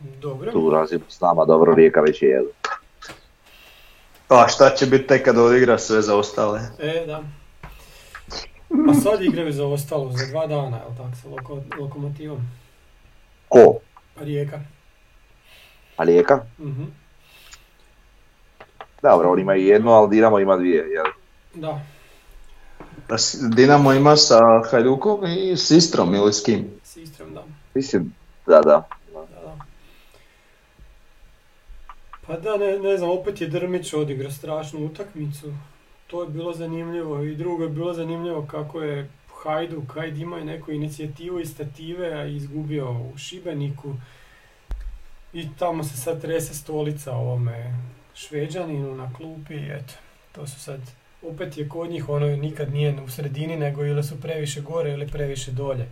Dobro. 0.01 0.53
tu 0.53 0.71
razinu 0.71 1.05
s 1.09 1.21
nama, 1.21 1.45
dobro 1.45 1.75
rijeka 1.75 2.01
već 2.01 2.23
je 2.23 2.29
jedu. 2.29 2.49
A 4.29 4.49
šta 4.49 4.71
će 4.71 4.87
biti 4.87 5.07
tek 5.07 5.25
kad 5.25 5.39
odigra 5.39 5.79
sve 5.79 6.03
za 6.03 6.17
ostale? 6.17 6.61
E, 6.79 7.05
da. 7.07 7.23
A 8.91 8.95
sad 8.95 9.23
igraju 9.23 9.53
za 9.53 9.67
ostalo, 9.67 10.13
za 10.13 10.27
dva 10.31 10.47
dana, 10.47 10.77
jel 10.77 10.97
tako, 10.97 11.17
sa 11.23 11.29
loko, 11.29 11.63
lokomotivom. 11.79 12.39
Ko? 13.49 13.75
Rijeka. 14.21 14.61
A 15.97 16.05
rijeka? 16.05 16.45
Mhm. 16.59 16.85
Dobro, 19.03 19.31
on 19.31 19.39
ima 19.39 19.57
i 19.57 19.67
jednu, 19.67 19.91
ali 19.91 20.11
Dinamo 20.11 20.39
ima 20.39 20.57
dvije, 20.57 20.89
jel? 20.91 21.07
Da, 21.55 21.81
Pa 21.81 21.90
Dinamo 23.57 23.93
ima 23.93 24.17
sa 24.17 24.63
Hajdukom 24.71 25.27
i 25.27 25.57
s 25.57 25.71
Istrom 25.71 26.15
ili 26.15 26.33
s 26.33 26.45
kim? 26.45 26.71
s 26.85 26.97
Istrom, 26.97 27.35
da. 27.35 27.45
Mislim, 27.75 28.15
da, 28.47 28.61
da. 28.61 28.89
da, 29.13 29.21
da. 29.21 29.57
Pa 32.27 32.37
da, 32.37 32.57
ne, 32.57 32.79
ne 32.79 32.97
znam, 32.97 33.11
opet 33.11 33.41
je 33.41 33.49
Drmić 33.49 33.93
odigrao 33.93 34.31
strašnu 34.31 34.87
utakmicu. 34.87 35.53
To 36.07 36.23
je 36.23 36.29
bilo 36.29 36.53
zanimljivo 36.53 37.23
i 37.23 37.37
drugo 37.37 37.63
je 37.63 37.69
bilo 37.69 37.95
zanimljivo 37.95 38.47
kako 38.51 38.83
je 38.83 39.11
Hajduk, 39.43 39.95
Hajd 39.95 40.19
imao 40.19 40.39
je 40.39 40.45
neku 40.45 40.73
inicijativu 40.73 41.41
iz 41.41 41.51
stative, 41.51 42.13
a 42.13 42.27
izgubio 42.27 42.91
u 42.91 43.19
Šibeniku. 43.19 43.95
I 45.33 45.49
tamo 45.59 45.85
se 45.85 45.97
sad 45.97 46.21
trese 46.21 46.55
stolica 46.55 47.13
ovome 47.13 47.75
Šveđaninu 48.15 48.95
na 48.95 49.15
klupi 49.15 49.55
i 49.55 49.71
eto, 49.71 49.95
to 50.33 50.47
su 50.47 50.61
sad, 50.61 50.81
opet 51.23 51.59
je 51.59 51.69
kod 51.69 51.91
njih 51.91 52.09
ono 52.09 52.27
nikad 52.27 52.73
nije 52.73 53.01
u 53.03 53.09
sredini 53.09 53.57
nego 53.57 53.85
ili 53.85 54.03
su 54.05 54.21
previše 54.21 54.61
gore 54.61 54.91
ili 54.91 55.09
previše 55.09 55.51
dolje. 55.51 55.87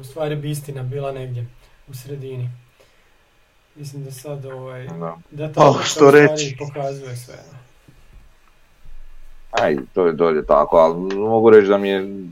U 0.00 0.04
stvari 0.04 0.36
bi 0.36 0.50
istina 0.50 0.82
bila 0.82 1.12
negdje 1.12 1.46
u 1.88 1.94
sredini. 1.94 2.48
Mislim 3.74 4.04
da 4.04 4.10
sad 4.10 4.44
ovaj, 4.46 4.86
da. 4.86 5.16
da 5.30 5.52
ta 5.52 5.68
Oh, 5.68 5.82
što 5.84 6.10
reći. 6.10 6.56
pokazuje 6.58 7.16
sve. 7.16 7.34
Aj, 9.50 9.76
to 9.94 10.06
je 10.06 10.12
dolje 10.12 10.46
tako, 10.46 10.76
ali 10.76 11.16
mogu 11.16 11.50
reći 11.50 11.68
da 11.68 11.78
mi 11.78 11.88
je... 11.88 12.24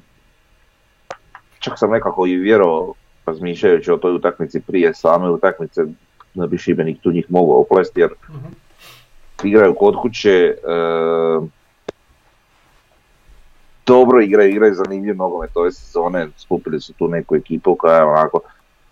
Čak 1.58 1.78
sam 1.78 1.90
nekako 1.90 2.26
i 2.26 2.36
vjerovao, 2.36 2.94
razmišljajući 3.26 3.90
o 3.90 3.96
toj 3.96 4.14
utakmici 4.14 4.60
prije 4.60 4.94
same 4.94 5.30
utakmice, 5.30 5.82
da 6.34 6.46
bi 6.46 6.58
Šibenik 6.58 7.00
tu 7.00 7.12
njih 7.12 7.26
mogao 7.28 7.60
oplesti, 7.60 8.00
jer 8.00 8.10
Mhm. 8.30 8.46
igraju 9.44 9.74
kod 9.74 9.96
kuće, 10.02 10.30
e, 10.30 10.56
dobro 13.90 14.20
igraju, 14.22 14.50
igraju 14.50 14.74
zanimljiv 14.74 15.16
nogomet 15.16 15.56
ove 15.56 15.72
sezone, 15.72 16.28
skupili 16.38 16.80
su 16.80 16.92
tu 16.92 17.08
neku 17.08 17.36
ekipu 17.36 17.74
koja 17.74 17.96
je 17.96 18.04
onako 18.04 18.40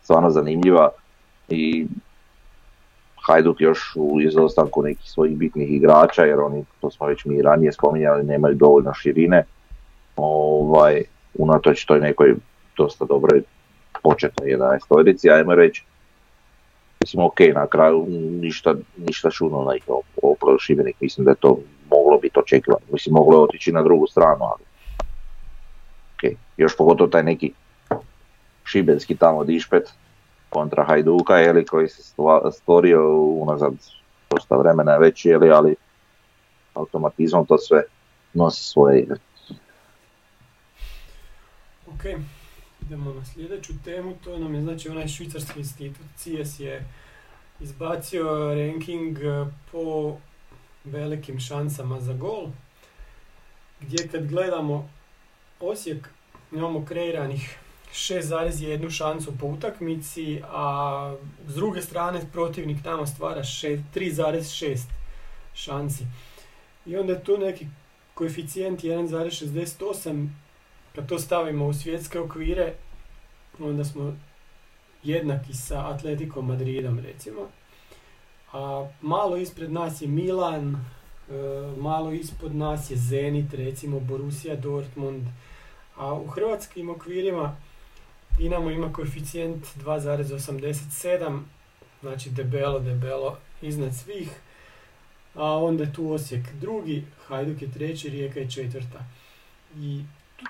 stvarno 0.03 0.30
zanimljiva 0.30 0.90
i 1.49 1.86
Hajduk 3.26 3.61
još 3.61 3.92
u 3.96 4.20
izostanku 4.20 4.82
nekih 4.82 5.11
svojih 5.11 5.36
bitnih 5.36 5.72
igrača, 5.72 6.24
jer 6.24 6.40
oni, 6.40 6.64
to 6.80 6.90
smo 6.90 7.07
već 7.07 7.24
mi 7.24 7.34
i 7.36 7.42
ranije 7.42 7.72
spominjali, 7.72 8.24
nemaju 8.24 8.55
dovoljno 8.55 8.94
širine, 8.94 9.44
ovaj, 10.16 11.03
unatoč 11.34 11.84
toj 11.84 12.01
nekoj 12.01 12.34
dosta 12.76 13.05
dobroj 13.05 13.42
početnoj 14.03 14.49
11 14.49 15.32
ajmo 15.32 15.55
reći. 15.55 15.84
Mislim, 17.01 17.24
ok, 17.24 17.40
na 17.55 17.66
kraju 17.66 18.07
ništa, 18.40 18.74
ništa 18.96 19.30
šuno 19.30 19.64
na 19.64 19.76
ih 19.76 19.82
Šibenik, 20.59 21.01
mislim 21.01 21.24
da 21.24 21.30
je 21.30 21.40
to 21.40 21.59
moglo 21.90 22.18
biti 22.18 22.38
očekivano. 22.38 22.84
Mislim, 22.92 23.12
moglo 23.14 23.38
je 23.38 23.42
otići 23.42 23.72
na 23.72 23.82
drugu 23.82 24.07
stranu, 24.07 24.44
ali 24.44 24.68
još 26.59 26.77
pogotovo 26.77 27.11
taj 27.11 27.23
neki 27.23 27.53
šibenski 28.65 29.17
tamo 29.17 29.45
dišpet 29.45 29.93
kontra 30.49 30.85
Hajduka, 30.85 31.37
jeli, 31.37 31.67
koji 31.67 31.89
se 31.89 32.03
stvorio 32.53 33.15
unazad 33.17 33.73
dosta 34.31 34.57
vremena 34.57 34.97
već, 34.97 35.25
jeli, 35.25 35.51
ali 35.51 35.75
automatizmom 36.75 37.47
to 37.47 37.59
sve 37.59 37.83
nosi 38.35 38.63
svoje 38.63 39.01
igre. 39.01 39.19
Ok, 41.87 42.05
idemo 42.83 43.13
na 43.15 43.25
sljedeću 43.25 43.73
temu, 43.85 44.15
to 44.25 44.39
nam 44.39 44.55
je 44.55 44.63
znači 44.63 44.89
onaj 44.89 45.09
švicarski 45.09 45.59
institut, 45.59 46.07
CIES 46.17 46.61
je 46.61 46.85
izbacio 47.61 48.55
ranking 48.55 49.19
e, 49.19 49.47
po 49.73 50.17
velikim 50.85 51.41
šansama 51.41 52.01
za 52.01 52.13
gol. 52.13 52.47
Gdje 53.81 54.09
kad 54.09 54.27
gledamo 54.27 54.89
Osijek 55.61 56.09
imamo 56.53 56.84
kreiranih 56.84 57.59
6,1 57.92 58.90
šansu 58.90 59.32
po 59.40 59.46
utakmici, 59.46 60.42
a 60.49 61.16
s 61.46 61.55
druge 61.55 61.82
strane 61.82 62.20
protivnik 62.32 62.82
tamo 62.82 63.07
stvara 63.07 63.42
3,6 63.42 64.78
šansi. 65.55 66.05
I 66.86 66.96
onda 66.96 67.12
je 67.12 67.24
tu 67.24 67.38
neki 67.38 67.66
koeficijent 68.14 68.80
1,68, 68.80 70.28
kad 70.94 71.09
to 71.09 71.18
stavimo 71.18 71.66
u 71.66 71.74
svjetske 71.74 72.20
okvire, 72.20 72.74
onda 73.59 73.84
smo 73.84 74.16
jednaki 75.03 75.55
sa 75.55 75.90
Atletikom 75.90 76.46
Madridom 76.46 76.99
recimo. 76.99 77.40
A 78.53 78.88
malo 79.01 79.36
ispred 79.36 79.72
nas 79.72 80.01
je 80.01 80.09
Milan, 80.09 80.74
e, 80.74 81.32
malo 81.76 82.12
ispod 82.12 82.55
nas 82.55 82.90
je 82.90 82.96
Zenit, 82.96 83.55
recimo 83.55 84.01
Borussia 84.01 84.57
Dortmund. 84.57 85.22
A 85.99 86.14
u 86.14 86.26
hrvatskim 86.26 86.90
okvirima 86.90 87.57
Dinamo 88.38 88.70
ima 88.70 88.92
koeficijent 88.92 89.66
2,87, 89.84 91.40
znači 92.01 92.30
debelo, 92.30 92.78
debelo 92.78 93.36
iznad 93.62 93.96
svih. 93.96 94.30
A 95.34 95.44
onda 95.44 95.84
je 95.84 95.92
tu 95.92 96.12
Osijek 96.12 96.53
drugi, 96.53 97.05
Hajduk 97.26 97.62
je 97.62 97.72
treći, 97.72 98.09
Rijeka 98.09 98.40
je 98.40 98.51
četvrta. 98.51 98.99
I 99.76 100.03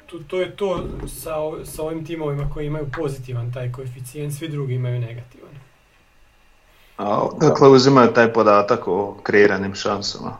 to, 0.07 0.18
to 0.26 0.40
je 0.40 0.57
to 0.57 0.84
sa, 1.07 1.34
sa 1.64 1.82
ovim 1.82 2.07
timovima 2.07 2.51
koji 2.55 2.66
imaju 2.66 2.90
pozitivan 2.96 3.53
taj 3.53 3.72
koeficijent, 3.72 4.34
svi 4.34 4.49
drugi 4.49 4.74
imaju 4.74 5.01
negativan. 5.01 5.53
A, 6.99 7.28
dakle, 7.40 7.68
uzimaju 7.68 8.12
taj 8.12 8.32
podatak 8.32 8.88
o 8.88 9.16
kreiranim 9.22 9.74
šansama. 9.74 10.38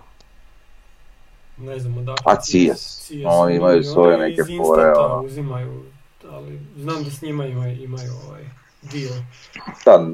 Ne 1.61 1.78
znam 1.78 1.98
odakle. 1.98 2.32
A 2.32 2.36
CS. 2.40 3.11
Oni 3.24 3.56
imaju 3.56 3.82
svoje 3.82 4.18
neke 4.18 4.42
fore. 4.42 4.92
Ono. 4.96 5.22
uzimaju, 5.22 5.82
ali 6.30 6.61
znam 6.76 7.04
da 7.04 7.11
s 7.11 7.22
njima 7.22 7.46
imaju, 7.46 7.82
imaju 7.82 8.12
ovaj 8.28 8.44
dio. 8.82 9.11
Da. 9.84 10.09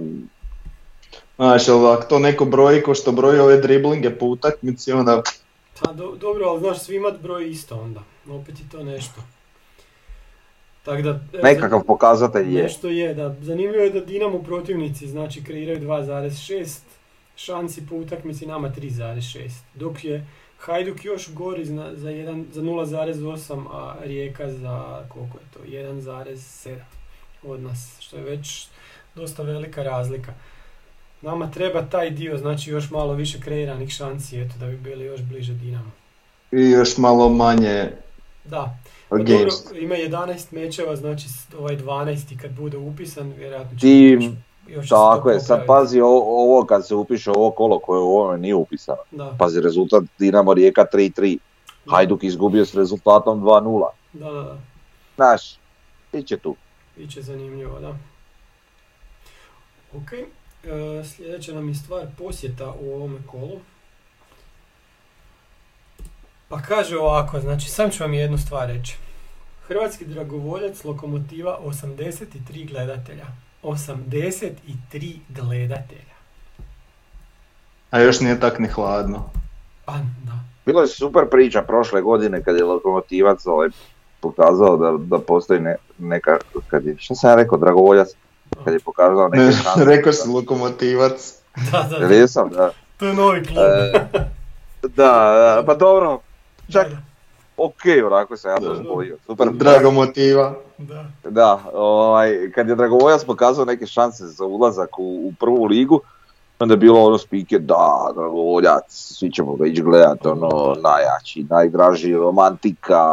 Znaš, 1.36 1.68
ako 1.68 2.06
to 2.08 2.18
neko 2.18 2.44
broji 2.44 2.82
ko 2.82 2.94
što 2.94 3.12
broji 3.12 3.38
ove 3.38 3.56
driblinge 3.56 4.10
po 4.10 4.26
utakmici, 4.26 4.92
onda... 4.92 5.22
Pa 5.80 5.92
do, 5.92 6.16
dobro, 6.20 6.44
ali 6.48 6.60
znaš, 6.60 6.78
svi 6.78 6.96
imat 6.96 7.20
broj 7.22 7.50
isto 7.50 7.80
onda. 7.80 8.00
Opet 8.28 8.60
je 8.60 8.68
to 8.70 8.84
nešto. 8.84 9.20
Tak 10.84 11.02
da, 11.02 11.20
Nekakav 11.42 11.82
pokazatelj 11.84 12.56
je. 12.56 12.62
Nešto 12.62 12.88
je, 12.88 13.14
da. 13.14 13.36
Zanimljivo 13.40 13.84
je 13.84 13.90
da 13.90 14.00
Dinamo 14.00 14.42
protivnici 14.42 15.08
znači 15.08 15.44
kreiraju 15.44 15.80
2,6 15.80 16.78
šansi 17.36 17.86
po 17.86 17.96
utakmici 17.96 18.46
nama 18.46 18.68
3,6. 18.68 19.50
Dok 19.74 20.04
je 20.04 20.26
Hajduk 20.66 21.04
još 21.04 21.32
gori 21.32 21.64
za, 21.64 21.92
za, 21.94 22.10
za 22.52 22.62
0,8, 22.62 23.66
a 23.72 23.94
Rijeka 24.04 24.50
za 24.52 25.04
koliko 25.08 25.38
je 25.38 25.44
to? 25.54 25.58
1,7 25.68 26.76
od 27.42 27.62
nas, 27.62 27.96
što 28.00 28.16
je 28.16 28.22
već 28.22 28.66
dosta 29.14 29.42
velika 29.42 29.82
razlika. 29.82 30.32
Nama 31.22 31.50
treba 31.50 31.82
taj 31.82 32.10
dio, 32.10 32.38
znači 32.38 32.70
još 32.70 32.90
malo 32.90 33.12
više 33.12 33.40
kreiranih 33.40 33.90
šansi, 33.90 34.40
eto, 34.40 34.54
da 34.60 34.66
bi 34.66 34.76
bili 34.76 35.04
još 35.04 35.20
bliže 35.20 35.52
Dinamo. 35.52 35.90
I 36.52 36.70
još 36.70 36.96
malo 36.98 37.28
manje 37.28 37.90
da. 38.44 38.78
Dobro, 39.10 39.50
ima 39.80 39.94
11 39.94 40.44
mečeva, 40.50 40.96
znači 40.96 41.26
ovaj 41.58 41.76
12. 41.76 42.40
kad 42.40 42.50
bude 42.52 42.76
upisan, 42.76 43.32
vjerojatno 43.32 43.78
će 43.78 43.86
još 44.68 44.88
tako 44.88 45.30
je, 45.30 45.40
sad 45.40 45.66
pazi 45.66 46.00
ovo, 46.00 46.64
kad 46.64 46.86
se 46.86 46.94
upiše 46.94 47.30
ovo 47.30 47.50
kolo 47.50 47.78
koje 47.78 48.00
u 48.00 48.16
ovome 48.16 48.38
nije 48.38 48.54
upisano. 48.54 48.98
Da. 49.10 49.36
Pazi 49.38 49.60
rezultat 49.60 50.04
Dinamo 50.18 50.54
Rijeka 50.54 50.84
3-3. 50.92 51.38
Hajduk 51.90 52.22
izgubio 52.22 52.66
s 52.66 52.74
rezultatom 52.74 53.40
2-0. 53.40 53.88
Da, 54.12 54.30
da, 54.30 54.42
da. 54.42 54.58
Znaš, 55.16 55.58
bit 56.12 56.26
će 56.26 56.36
tu. 56.36 56.56
Biće 56.96 57.22
zanimljivo, 57.22 57.80
da. 57.80 57.96
Ok, 59.96 60.12
e, 60.12 61.04
sljedeća 61.04 61.54
nam 61.54 61.68
je 61.68 61.74
stvar 61.74 62.06
posjeta 62.18 62.74
u 62.80 62.94
ovome 62.94 63.18
kolu. 63.26 63.60
Pa 66.48 66.62
kaže 66.62 66.98
ovako, 66.98 67.40
znači 67.40 67.70
sam 67.70 67.90
ću 67.90 68.02
vam 68.02 68.14
jednu 68.14 68.38
stvar 68.38 68.68
reći. 68.68 68.96
Hrvatski 69.66 70.04
dragovoljac 70.04 70.84
Lokomotiva 70.84 71.60
83 71.64 72.68
gledatelja. 72.68 73.26
83 73.64 75.16
gledatelja. 75.28 76.14
A 77.90 78.00
još 78.00 78.20
nije 78.20 78.40
tak 78.40 78.58
ni 78.58 78.68
hladno. 78.68 79.30
Pa, 79.84 79.92
da. 80.24 80.32
Bilo 80.66 80.80
je 80.80 80.86
super 80.86 81.24
priča 81.30 81.62
prošle 81.62 82.02
godine 82.02 82.42
kad 82.42 82.56
je 82.56 82.64
Lokomotivac 82.64 83.46
ovaj 83.46 83.68
pokazao 84.20 84.76
da, 84.76 84.92
da 84.98 85.18
postoji 85.18 85.60
ne, 85.60 85.76
neka, 85.98 86.38
kad 86.68 86.86
je, 86.86 86.96
šta 86.98 87.14
sam 87.14 87.30
ja 87.30 87.36
rekao, 87.36 87.58
dragovoljac, 87.58 88.08
kad 88.64 88.74
je 88.74 88.80
pokazao 88.80 89.28
neke 89.28 89.56
ne, 89.76 89.84
Rekao 89.84 90.12
si 90.12 90.28
Lokomotivac. 90.28 91.34
da, 91.72 91.88
da, 91.90 92.06
da. 92.06 92.14
Jesam, 92.14 92.50
da. 92.50 92.70
To 92.96 93.06
je 93.06 93.14
novi 93.14 93.44
klub. 93.44 93.58
e, 93.58 94.08
da, 94.82 94.88
da, 95.56 95.62
pa 95.66 95.74
dobro, 95.74 96.20
čak 96.72 96.86
ok, 97.56 97.80
onako 98.06 98.36
se 98.36 98.48
ja 98.48 98.56
to 98.56 98.74
zbojio. 98.74 99.16
Super. 99.26 99.48
Drago 99.52 99.90
motiva. 99.90 100.54
Da. 100.78 101.04
Da, 101.30 101.60
ovaj, 101.72 102.50
kad 102.54 102.68
je 102.68 102.74
Dragovoljac 102.74 103.24
pokazao 103.24 103.64
neke 103.64 103.86
šanse 103.86 104.26
za 104.26 104.44
ulazak 104.44 104.98
u, 104.98 105.02
u 105.02 105.32
prvu 105.40 105.64
ligu, 105.64 106.00
onda 106.58 106.74
je 106.74 106.78
bilo 106.78 107.04
ono 107.04 107.18
spike, 107.18 107.58
da, 107.58 108.10
Dragovoljac, 108.14 108.84
svi 108.88 109.32
ćemo 109.32 109.54
ga 109.54 109.66
ići 109.66 109.82
gledat, 109.82 110.26
ono, 110.26 110.74
najjači, 110.82 111.46
najdraži, 111.50 112.14
romantika, 112.14 113.04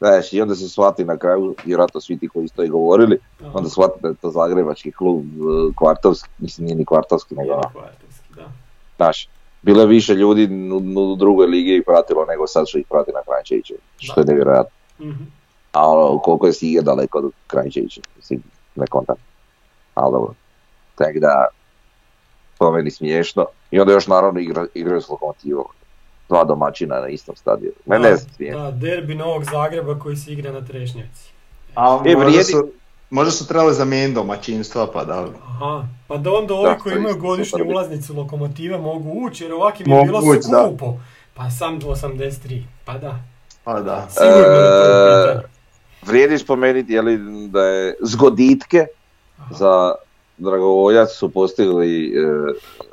Znaš, 0.00 0.32
i 0.32 0.40
onda 0.40 0.54
se 0.54 0.68
shvati 0.68 1.04
na 1.04 1.16
kraju, 1.16 1.54
vjerojatno 1.64 2.00
svi 2.00 2.18
ti 2.18 2.28
koji 2.28 2.44
isto 2.44 2.64
i 2.64 2.68
govorili, 2.68 3.18
onda 3.52 3.68
shvati 3.68 4.00
da 4.02 4.08
je 4.08 4.14
to 4.14 4.30
zagrebački 4.30 4.92
klub 4.92 5.24
e, 5.24 5.72
kvartovski, 5.78 6.28
mislim 6.38 6.64
nije 6.64 6.76
ni 6.76 6.84
kvartovski, 6.84 7.34
nego 7.34 7.52
ono. 7.52 7.70
da. 8.36 8.48
Znaš, 8.96 9.28
bilo 9.62 9.80
je 9.80 9.86
više 9.86 10.14
ljudi 10.14 10.48
u, 10.96 11.16
drugoj 11.16 11.46
ligi 11.46 11.76
ih 11.76 11.82
pratilo 11.86 12.24
nego 12.24 12.46
sad 12.46 12.68
što 12.68 12.78
ih 12.78 12.86
prati 12.90 13.10
na 13.12 13.20
Kranjčeviću, 13.26 13.74
što 13.98 14.20
je 14.20 14.24
nevjerojatno. 14.26 14.76
Mm-hmm. 15.00 15.32
A 15.72 15.88
ono, 15.88 16.18
koliko 16.18 16.46
je 16.46 16.52
Sige 16.52 16.82
daleko 16.82 17.18
od 17.18 17.32
Kranjčevića, 17.46 18.00
mislim, 18.16 18.42
ne 18.74 18.86
kontam. 18.86 19.16
Ali 19.94 20.12
dobro, 20.12 20.34
tako 20.94 21.18
da, 21.18 21.46
to 22.58 22.72
meni 22.72 22.90
smiješno. 22.90 23.46
I 23.70 23.80
onda 23.80 23.92
još 23.92 24.06
naravno 24.06 24.40
igra, 24.40 24.66
igraju 24.74 25.00
s 25.00 25.08
Lokomotivom. 25.08 25.64
Dva 26.28 26.44
domaćina 26.44 27.00
na 27.00 27.08
istom 27.08 27.36
stadionu. 27.36 27.76
Mene 27.86 28.10
ne 28.10 28.16
smiješno. 28.16 28.62
Da, 28.62 28.70
derbi 28.70 29.14
Novog 29.14 29.44
Zagreba 29.44 29.98
koji 29.98 30.16
se 30.16 30.32
igra 30.32 30.52
na 30.52 30.60
Trešnjaci. 30.60 31.32
A 31.74 32.02
e, 32.06 32.14
vrijedi, 32.16 32.44
su, 32.44 32.70
Možda 33.10 33.30
su 33.30 33.46
trebali 33.46 33.74
zamijeniti 33.74 34.14
domaćinstva 34.14 34.86
pa 34.92 35.04
da... 35.04 35.26
Aha, 35.46 35.84
pa 36.08 36.16
da 36.16 36.32
onda 36.32 36.54
ovi 36.54 36.74
koji 36.82 36.96
imaju 36.96 37.16
godišnju 37.16 37.64
ulaznicu 37.68 38.14
lokomotive 38.14 38.78
mogu 38.78 39.26
ući 39.26 39.44
jer 39.44 39.52
ovakvim 39.52 39.92
je 39.92 40.04
bilo 40.04 40.18
ući, 40.18 40.42
skupo. 40.42 40.96
Pa 41.34 41.50
sam 41.50 41.80
83, 41.80 42.62
pa 42.84 42.98
da. 42.98 43.18
Pa 43.64 43.80
da. 43.80 44.08
Sigurno 44.10 44.38
je 44.38 45.42
to 45.42 45.48
Vrijedi 46.06 46.38
spomenuti 46.38 46.92
je 46.92 47.02
li 47.02 47.18
da 47.48 47.64
je 47.64 47.96
zgoditke 48.00 48.86
Aha. 49.38 49.54
za 49.54 49.94
Dragovoljac 50.38 51.10
su 51.10 51.30
postigli 51.30 52.06
e, 52.06 52.10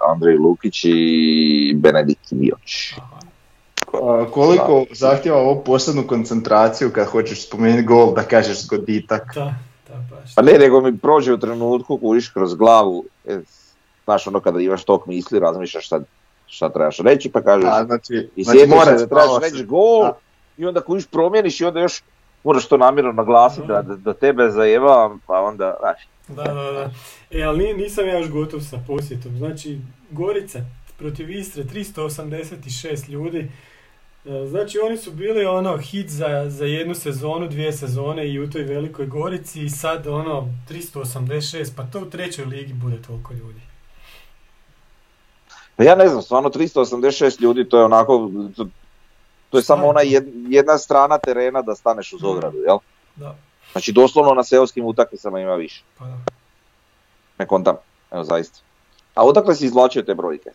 Andrej 0.10 0.38
Lukić 0.38 0.86
i 0.86 1.74
Benedikt 1.76 2.32
Vioć. 2.32 2.94
koliko 4.32 4.86
da. 4.90 4.96
zahtjeva 4.96 5.38
ovu 5.38 5.64
posebnu 5.64 6.08
koncentraciju 6.08 6.92
kad 6.94 7.08
hoćeš 7.08 7.48
spomenuti 7.48 7.84
gol 7.84 8.14
da 8.14 8.24
kažeš 8.24 8.62
zgoditak? 8.62 9.36
Da. 9.36 9.54
Pa 10.36 10.42
ne, 10.42 10.54
nego 10.54 10.82
mi 10.82 10.98
prođe 10.98 11.34
u 11.34 11.38
trenutku 11.38 11.98
kojiš 11.98 12.30
kroz 12.30 12.56
glavu, 12.56 13.06
e, 13.26 13.40
znaš 14.04 14.28
ono 14.28 14.40
kada 14.40 14.60
imaš 14.60 14.84
tok 14.84 15.06
misli, 15.06 15.40
razmišljaš 15.40 15.86
šta, 15.86 16.00
šta 16.48 16.70
trebaš 16.70 16.98
reći, 16.98 17.32
pa 17.32 17.42
kažeš, 17.42 17.70
A, 17.72 17.86
znači, 17.86 18.30
i 18.36 18.44
znači, 18.44 18.60
se 18.60 18.68
da 18.68 19.08
trebaš 19.08 19.42
reći 19.42 19.64
gol, 19.64 20.06
a. 20.06 20.14
i 20.58 20.66
onda 20.66 20.82
kojiš 20.82 21.06
promijeniš 21.08 21.62
i 21.62 21.66
onda 21.66 21.80
još 21.80 22.04
moraš 22.44 22.68
to 22.68 22.78
namjerno 22.78 23.12
naglasiti 23.12 23.68
da, 23.68 23.82
da 23.82 24.14
tebe 24.14 24.50
zajebavam, 24.50 25.22
pa 25.28 25.42
onda, 25.42 25.76
znaš. 25.80 26.08
Da, 26.28 26.54
da, 26.54 26.72
da. 26.72 26.92
E, 27.32 27.44
ali 27.44 27.74
nisam 27.74 28.08
ja 28.08 28.18
još 28.18 28.30
gotov 28.30 28.60
sa 28.62 28.80
posjetom. 28.88 29.38
Znači, 29.38 29.80
Gorica 30.12 30.60
protiv 30.98 31.30
Istre, 31.30 31.64
386 31.64 33.10
ljudi, 33.10 33.52
znači 34.26 34.80
oni 34.80 34.98
su 34.98 35.12
bili 35.12 35.46
ono 35.46 35.78
hit 35.78 36.10
za, 36.10 36.46
za 36.50 36.66
jednu 36.66 36.96
sezonu, 36.96 37.48
dvije 37.48 37.74
sezone 37.74 38.28
i 38.28 38.40
u 38.40 38.50
toj 38.50 38.64
Velikoj 38.64 39.06
Gorici 39.06 39.62
i 39.62 39.70
sad 39.70 40.08
ono 40.08 40.48
386, 40.70 41.72
pa 41.76 41.84
to 41.84 42.00
u 42.00 42.10
trećoj 42.10 42.46
ligi 42.46 42.74
bude 42.74 43.02
toliko 43.02 43.34
ljudi. 43.34 43.62
Pa 45.76 45.84
ja 45.84 45.96
ne 45.96 46.08
znam, 46.08 46.22
stvarno 46.22 46.50
386 46.50 47.42
ljudi 47.42 47.70
to 47.70 47.78
je 47.78 47.86
onako, 47.86 48.32
to, 48.56 48.68
to 49.50 49.58
je 49.58 49.64
samo 49.64 49.88
ona 49.88 50.02
jedna 50.50 50.78
strana 50.78 51.18
terena 51.18 51.62
da 51.62 51.76
staneš 51.76 52.14
uz 52.14 52.24
ogradu, 52.24 52.58
jel? 52.58 52.78
Da. 53.16 53.36
Znači 53.72 53.92
doslovno 53.92 54.34
na 54.34 54.44
seoskim 54.44 54.86
utakmicama 54.86 55.40
ima 55.40 55.56
više. 55.56 55.84
Pa 55.98 56.06
da. 56.06 56.18
Ne 57.40 57.48
kontam, 57.48 57.76
evo 58.12 58.24
zaista. 58.24 58.60
A 59.16 59.26
odakle 59.26 59.56
si 59.56 59.66
izvlačio 59.66 60.02
te 60.02 60.16
brojke? 60.16 60.50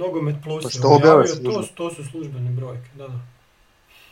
Nogomet 0.00 0.36
Plus 0.44 0.62
Pa 0.62 0.68
je 0.68 0.70
što 0.70 0.88
objavio, 0.88 1.34
to, 1.44 1.62
to 1.74 1.90
su 1.90 2.04
službene 2.04 2.50
brojke, 2.50 2.88
da, 2.94 3.08
da. 3.08 3.14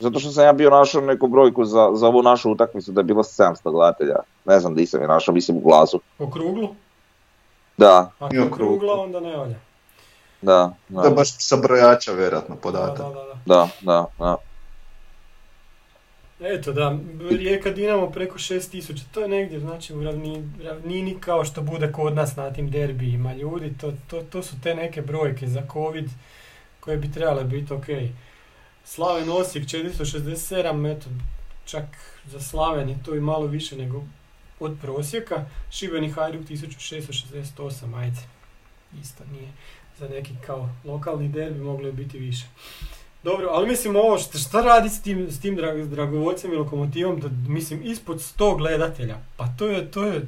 Zato 0.01 0.21
što 0.21 0.31
sam 0.31 0.45
ja 0.45 0.53
bio 0.53 0.71
našao 0.71 1.01
neku 1.01 1.29
brojku 1.29 1.65
za, 1.65 1.91
za 1.95 2.07
ovu 2.07 2.23
našu 2.23 2.51
utakmicu 2.51 2.93
da 2.93 3.01
je 3.01 3.05
bilo 3.05 3.23
700 3.23 3.71
gledatelja. 3.73 4.17
Ne 4.45 4.61
znam 4.61 4.75
di 4.75 4.87
sam 4.87 5.01
je 5.01 5.09
našao, 5.09 5.35
mislim 5.35 5.57
u 5.57 5.61
glasu. 5.61 6.01
Okruglu? 6.19 6.75
Da, 7.77 8.11
Ako 8.19 8.35
I 8.35 8.39
je 8.39 8.45
okrugla, 8.45 9.01
onda 9.01 9.21
ne 9.21 9.37
valja. 9.37 9.55
da, 10.43 10.73
da, 10.89 11.03
To 11.03 11.09
je 11.09 11.15
baš 11.15 11.29
sa 11.39 11.57
brojača 11.57 12.13
vjerojatno 12.13 12.55
Da, 12.55 12.61
podatak. 12.61 12.99
da, 12.99 13.05
da, 13.05 13.25
da. 13.25 13.35
da, 13.47 13.69
da, 13.81 14.07
da. 14.19 14.37
Eto 16.41 16.73
da, 16.73 16.99
Rijeka 17.31 17.71
Dinamo 17.71 18.11
preko 18.11 18.39
6000, 18.39 19.03
to 19.13 19.21
je 19.21 19.29
negdje 19.29 19.61
znači 19.61 19.95
u 19.95 20.05
ravni, 20.05 20.49
ravnini 20.65 21.17
kao 21.21 21.45
što 21.45 21.63
bude 21.63 21.93
kod 21.93 22.15
nas 22.15 22.37
na 22.37 22.53
tim 22.53 22.71
derbijima 22.71 23.35
ljudi, 23.35 23.75
to, 23.81 23.93
to, 24.07 24.23
to 24.23 24.43
su 24.43 24.61
te 24.63 24.75
neke 24.75 25.03
brojke 25.03 25.47
za 25.47 25.63
covid 25.73 26.11
koje 26.81 26.97
bi 26.97 27.13
trebale 27.13 27.45
biti 27.45 27.73
ok. 27.73 27.87
Slaven 28.85 29.31
Osijek 29.31 29.65
467, 29.65 30.97
eto, 30.97 31.07
čak 31.65 31.85
za 32.27 32.41
Slaven 32.41 32.89
je 32.89 32.99
to 33.05 33.15
i 33.15 33.21
malo 33.21 33.47
više 33.47 33.77
nego 33.77 34.05
od 34.61 34.77
prosjeka, 34.83 35.45
Šibenik 35.71 36.15
Hajduk 36.15 36.43
1668, 36.49 37.99
ajde, 37.99 38.21
isto 39.03 39.25
nije 39.33 39.49
za 39.99 40.09
neki 40.09 40.33
kao 40.47 40.69
lokalni 40.85 41.29
derbi 41.29 41.61
moglo 41.61 41.87
je 41.87 41.93
biti 41.93 42.19
više. 42.19 42.47
Dobro, 43.29 43.49
ali 43.51 43.69
mislim 43.69 43.97
ovo 43.97 44.19
šta, 44.19 44.39
šta 44.39 44.61
radi 44.63 44.89
s 44.89 45.03
tim, 45.03 45.27
s 45.31 45.41
tim 45.41 45.57
dra- 45.57 45.87
dragovoljcem 45.87 46.53
i 46.53 46.57
lokomotivom, 46.57 47.21
da, 47.21 47.29
mislim 47.49 47.81
ispod 47.85 48.17
100 48.19 48.57
gledatelja, 48.59 49.17
pa 49.37 49.47
to 49.49 49.67
je, 49.67 49.91
to 49.91 50.05
je 50.05 50.23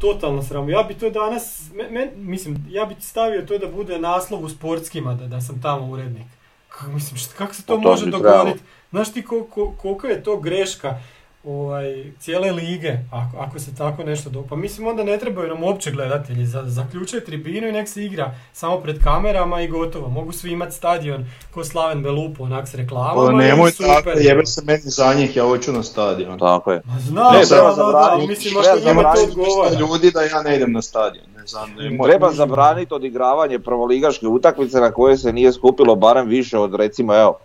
totalno 0.00 0.42
sramo. 0.42 0.70
Ja 0.70 0.82
bi 0.82 0.94
to 0.94 1.10
danas, 1.10 1.70
me, 1.74 1.90
me- 1.90 2.10
mislim, 2.16 2.66
ja 2.70 2.84
bi 2.84 2.94
stavio 3.00 3.42
to 3.42 3.58
da 3.58 3.66
bude 3.68 3.98
naslov 3.98 4.44
u 4.44 4.48
sportskima, 4.48 5.14
da, 5.14 5.26
da 5.26 5.40
sam 5.40 5.62
tamo 5.62 5.86
urednik. 5.86 6.26
Kako, 6.68 6.90
mislim, 6.90 7.18
šta, 7.18 7.34
kako 7.34 7.54
se 7.54 7.62
to 7.62 7.76
Pa 7.76 7.82
to 7.82 7.88
može 7.90 8.06
dogoditi? 8.06 8.60
Znaš 8.90 9.12
ti 9.12 9.22
ko, 9.22 9.44
ko- 9.44 9.72
kolika 9.72 10.08
je 10.08 10.22
to 10.22 10.36
greška 10.36 10.98
ovaj, 11.46 12.04
cijele 12.20 12.52
lige, 12.52 12.92
ako, 13.10 13.36
ako 13.38 13.58
se 13.58 13.74
tako 13.74 14.04
nešto 14.04 14.30
do... 14.30 14.42
Pa 14.42 14.56
mislim 14.56 14.86
onda 14.86 15.04
ne 15.04 15.18
trebaju 15.18 15.48
nam 15.48 15.62
uopće 15.62 15.90
gledatelji, 15.90 16.46
za, 16.46 16.62
zaključaj 16.66 17.20
tribinu 17.20 17.68
i 17.68 17.72
nek 17.72 17.88
se 17.88 18.04
igra 18.04 18.34
samo 18.52 18.80
pred 18.80 19.02
kamerama 19.04 19.60
i 19.60 19.68
gotovo. 19.68 20.08
Mogu 20.08 20.32
svi 20.32 20.52
imati 20.52 20.72
stadion 20.74 21.26
ko 21.50 21.64
Slaven 21.64 22.02
Belupo, 22.02 22.42
onak 22.44 22.68
s 22.68 22.74
reklamama 22.74 23.26
Pa 23.26 23.32
i 23.32 23.36
nemoj 23.36 23.72
tako, 23.72 24.10
jebe 24.10 24.46
se 24.46 24.62
meni 24.64 24.80
za 24.80 25.14
njih, 25.14 25.36
ja 25.36 25.44
hoću 25.44 25.72
na 25.72 25.82
stadion. 25.82 26.38
Tako 26.38 26.72
je. 26.72 26.82
Ma 26.84 26.98
znam, 27.00 27.32
Ne, 27.32 27.40
da, 27.40 27.46
treba 27.46 27.62
da, 27.64 27.68
da, 27.68 27.82
zabraniti- 27.82 28.10
ali 28.10 28.26
mislim 28.26 28.54
njima 28.86 29.02
to 29.14 29.22
odgovara. 29.22 29.78
ljudi 29.80 30.10
da 30.10 30.22
ja 30.22 30.42
ne 30.42 30.56
idem 30.56 30.72
na 30.72 30.82
stadion. 30.82 31.24
Ne 31.36 31.46
znam, 31.46 31.74
nemoj. 31.74 32.08
Treba 32.08 32.32
zabraniti 32.32 32.94
odigravanje 32.94 33.58
prvoligaške 33.58 34.26
utakmice 34.26 34.80
na 34.80 34.92
koje 34.92 35.18
se 35.18 35.32
nije 35.32 35.52
skupilo 35.52 35.94
barem 35.94 36.26
više 36.28 36.58
od 36.58 36.74
recimo 36.74 37.14
evo 37.14 37.38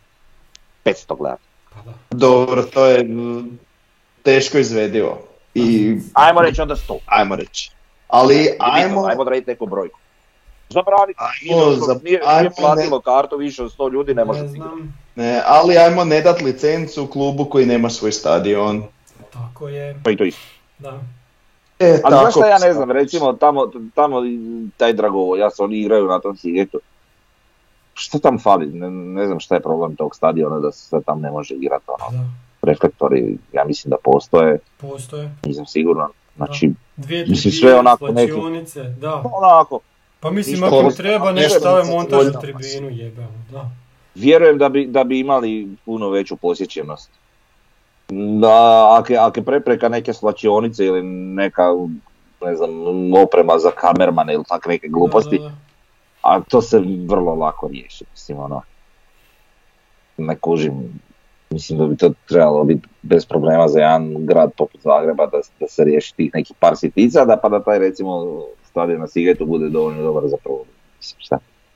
500 0.86 1.18
gledatelja. 1.18 1.50
Pa 1.74 1.82
da. 1.82 1.94
Dobro, 2.12 2.64
to 2.64 2.86
je 2.86 3.06
teško 4.30 4.58
izvedivo. 4.58 5.20
I 5.56 5.96
Ajmo 6.14 6.42
reći 6.42 6.62
onda 6.62 6.76
100. 6.78 6.98
ajmo 7.06 7.36
reći. 7.36 7.72
Ali 8.08 8.36
Ajmo, 8.60 8.76
ajmo, 8.90 9.06
ajmo 9.06 9.22
odrediti 9.22 9.52
neku 9.52 9.66
brojku. 9.66 10.00
Zabraniti. 10.70 11.20
ajmo, 11.20 11.66
Nije, 11.66 11.76
za- 11.78 12.00
nije, 12.04 12.20
ajmo 12.20 12.40
nije 12.40 12.50
ne- 12.50 12.56
platilo 12.58 13.02
kartu 13.02 13.38
više 13.38 13.64
od 13.64 13.72
100 13.72 13.90
ljudi, 13.90 14.14
ne 14.14 14.26
može 14.26 14.44
Ne 14.44 14.60
ne, 15.16 15.42
ali 15.46 15.78
ajmo 15.78 16.04
ne 16.04 16.22
dat 16.22 16.42
licencu 16.42 17.08
klubu 17.08 17.46
koji 17.46 17.66
nema 17.66 17.90
svoj 17.90 18.12
stadion. 18.12 18.84
tako 19.34 19.68
je, 19.68 20.00
Pa 20.04 20.12
i 20.12 20.18
to 20.18 20.24
isto. 20.24 20.42
da. 20.80 21.00
E, 21.80 21.90
Ali 22.04 22.12
znaš 22.12 22.22
tako. 22.24 22.32
šta 22.32 22.48
ja 22.48 22.58
ne 22.60 22.74
znam, 22.74 22.92
recimo 22.92 23.34
tamo, 23.34 23.62
tamo 23.96 24.22
taj 24.78 24.94
Dragovoljac, 24.94 25.60
oni 25.60 25.78
igraju 25.78 26.06
na 26.06 26.20
tom 26.20 26.38
Sigetu. 26.38 26.80
Šta 27.94 28.20
tam 28.20 28.40
fali? 28.40 28.66
Ne, 28.68 28.90
ne 28.90 29.26
znam 29.26 29.40
šta 29.40 29.56
je 29.56 29.62
problem 29.62 29.96
tog 29.96 30.16
stadiona 30.16 30.60
da 30.60 30.72
se 30.72 30.80
sad 30.82 31.04
tam 31.06 31.22
ne 31.22 31.32
može 31.32 31.56
igrati. 31.56 31.84
Ono. 31.90 32.18
Da, 32.18 32.24
Reflektori, 32.62 33.38
ja 33.54 33.64
mislim 33.66 33.90
da 33.90 33.98
postoje, 34.04 34.60
postoje. 34.78 35.32
nisam 35.46 35.66
siguran. 35.66 36.10
Znači, 36.38 36.72
Dvije 36.98 37.26
Mislim, 37.28 37.52
sve 37.52 37.76
onako 37.76 38.08
slačionice, 38.08 38.84
da. 38.84 39.24
onako, 39.26 39.80
Pa 40.20 40.32
mislim 40.32 40.64
ako 40.64 40.92
treba 40.92 41.32
nešto 41.32 41.60
stave 41.60 41.84
montažnu 41.86 42.32
dovoljno. 42.32 42.40
tribinu 42.42 42.90
jebemo, 42.90 43.28
da. 43.52 43.70
vjerujem 44.16 44.58
da 44.58 44.70
bi, 44.70 44.86
da 44.86 45.04
bi 45.04 45.20
imali 45.20 45.68
puno 45.86 46.10
veću 46.10 46.36
posjećenost. 46.36 47.10
Da, 48.40 48.58
ako 48.92 49.14
je, 49.14 49.20
ako 49.20 49.40
je 49.40 49.46
prepreka 49.46 49.90
neke 49.90 50.14
slačionice 50.14 50.86
ili 50.86 51.04
neka, 51.04 51.64
ne 52.42 52.56
znam, 52.56 52.70
oprema 53.16 53.60
za 53.60 53.72
kamermane 53.72 54.34
ili 54.34 54.44
tak 54.44 54.66
neke 54.68 54.88
gluposti, 54.88 55.38
Da, 55.38 55.44
da, 55.44 55.50
da. 55.50 55.56
a 56.22 56.40
to 56.42 56.62
se 56.62 56.80
vrlo 57.08 57.36
lako 57.36 57.68
riješi, 57.68 58.06
mislim, 58.12 58.40
ono, 58.40 58.62
ne 60.18 60.36
kužim, 60.36 61.00
mislim 61.50 61.80
da 61.80 61.86
bi 61.86 61.98
to 61.98 62.12
trebalo 62.28 62.64
biti 62.64 62.88
bez 63.02 63.26
problema 63.26 63.68
za 63.68 63.80
jedan 63.80 64.26
grad 64.26 64.52
poput 64.58 64.82
Zagreba 64.82 65.26
da, 65.26 65.40
da 65.60 65.68
se 65.68 65.84
riješi 65.84 66.16
tih 66.16 66.32
nekih 66.34 66.56
par 66.60 66.78
sitica, 66.78 67.26
da 67.26 67.38
pa 67.38 67.50
da 67.50 67.64
taj 67.64 67.80
recimo 67.80 68.42
stadion 68.64 69.00
na 69.00 69.08
Sigetu 69.08 69.46
bude 69.46 69.70
dovoljno 69.70 70.04
dobar 70.04 70.28
za 70.28 70.38
prvo. 70.44 70.66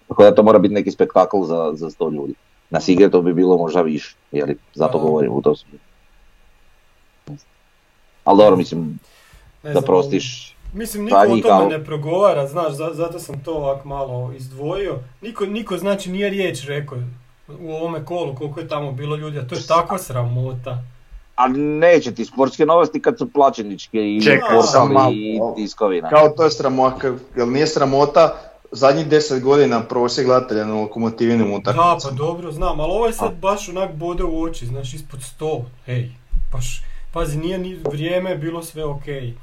Tako 0.08 0.24
da 0.24 0.36
to 0.36 0.44
mora 0.44 0.60
biti 0.60 0.74
neki 0.74 0.92
spektakl 0.92 1.44
za, 1.44 1.72
za 1.74 1.90
100 1.90 2.14
ljudi. 2.14 2.34
Na 2.70 2.80
Sigetu 2.80 3.22
bi 3.22 3.34
bilo 3.34 3.58
možda 3.58 3.82
više, 3.82 4.16
jer 4.32 4.56
zato 4.74 5.00
govorim 5.00 5.34
u 5.34 5.42
to 5.42 5.56
smislu. 5.56 5.80
Ali 8.24 8.38
dobro, 8.38 8.56
mislim, 8.56 8.80
Ne 8.84 9.00
da 9.64 9.72
znam, 9.72 9.84
prostiš 9.84 10.56
Mislim, 10.74 11.06
niko 11.06 11.18
o 11.18 11.38
tome 11.40 11.78
ne 11.78 11.86
progovara, 11.86 12.48
znaš, 12.48 12.74
za- 12.74 12.94
zato 12.94 13.20
sam 13.20 13.44
to 13.44 13.54
ovak 13.54 13.86
malo 13.86 14.34
izdvojio. 14.38 15.00
Niko, 15.22 15.46
niko 15.46 15.78
znači 15.78 16.12
nije 16.12 16.30
riječ 16.30 16.66
rekao 16.66 16.98
u 17.50 17.72
ovome 17.72 18.06
kolu 18.06 18.36
koliko 18.36 18.60
je 18.60 18.68
tamo 18.68 18.92
bilo 18.92 19.16
ljudi, 19.16 19.40
a 19.40 19.48
to 19.48 19.56
je 19.56 19.62
takva 19.64 19.98
sramota. 19.98 20.84
A 21.36 21.48
neće 21.50 22.12
ti 22.12 22.26
sportske 22.26 22.66
novosti 22.66 23.02
kad 23.02 23.18
su 23.18 23.30
plaćeničke 23.30 23.98
i 24.00 24.22
Čekaj, 24.22 24.58
i 25.12 25.40
tiskovina. 25.56 26.10
Kao 26.10 26.30
to 26.30 26.44
je 26.44 26.52
sramota, 26.52 27.08
jel 27.36 27.52
nije 27.52 27.68
sramota 27.68 28.36
zadnjih 28.72 29.08
10 29.08 29.42
godina 29.42 29.82
prosjek 29.82 30.28
gledatelja 30.28 30.66
na 30.66 30.74
lokomotivnim 30.74 31.50
Da, 31.50 31.56
utakmicama. 31.56 31.98
pa 32.04 32.12
dobro, 32.12 32.52
znam, 32.52 32.80
ali 32.80 32.92
ovo 32.92 33.08
je 33.08 33.14
sad 33.14 33.34
baš 33.34 33.70
onak 33.70 33.94
bode 33.94 34.24
u 34.24 34.42
oči, 34.42 34.66
znaš, 34.66 34.94
ispod 34.94 35.24
sto, 35.24 35.66
hej, 35.86 36.10
baš, 36.52 36.82
pazi, 37.14 37.38
nije 37.38 37.58
ni 37.58 37.76
vrijeme 37.84 38.30
je 38.30 38.38
bilo 38.38 38.64
sve 38.64 38.86
okej. 38.86 39.34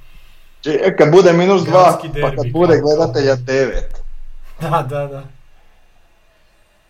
Če- 0.61 0.95
Kad 0.99 1.11
bude 1.13 1.33
minus 1.33 1.63
2, 1.63 1.67
Gradski 1.67 2.09
pa 2.21 2.31
kad 2.33 2.53
bude 2.53 2.79
gledatelja 2.79 3.37
9. 3.37 3.71
Da, 4.61 4.69
da, 4.83 5.07
da, 5.07 5.23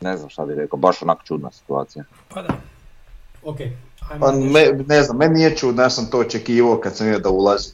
Ne 0.01 0.17
znam 0.17 0.31
šta 0.31 0.45
bi 0.47 0.55
rekao, 0.55 0.79
baš 0.79 1.03
onak 1.03 1.19
čudna 1.25 1.51
situacija. 1.51 2.05
pa 2.35 2.43
da. 2.43 2.55
Okej, 3.45 3.73
ajmo 4.11 4.27
Pa 4.27 4.33
me, 4.33 4.85
ne 4.87 5.03
znam, 5.03 5.17
meni 5.17 5.35
nije 5.35 5.57
čudno, 5.57 5.83
ja 5.83 5.91
sam 5.91 6.11
to 6.11 6.19
očekivao 6.19 6.77
kad 6.77 6.97
sam 6.97 7.07
vidio 7.07 7.21
da 7.21 7.31
ulazi 7.31 7.73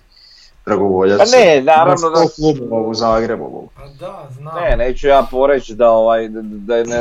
Dragovoljac. 0.67 1.19
Pa 1.19 1.25
ne, 1.39 1.63
naravno 1.63 2.11
da- 2.11 2.27
klubova 2.37 2.83
u 2.83 2.95
Zagrebu. 2.95 3.69
Pa 3.77 3.83
da, 4.01 4.29
znam. 4.31 4.55
Ne, 4.55 4.77
neću 4.77 5.07
ja 5.07 5.27
poreći 5.31 5.75
da, 5.75 5.91
ovaj, 5.91 6.29
da- 6.29 6.41
da 6.43 6.77
je 6.77 6.85
ne, 6.85 6.97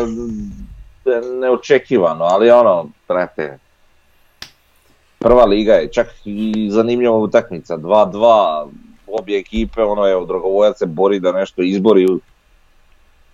da 1.06 1.12
je 1.12 1.22
neočekivano, 1.22 2.26
ali 2.26 2.52
ono, 2.52 2.88
brate, 3.08 3.58
prva 5.20 5.46
liga 5.46 5.74
je 5.74 5.92
čak 5.92 6.08
i 6.26 6.70
zanimljiva 6.72 7.18
utakmica, 7.18 7.78
2-2, 7.78 8.68
obje 9.08 9.40
ekipe, 9.40 9.82
ono 9.84 10.06
je, 10.06 10.26
Dragovoljac 10.28 10.78
se 10.78 10.86
bori 10.86 11.20
da 11.20 11.32
nešto 11.32 11.62
izbori, 11.62 12.08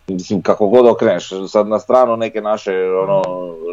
mislim 0.07 0.41
kako 0.41 0.67
god 0.67 0.87
okreneš, 0.87 1.29
sad 1.47 1.67
na 1.67 1.79
stranu 1.79 2.17
neke 2.17 2.41
naše 2.41 2.71
ono, 3.03 3.21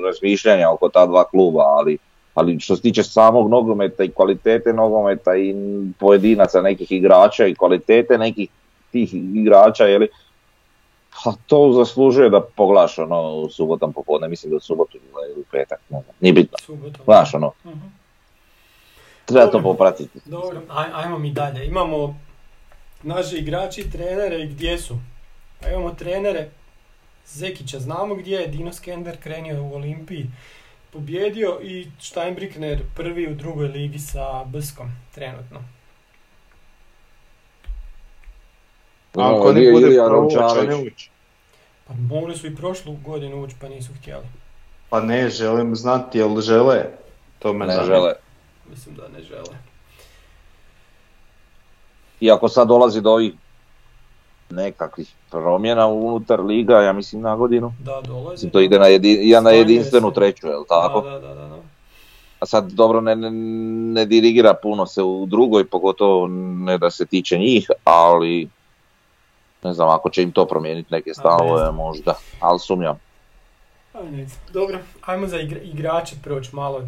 razmišljanja 0.06 0.70
oko 0.70 0.88
ta 0.88 1.06
dva 1.06 1.24
kluba, 1.24 1.62
ali, 1.62 1.98
ali 2.34 2.60
što 2.60 2.76
se 2.76 2.82
tiče 2.82 3.02
samog 3.02 3.50
nogometa 3.50 4.04
i 4.04 4.10
kvalitete 4.10 4.72
nogometa 4.72 5.36
i 5.36 5.54
pojedinaca 5.98 6.62
nekih 6.62 6.92
igrača 6.92 7.46
i 7.46 7.54
kvalitete 7.54 8.18
nekih 8.18 8.48
tih 8.92 9.14
igrača, 9.14 9.84
je 9.84 9.98
li, 9.98 10.08
pa 11.24 11.32
to 11.46 11.72
zaslužuje 11.72 12.30
da 12.30 12.40
poglaš 12.40 12.98
ono 12.98 13.32
u 13.32 13.48
subotom 13.50 13.92
popodne, 13.92 14.28
mislim 14.28 14.50
da 14.50 14.56
u 14.56 14.60
subotu 14.60 14.96
ili 14.96 15.40
u 15.40 15.44
petak, 15.50 15.80
ne 15.90 16.02
znam, 16.02 16.14
nije 16.20 16.32
bitno. 16.32 16.58
Subotom. 16.62 17.04
Znaš 17.04 17.34
ono, 17.34 17.52
Mhm. 17.64 17.78
treba 19.24 19.46
to 19.46 19.52
Dobro. 19.52 19.62
popratiti. 19.72 20.20
Dobro, 20.24 20.60
aj, 20.68 20.86
ajmo 20.94 21.18
mi 21.18 21.30
dalje. 21.30 21.66
Imamo 21.66 22.18
naše 23.02 23.38
igrači 23.38 23.90
trenere 23.90 24.38
i 24.38 24.46
gdje 24.46 24.78
su. 24.78 24.94
Pa 25.60 25.68
imamo 25.68 25.90
trenere 25.90 26.48
Zekića, 27.26 27.78
znamo 27.78 28.14
gdje 28.14 28.36
je 28.36 28.46
Dino 28.46 28.72
Skender 28.72 29.16
krenio 29.22 29.62
u 29.62 29.74
Olimpiji, 29.74 30.26
pobjedio 30.92 31.58
i 31.62 31.86
Steinbrickner 32.00 32.82
prvi 32.96 33.28
u 33.28 33.34
drugoj 33.34 33.68
ligi 33.68 33.98
sa 33.98 34.44
Bskom 34.44 34.90
trenutno. 35.14 35.60
A 39.14 39.34
ako 39.36 39.52
ne 39.52 39.72
bude 39.72 39.96
Rončarević. 39.96 40.68
ne 40.68 40.76
ući. 40.76 41.10
Pa 41.86 41.94
mogli 41.94 42.36
su 42.36 42.46
i 42.46 42.56
prošlu 42.56 42.96
godinu 43.04 43.42
ući 43.42 43.56
pa 43.60 43.68
nisu 43.68 43.92
htjeli. 44.00 44.24
Pa 44.88 45.00
ne, 45.00 45.28
želim 45.28 45.76
znati 45.76 46.18
jel 46.18 46.40
žele. 46.40 46.84
To 47.38 47.52
me 47.52 47.66
ne 47.66 47.84
žele. 47.84 48.12
Mislim 48.70 48.94
da 48.94 49.08
ne 49.08 49.22
žele. 49.22 49.58
I 52.20 52.30
ako 52.30 52.48
sad 52.48 52.68
dolazi 52.68 53.00
do 53.00 53.10
ovih 53.10 53.32
nekakvih 54.50 55.14
promjena 55.30 55.86
unutar 55.86 56.40
liga, 56.40 56.80
ja 56.80 56.92
mislim 56.92 57.22
na 57.22 57.36
godinu. 57.36 57.72
Da, 57.84 58.00
dolazi. 58.00 58.50
To 58.50 58.60
ide 58.60 58.78
na, 58.78 58.86
jedi, 58.86 59.28
ja 59.28 59.40
na 59.40 59.50
jedinstvenu 59.50 60.10
treću, 60.10 60.46
jel 60.46 60.64
tako? 60.68 61.00
Da, 61.00 61.10
da, 61.10 61.34
da, 61.34 61.34
da. 61.34 61.58
A 62.40 62.46
sad 62.46 62.72
dobro 62.72 63.00
ne, 63.00 63.16
ne, 63.16 63.30
ne 63.94 64.04
dirigira 64.04 64.54
puno 64.54 64.86
se 64.86 65.02
u 65.02 65.26
drugoj, 65.26 65.64
pogotovo 65.64 66.26
ne 66.66 66.78
da 66.78 66.90
se 66.90 67.06
tiče 67.06 67.38
njih, 67.38 67.70
ali 67.84 68.48
ne 69.64 69.72
znam 69.72 69.88
ako 69.88 70.10
će 70.10 70.22
im 70.22 70.32
to 70.32 70.46
promijeniti 70.46 70.88
neke 70.90 71.14
stavove 71.14 71.72
možda, 71.72 72.14
ali 72.40 72.58
sumnjam. 72.58 73.00
Dobro, 74.52 74.78
ajmo 75.06 75.26
za 75.26 75.36
igra- 75.36 75.62
igrače 75.62 76.16
proći 76.24 76.56
malo 76.56 76.82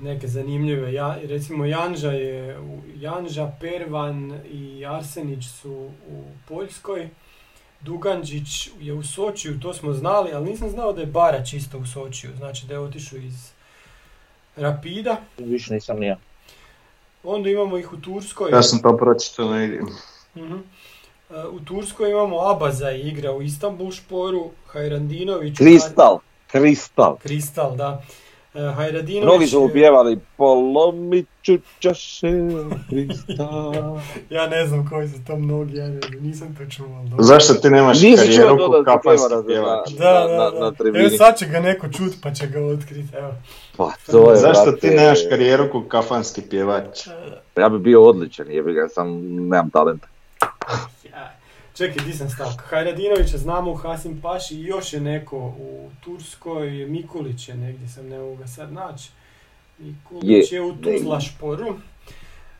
neke 0.00 0.28
zanimljive. 0.28 0.92
Ja, 0.92 1.18
recimo 1.24 1.64
Janža 1.64 2.10
je, 2.10 2.58
Janža, 2.96 3.52
Pervan 3.60 4.40
i 4.50 4.86
Arsenić 4.86 5.46
su 5.48 5.72
u 6.08 6.24
Poljskoj. 6.48 7.08
Duganđić 7.80 8.70
je 8.80 8.92
u 8.92 9.02
Sočiju, 9.02 9.60
to 9.60 9.74
smo 9.74 9.92
znali, 9.92 10.32
ali 10.32 10.50
nisam 10.50 10.70
znao 10.70 10.92
da 10.92 11.00
je 11.00 11.06
Barać 11.06 11.52
isto 11.52 11.78
u 11.78 11.86
Sočiju, 11.86 12.30
znači 12.36 12.66
da 12.66 12.74
je 12.74 12.80
otišao 12.80 13.18
iz 13.18 13.50
Rapida. 14.56 15.16
Više 15.38 15.74
nisam 15.74 15.98
nija. 15.98 16.16
Onda 17.24 17.50
imamo 17.50 17.78
ih 17.78 17.92
u 17.92 17.96
Turskoj. 17.96 18.50
Ja 18.50 18.62
sam 18.62 18.82
to 18.82 18.96
pročitao 18.96 19.50
negdje. 19.50 19.80
Mhm. 20.36 20.54
E, 21.30 21.44
U 21.46 21.60
Turskoj 21.60 22.10
imamo 22.10 22.40
Abaza 22.40 22.90
igra 22.90 23.32
u 23.32 23.42
Istanbul 23.42 23.90
šporu, 23.90 24.50
Hajrandinović... 24.66 25.52
u- 25.54 25.64
Kristal, 25.64 26.18
kristal. 26.46 27.16
Kristal, 27.16 27.76
da. 27.76 28.02
E, 28.54 28.72
Hajradinović... 28.72 29.24
Mnogi 29.24 29.46
su 29.46 29.60
mu 29.60 29.66
je- 29.66 29.72
pjevali 29.72 30.18
polomit 30.36 31.26
ću 31.42 31.58
čaše 31.78 32.28
kristal. 32.88 33.98
Ja 34.30 34.46
ne 34.46 34.66
znam 34.66 34.88
koji 34.88 35.08
su 35.08 35.14
to 35.26 35.36
mnogi, 35.36 35.76
ja 35.76 35.88
nisam 36.20 36.56
to 36.58 36.66
čuo. 36.66 36.86
Zašto 37.18 37.54
ti 37.54 37.70
nemaš 37.70 38.00
Nisi 38.02 38.16
karijeru 38.16 38.56
ko 38.56 38.82
na- 39.28 39.42
pjevač? 39.46 39.90
Da, 39.90 40.12
na- 40.14 40.26
da, 40.26 40.36
na- 40.36 40.50
da. 40.50 40.60
na 40.60 40.70
tribini. 40.72 41.04
Evo 41.04 41.16
sad 41.16 41.38
će 41.38 41.46
ga 41.46 41.60
neko 41.60 41.88
čut 41.88 42.12
pa 42.22 42.30
će 42.30 42.46
ga 42.46 42.60
otkriti, 42.60 43.16
evo. 43.16 43.32
Pa 43.76 43.90
to 44.06 44.30
je, 44.30 44.36
Zašto 44.36 44.64
brate, 44.64 44.80
ti 44.80 44.90
nemaš 44.90 45.18
karijeru 45.30 45.68
ko 45.72 45.84
kafanski 45.84 46.42
pjevač? 46.42 47.06
Ja 47.56 47.68
bi 47.68 47.78
bio 47.78 48.02
odličan, 48.04 48.46
jebi 48.50 48.72
ga, 48.72 48.88
sam 48.88 49.08
nemam 49.24 49.70
talenta. 49.70 50.06
Čekaj, 51.74 52.04
di 52.04 52.12
sam 52.12 52.30
stao? 52.30 52.52
Hajradinovića 52.68 53.38
znamo 53.38 53.70
u 53.70 53.74
Hasim 53.74 54.20
Paši 54.20 54.54
i 54.54 54.64
još 54.64 54.92
je 54.92 55.00
neko 55.00 55.36
u 55.38 55.90
Turskoj, 56.04 56.70
Mikulić 56.70 57.48
je 57.48 57.54
negdje, 57.54 57.88
sam 57.88 58.08
ne 58.08 58.18
mogu 58.18 58.36
ga 58.36 58.46
sad 58.46 58.72
naći. 58.72 59.10
Mikulić 59.78 60.52
je, 60.52 60.56
Je, 60.56 60.62
u. 60.62 60.76
Tuzla 60.76 61.20
šporu. 61.20 61.76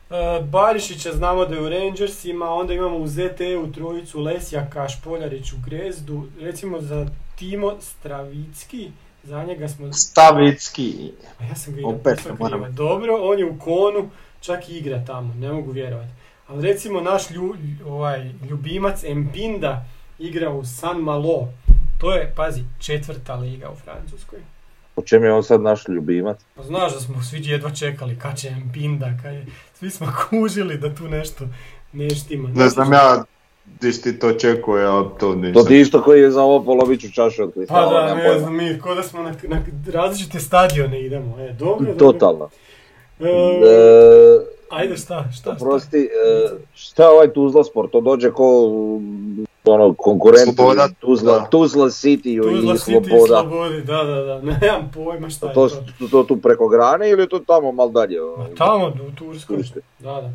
E, 0.09 0.41
Barišića 0.41 1.11
znamo 1.11 1.45
da 1.45 1.55
je 1.55 1.61
u 1.61 1.69
Rangersima, 1.69 2.49
onda 2.49 2.73
imamo 2.73 2.97
u 2.97 3.07
ZTE 3.07 3.57
u 3.57 3.71
trojicu 3.71 4.19
Lesjaka, 4.19 4.89
Špoljarić 4.89 5.53
u 5.53 5.55
Grezdu. 5.65 6.27
Recimo 6.39 6.81
za 6.81 7.07
Timo 7.35 7.73
Stravicki, 7.79 8.91
za 9.23 9.43
njega 9.43 9.67
smo... 9.67 9.93
Stavicki. 9.93 11.11
A 11.39 11.45
ja 11.45 11.55
sam 11.55 11.75
ga 11.75 11.87
Opet. 11.87 12.19
Dobro, 12.69 13.17
on 13.21 13.39
je 13.39 13.45
u 13.45 13.59
Konu, 13.59 14.09
čak 14.41 14.69
i 14.69 14.77
igra 14.77 15.05
tamo, 15.05 15.33
ne 15.33 15.51
mogu 15.51 15.71
vjerovati. 15.71 16.22
Ali 16.47 16.67
recimo 16.67 17.01
naš 17.01 17.31
lju, 17.31 17.55
ovaj, 17.87 18.31
ljubimac 18.49 19.03
Empinda 19.03 19.85
igra 20.19 20.49
u 20.49 20.65
San 20.65 20.97
Malo. 20.97 21.49
To 21.99 22.13
je, 22.13 22.33
pazi, 22.35 22.61
četvrta 22.79 23.35
liga 23.35 23.69
u 23.69 23.75
Francuskoj. 23.75 24.39
Po 24.95 25.01
čem 25.01 25.23
je 25.23 25.33
on 25.33 25.43
sad 25.43 25.61
naš 25.61 25.87
ljubimac? 25.87 26.37
Pa 26.55 26.63
znaš 26.63 26.93
da 26.93 26.99
smo 26.99 27.23
svi 27.23 27.41
jedva 27.43 27.69
čekali 27.69 28.19
kad 28.19 28.37
će 28.37 28.47
Empinda, 28.47 29.17
kad 29.23 29.33
je, 29.33 29.45
svi 29.73 29.89
smo 29.89 30.07
kužili 30.29 30.77
da 30.77 30.95
tu 30.95 31.07
nešto 31.07 31.45
ne 31.93 32.09
štima. 32.09 32.49
Ne 32.49 32.69
znam 32.69 32.93
ja 32.93 33.23
di 33.81 33.93
si 33.93 34.01
ti 34.01 34.19
to 34.19 34.33
čekao, 34.33 34.77
ja 34.77 35.03
to 35.19 35.35
nisam. 35.35 35.53
To 35.53 35.63
ti 35.63 35.79
isto 35.79 36.03
koji 36.03 36.21
je 36.21 36.31
za 36.31 36.41
ovo 36.41 36.63
poloviću 36.63 37.11
čašu 37.11 37.43
od 37.43 37.53
Pa 37.67 37.85
da, 37.85 38.15
ne 38.15 38.39
znam, 38.39 38.55
mi 38.55 38.79
ko 38.79 38.95
da 38.95 39.03
smo 39.03 39.21
na, 39.23 39.33
na 39.43 39.61
različite 39.93 40.39
stadione 40.39 41.01
idemo. 41.01 41.39
E, 41.39 41.53
dobro, 41.53 41.85
dobro. 41.85 41.93
Totalno. 41.93 42.49
E, 43.19 43.25
E, 43.25 44.39
ajde, 44.73 44.97
šta, 44.97 45.25
šta, 45.31 45.31
šta? 45.33 45.51
Oprosti, 45.51 45.97
e, 45.97 46.49
šta 46.75 47.09
ovaj 47.09 47.33
Tuzla 47.33 47.63
Sport? 47.63 47.91
To 47.91 48.01
dođe 48.01 48.31
ko 48.31 48.69
ono, 49.65 49.93
konkurent 49.93 50.55
Sloboda, 50.55 50.89
Tuzla, 50.99 51.39
da. 51.39 51.45
Tuzla 51.45 51.85
City 51.85 52.41
Tuzla 52.41 52.73
i 52.73 52.77
City 52.77 53.01
i 53.05 53.09
Sloboda. 53.09 53.39
Slobodi, 53.41 53.81
da, 53.81 54.03
da, 54.03 54.23
da, 54.23 54.41
nemam 54.61 54.91
pojma 54.93 55.29
šta 55.29 55.47
je 55.47 55.53
To, 55.53 55.69
to. 55.69 55.75
to, 55.99 56.07
to 56.07 56.23
tu 56.23 56.37
preko 56.37 56.67
grane 56.67 57.09
ili 57.09 57.29
to 57.29 57.39
tamo 57.39 57.71
mal 57.71 57.91
dalje? 57.91 58.23
ono? 58.23 58.37
Ma 58.37 58.55
Tamo, 58.57 58.87
u 58.87 59.11
Turskoj. 59.15 59.57
Turskoj. 59.57 59.81
Da, 59.99 60.21
da. 60.21 60.31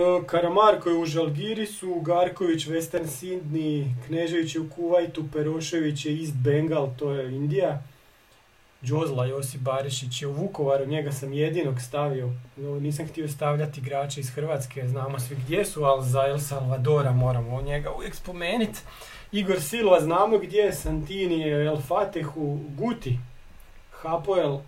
E, 0.00 0.26
Karamarko 0.26 0.90
je 0.90 0.98
u 0.98 1.04
Žalgirisu, 1.06 1.94
Garković, 2.00 2.66
Western 2.66 3.04
Sydney, 3.06 3.84
Knežević 4.06 4.54
je 4.54 4.60
u 4.60 4.64
Kuvajtu, 4.76 5.24
Perošević 5.32 6.06
je 6.06 6.20
East 6.20 6.34
Bengal, 6.34 6.88
to 6.98 7.12
je 7.12 7.36
Indija. 7.36 7.82
Džozla 8.86 9.26
Josip 9.26 9.60
Barišić 9.60 10.22
je 10.22 10.28
u 10.28 10.32
Vukovaru, 10.32 10.86
njega 10.86 11.12
sam 11.12 11.32
jedinog 11.32 11.80
stavio. 11.80 12.32
No, 12.56 12.80
nisam 12.80 13.08
htio 13.08 13.28
stavljati 13.28 13.80
igrače 13.80 14.20
iz 14.20 14.30
Hrvatske, 14.30 14.88
znamo 14.88 15.18
svi 15.18 15.36
gdje 15.36 15.64
su, 15.64 15.84
ali 15.84 16.04
za 16.04 16.26
El 16.26 16.38
Salvadora 16.38 17.12
moramo 17.12 17.62
njega 17.62 17.92
uvijek 17.92 18.14
spomenuti. 18.14 18.80
Igor 19.32 19.60
Silva 19.60 20.00
znamo 20.00 20.38
gdje 20.38 20.58
je, 20.58 20.72
Santini 20.72 21.40
je 21.40 21.66
El 21.66 21.80
Fatehu, 21.80 22.60
Guti, 22.68 23.18
Hapoel, 23.90 24.58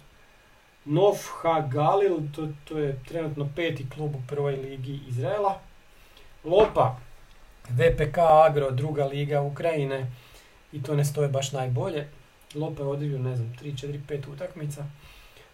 Nov 0.85 1.17
Ha 1.43 1.61
Galil, 1.61 2.19
to, 2.35 2.49
to 2.65 2.79
je 2.79 2.99
trenutno 3.09 3.49
peti 3.57 3.91
klub 3.91 4.15
u 4.15 4.23
prvoj 4.29 4.57
ligi 4.57 5.01
Izraela. 5.09 5.61
Lopa, 6.45 6.97
VPK 7.69 8.19
Agro, 8.19 8.71
druga 8.71 9.05
liga 9.05 9.41
Ukrajine 9.41 10.07
i 10.73 10.83
to 10.83 10.95
ne 10.95 11.05
stoje 11.05 11.29
baš 11.29 11.53
najbolje. 11.53 12.18
Lopa 12.55 12.83
je 12.83 12.89
odigrao, 12.89 13.23
ne 13.23 13.37
znam, 13.37 13.55
3, 13.63 13.87
4, 13.87 14.01
5 14.09 14.33
utakmica. 14.33 14.85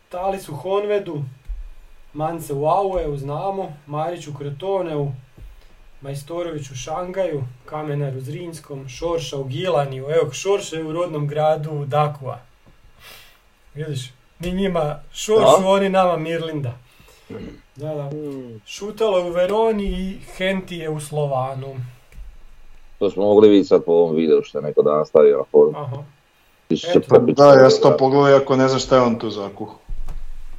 Talis 0.09 0.49
u 0.49 0.55
Honvedu, 0.55 1.22
Mance 2.12 2.53
u 2.53 2.66
Aueu, 2.66 3.16
znamo, 3.16 3.72
Marić 3.86 4.26
u 4.26 4.34
Krotoneu, 4.34 5.09
Majstorović 6.01 6.70
u 6.70 6.76
Šangaju, 6.76 7.45
Kamenar 7.64 8.16
u 8.16 8.20
Zrinskom, 8.20 8.88
Šorša 8.88 9.36
u 9.36 9.45
Gilaniju, 9.45 10.05
evo 10.11 10.32
Šorša 10.32 10.76
je 10.76 10.84
u 10.84 10.92
rodnom 10.92 11.26
gradu 11.28 11.84
Dakua. 11.84 12.38
Vidiš, 13.74 14.12
mi 14.38 14.53
njima 14.53 15.01
Šoršu, 15.12 15.62
Da. 15.62 15.68
oni 15.68 15.88
nama 15.88 16.16
Mirlinda. 16.16 16.72
Da, 17.76 17.95
da. 17.95 18.11
Šutalo 18.66 19.18
je 19.18 19.24
u 19.24 19.32
Veroni 19.32 19.84
i 19.84 20.18
Henti 20.36 20.76
je 20.76 20.90
u 20.90 21.01
Slovanu. 21.01 21.76
To 22.99 23.11
smo 23.11 23.22
mogli 23.22 23.49
vidjeti 23.49 23.68
sad 23.68 23.84
po 23.84 23.92
ovom 23.92 24.16
videu 24.16 24.42
što 24.42 24.59
je 24.59 24.62
neko 24.62 24.82
danas 24.82 25.09
stavio 25.09 25.38
na 25.38 25.45
forum. 25.51 25.74
Aha. 25.76 25.97
Eto. 26.71 27.19
Da, 27.19 27.53
ja 27.53 27.71
sam 27.71 27.83
to 27.83 27.97
pogledao 27.97 28.37
ako 28.37 28.57
ne 28.57 28.69
znam 28.69 28.81
šta 28.81 28.97
je 28.97 29.03
on 29.03 29.19
tu 29.19 29.31
zakuh. 29.31 29.69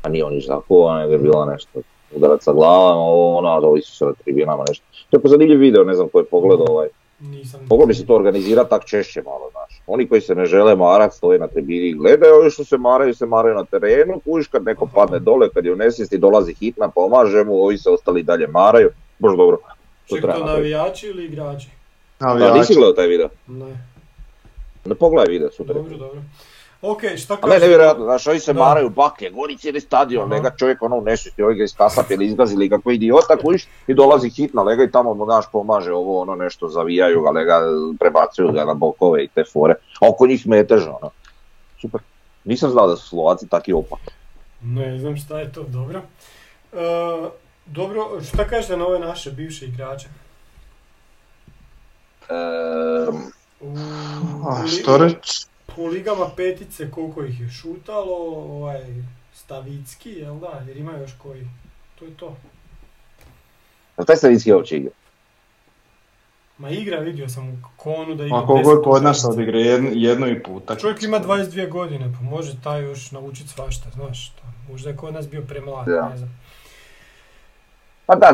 A 0.02 0.10
nije 0.10 0.26
on 0.26 0.34
ništa 0.34 0.56
zakuva, 0.56 1.00
nego 1.00 1.12
je 1.12 1.18
bila 1.18 1.46
nešto 1.46 1.80
udarac 2.16 2.44
sa 2.44 2.54
glavom, 2.54 2.98
ovo 2.98 3.38
ono, 3.38 3.50
a 3.50 3.58
ovi 3.58 3.82
su 3.82 3.96
se 3.96 4.06
na 4.06 4.14
tribinama 4.14 4.64
nešto. 4.68 4.86
To 5.10 5.18
je 5.18 5.22
po 5.22 5.28
zanimljiv 5.28 5.60
video, 5.60 5.84
ne 5.84 5.94
znam 5.94 6.10
ko 6.10 6.20
je 6.20 6.26
pogledao 6.26 6.66
ovaj. 6.70 6.88
Nisam. 7.20 7.60
Moglo 7.70 7.86
bi 7.86 7.94
se 7.94 8.06
to 8.06 8.16
organizirati 8.16 8.70
tak 8.70 8.86
češće 8.86 9.22
malo, 9.22 9.50
znaš. 9.52 9.82
Oni 9.88 10.08
koji 10.08 10.22
se 10.22 10.36
ne 10.36 10.46
žele 10.46 10.76
marat 10.76 11.14
stoje 11.14 11.40
na 11.40 11.48
tribini 11.48 11.88
i 11.88 11.94
gledaju, 11.94 12.36
ovi 12.36 12.50
što 12.50 12.64
se 12.64 12.78
maraju, 12.78 13.14
se 13.14 13.26
maraju 13.26 13.56
na 13.56 13.66
terenu, 13.66 14.20
kužiš 14.26 14.48
kad 14.48 14.64
neko 14.64 14.90
padne 14.96 15.20
dole, 15.20 15.50
kad 15.50 15.66
je 15.66 15.74
u 15.74 15.76
nesvijesti, 15.76 16.18
dolazi 16.18 16.54
hitna, 16.54 16.90
pomaže 16.90 17.44
mu, 17.44 17.54
ovi 17.54 17.78
se 17.78 17.90
ostali 17.90 18.24
dalje 18.24 18.48
maraju. 18.48 18.90
Bož 19.20 19.38
dobro. 19.38 19.58
To 20.10 20.16
Ček 20.16 20.22
treba 20.24 20.38
to 20.40 20.46
navijači 20.46 21.08
ili 21.08 21.26
igrači? 21.26 21.70
Da, 22.20 22.28
Navijači. 22.28 22.60
nisi 22.60 22.74
gledao 22.76 22.94
taj 22.94 23.08
video? 23.08 23.30
Ne. 23.48 23.95
Ne 24.86 24.96
pogledaj 24.96 25.32
video, 25.32 25.52
super. 25.52 25.76
Dobro, 25.76 25.98
dobro. 25.98 26.22
Ok, 26.82 27.02
šta 27.18 27.34
A 27.34 27.38
ne, 27.38 27.42
kažeš? 27.44 27.62
nevjerojatno, 27.62 28.04
znaš, 28.04 28.28
ovi 28.28 28.40
se 28.40 28.54
Da. 28.54 28.60
maraju 28.60 28.90
baklje, 28.90 29.30
gori 29.30 29.58
cijeli 29.58 29.82
stadion, 29.82 30.24
Aha. 30.24 30.34
lega 30.34 30.56
čovjek 30.58 30.82
ono 30.82 30.98
u 30.98 31.02
nesvijesti, 31.02 31.44
ovi 31.44 31.56
ga 31.56 31.64
iz 31.64 31.76
kasapjeli, 31.76 32.26
izgazili 32.26 32.70
kako 32.70 32.92
idiota, 32.92 33.38
kužiš, 33.38 33.68
i 33.88 33.94
dolazi 33.94 34.30
hitna, 34.30 34.62
lega 34.64 34.84
i 34.84 34.92
tamo 34.92 35.14
mu 35.14 35.26
naš 35.26 35.46
pomaže 35.52 35.94
ovo, 35.94 36.22
ono 36.22 36.36
nešto, 36.36 36.68
zavijaju 36.68 37.22
ga, 37.22 37.30
lega, 37.30 37.62
prebacuju 38.00 38.52
ga 38.52 38.66
na 38.66 38.74
bokove 38.74 39.24
i 39.24 39.28
te 39.28 39.44
fore, 39.44 39.74
a 40.02 40.10
oko 40.10 40.28
njih 40.28 40.48
metež, 40.48 40.84
ono. 40.84 41.12
Super. 41.82 42.02
Nisam 42.44 42.72
znao 42.72 42.88
da 42.88 42.96
su 42.96 43.08
Slovaci 43.08 43.48
taki 43.48 43.74
opak. 43.74 44.00
Ne 44.62 45.00
znam 45.00 45.18
šta 45.18 45.40
je 45.40 45.52
to, 45.52 45.64
dobro. 45.64 46.02
E, 46.74 46.78
dobro, 47.66 48.10
šta 48.24 48.48
kažete 48.48 48.78
na 48.78 48.88
ove 48.88 49.00
naše 49.00 49.32
bivše 49.32 49.66
igrače? 49.66 50.08
U, 53.62 53.76
A, 54.50 54.62
u 54.66 54.68
što 54.68 54.98
reći? 54.98 55.46
U 55.78 55.86
ligama 55.86 56.30
petice 56.36 56.92
koliko 56.92 57.24
ih 57.24 57.42
je 57.42 57.50
šutalo, 57.50 58.18
ovaj, 58.36 58.82
Stavicki, 59.34 60.10
jel 60.12 60.36
da, 60.40 60.64
jer 60.68 60.78
ima 60.78 60.98
još 60.98 61.12
koji. 61.18 61.48
To 62.00 62.06
je 62.06 62.12
to. 62.18 62.36
a 63.96 64.04
taj 64.04 64.16
Savicki 64.16 64.50
je 64.50 64.56
uopće 64.56 64.78
igra. 64.78 64.92
Ma 66.58 66.70
igra, 66.70 67.00
vidio 67.00 67.30
sam 67.30 67.50
u 67.50 67.58
Konu 67.78 68.16
da 68.16 68.26
igra 68.26 68.38
A 68.38 68.46
koliko 68.46 68.70
je 68.72 68.76
10 68.78 68.84
kod 68.84 69.04
nas 69.04 69.26
odigra 69.26 69.60
jednu, 69.60 69.90
jednu 69.94 70.28
i 70.28 70.44
puta. 70.44 70.76
Čovjek 70.76 71.04
ima 71.04 71.20
22 71.20 71.70
godine, 71.70 72.14
pa 72.20 72.26
može 72.26 72.62
taj 72.64 72.84
još 72.84 73.12
naučiti 73.12 73.50
svašta, 73.50 73.90
znaš. 73.94 74.30
To, 74.30 74.42
možda 74.72 74.90
je 74.90 74.98
kod 74.98 75.14
nas 75.14 75.30
bio 75.30 75.42
premlad, 75.42 75.86
Da. 75.88 76.10
ne 76.10 76.18
znam. 76.18 76.40
Pa 78.06 78.16
da, 78.16 78.32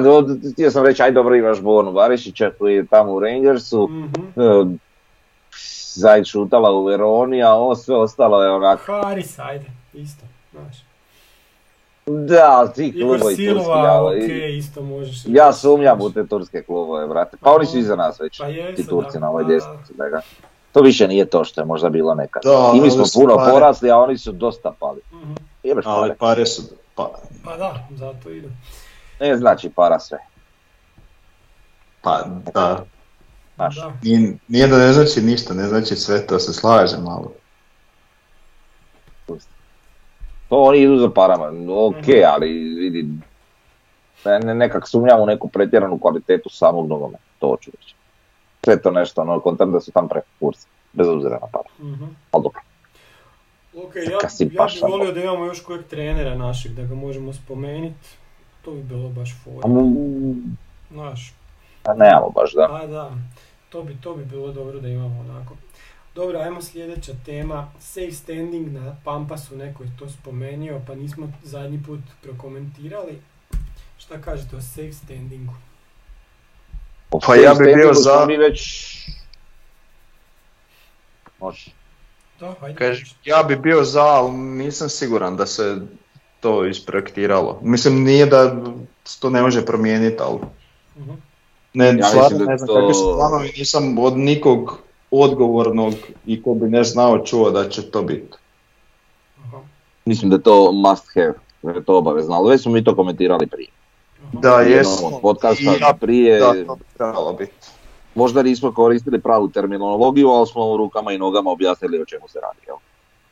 htio 0.53 0.71
sam 0.71 0.85
reći, 0.85 1.01
aj 1.01 1.11
dobro 1.11 1.35
imaš 1.35 1.61
Bornu 1.61 1.91
Barišića 1.91 2.51
koji 2.59 2.75
je 2.75 2.85
tamo 2.85 3.11
u 3.11 3.19
Rangersu, 3.19 3.87
Mhm. 3.89 4.75
Zajd 5.93 6.25
šutala 6.25 6.71
u 6.71 6.83
Veroni, 6.83 7.43
a 7.43 7.49
ovo 7.49 7.75
sve 7.75 7.95
ostalo 7.95 8.43
je 8.43 8.51
onako, 8.51 8.83
Haris, 8.93 9.39
ajde, 9.39 9.65
isto, 9.93 10.25
znaš. 10.51 10.75
da, 12.05 12.45
ali 12.49 12.73
ti 12.73 12.91
klubovi 12.93 13.19
turski, 13.19 13.43
ja, 13.43 14.03
okej, 14.03 14.57
isto 14.57 14.81
možeš. 14.81 15.23
ja 15.27 15.53
sumnjam 15.53 16.01
u 16.01 16.11
te 16.11 16.27
turske 16.27 16.63
klubove, 16.63 17.07
brate, 17.07 17.37
pa 17.37 17.51
oni 17.51 17.65
su 17.65 17.77
iza 17.77 17.95
nas 17.95 18.19
već, 18.19 18.37
Pa 18.37 18.47
jesu, 18.47 18.75
ti 18.75 18.89
Turci 18.89 19.13
da, 19.13 19.19
na 19.19 19.29
ovoj 19.29 19.43
desnici, 19.45 19.93
da 19.93 20.09
ga. 20.09 20.21
To 20.71 20.81
više 20.81 21.07
nije 21.07 21.25
to 21.25 21.43
što 21.43 21.61
je 21.61 21.65
možda 21.65 21.89
bilo 21.89 22.15
nekad. 22.15 22.41
Da, 22.43 22.71
I 22.75 22.81
mi 22.81 22.91
smo 22.91 23.03
puno 23.13 23.35
pare. 23.35 23.51
porasli, 23.51 23.91
a 23.91 23.97
oni 23.97 24.17
su 24.17 24.31
dosta 24.31 24.73
pali. 24.79 25.01
Mhm. 25.13 25.33
Jebeš 25.63 25.85
Ali 25.87 26.01
pare. 26.01 26.15
pare 26.15 26.45
su, 26.45 26.61
pa, 26.95 27.09
Pa 27.43 27.57
da, 27.57 27.87
zato 27.91 28.29
ide. 28.29 28.49
Ne 29.19 29.37
znači 29.37 29.69
para 29.69 29.99
sve. 29.99 30.17
pa 32.01 32.23
da, 32.53 32.83
Znaš. 33.61 33.75
Da. 33.77 33.93
nije, 34.03 34.33
nije 34.47 34.67
da 34.67 34.77
ne 34.77 34.93
znači 34.93 35.21
ništa, 35.21 35.53
ne 35.53 35.63
znači 35.63 35.95
sve, 35.95 36.27
to 36.27 36.39
se 36.39 36.53
slažem, 36.53 37.07
ali 37.07 37.27
To 40.49 40.57
oni 40.57 40.79
idu 40.79 40.97
za 40.97 41.09
parama, 41.09 41.45
ok, 41.69 41.95
Mhm. 41.97 42.11
ali 42.27 42.47
vidi, 42.53 43.07
ne, 44.25 44.39
ne, 44.39 44.55
nekak 44.55 44.87
sumnjam 44.87 45.19
u 45.19 45.25
neku 45.25 45.47
pretjeranu 45.47 45.99
kvalitetu 45.99 46.49
samog 46.49 46.87
nogometa, 46.89 47.23
to 47.39 47.47
hoću 47.47 47.71
reći. 47.71 47.95
Sve 48.63 48.81
to 48.81 48.91
nešto, 48.91 49.21
ono, 49.21 49.39
kontam 49.39 49.71
da 49.71 49.81
su 49.81 49.91
tam 49.91 50.07
preko 50.09 50.27
kursa, 50.39 50.67
bez 50.93 51.07
obzira 51.07 51.33
na 51.33 51.47
par. 51.47 51.61
Mhm. 51.81 52.03
Ali 52.31 52.43
dobro. 52.43 52.61
Ok, 53.77 53.95
ja, 53.95 54.01
ja 54.01 54.49
baš 54.57 54.73
bih 54.73 54.83
volio 54.83 55.11
da 55.11 55.21
imamo 55.21 55.45
još 55.45 55.61
kojeg 55.61 55.85
trenera 55.85 56.35
našeg, 56.35 56.71
da 56.71 56.83
ga 56.83 56.95
možemo 56.95 57.33
spomenuti. 57.33 58.09
To 58.61 58.71
bi 58.71 58.83
bilo 58.83 59.09
baš 59.09 59.31
A 59.31 59.35
fora. 59.35 59.67
mu- 59.67 60.35
Znaš, 60.91 61.33
a 61.83 61.93
nemamo 61.93 62.29
baš, 62.29 62.53
da. 62.53 62.67
pa 62.69 62.87
da, 62.87 63.11
to 63.71 63.83
bi, 63.83 63.95
to 63.95 64.15
bi 64.15 64.25
bilo 64.25 64.51
dobro 64.51 64.79
da 64.79 64.87
imamo 64.87 65.19
onako. 65.21 65.55
Dobro, 66.15 66.39
ajmo 66.39 66.61
sljedeća 66.61 67.11
tema. 67.25 67.71
Safe 67.79 68.11
standing 68.13 68.67
na 68.69 68.95
Pampasu, 69.03 69.55
neko 69.55 69.83
je 69.83 69.89
to 69.99 70.09
spomenuo, 70.11 70.81
pa 70.87 70.95
nismo 70.95 71.31
zadnji 71.43 71.83
put 71.83 71.99
prokomentirali. 72.21 73.21
Šta 73.97 74.17
kažete 74.17 74.55
o 74.55 74.61
safe 74.61 74.93
standingu? 74.95 75.53
Pa 77.21 77.35
ja 77.35 77.53
bi 77.53 77.73
bio 77.75 77.93
za- 77.93 78.25
Mi 78.25 78.37
već... 78.37 78.61
Može. 81.39 81.71
Da, 82.39 82.55
ja 83.25 83.43
bi 83.43 83.55
bio 83.55 83.83
za, 83.83 84.01
ali 84.01 84.31
nisam 84.31 84.89
siguran 84.89 85.37
da 85.37 85.45
se 85.45 85.77
to 86.39 86.65
isprojektiralo. 86.65 87.59
Mislim, 87.63 88.03
nije 88.03 88.25
da 88.25 88.55
se 89.05 89.19
to 89.19 89.29
ne 89.29 89.41
može 89.41 89.65
promijeniti, 89.65 90.17
ali 90.19 90.39
Mhm. 90.97 91.11
Ne, 91.73 91.93
mislim 91.93 92.09
stvarno 92.11 92.37
da 92.37 92.45
ne 92.45 92.57
znam 92.57 92.67
to- 92.67 92.75
kakvi 92.75 92.93
su 92.93 93.13
planovi, 93.15 93.51
nisam 93.57 93.97
od 93.97 94.17
nikog 94.17 94.77
odgovornog 95.11 95.93
i 96.25 96.43
ko 96.43 96.53
bi 96.53 96.67
ne 96.67 96.83
znao 96.83 97.19
čuo 97.19 97.51
da 97.51 97.69
će 97.69 97.81
to 97.81 98.01
biti. 98.01 98.37
Aha, 99.39 99.57
Mislim 100.05 100.29
da 100.29 100.35
je 100.35 100.41
to 100.41 100.71
must 100.71 101.05
have, 101.15 101.33
da 101.61 101.71
je 101.71 101.83
to 101.83 101.97
obavezno, 101.97 102.35
ali 102.35 102.49
već 102.49 102.61
smo 102.61 102.71
mi 102.71 102.83
to 102.83 102.95
komentirali 102.95 103.47
prije. 103.47 103.69
Da, 104.33 104.57
Prije 104.57 104.77
jesmo. 104.77 105.07
onog 105.07 105.21
podcasta, 105.21 105.71
ja- 105.71 105.93
prije, 105.93 106.39
Da, 106.39 106.65
to 106.65 106.75
bi 106.75 106.83
trebalo 106.97 107.33
biti. 107.33 107.51
možda 108.15 108.43
nismo 108.43 108.73
koristili 108.73 109.21
pravu 109.21 109.47
terminologiju, 109.47 110.29
ali 110.29 110.47
smo 110.47 110.65
u 110.65 110.77
rukama 110.77 111.11
i 111.11 111.17
nogama 111.17 111.51
objasnili 111.51 112.01
o 112.01 112.05
čemu 112.05 112.27
se 112.27 112.39
radi. 112.39 112.59
Jel? 112.67 112.75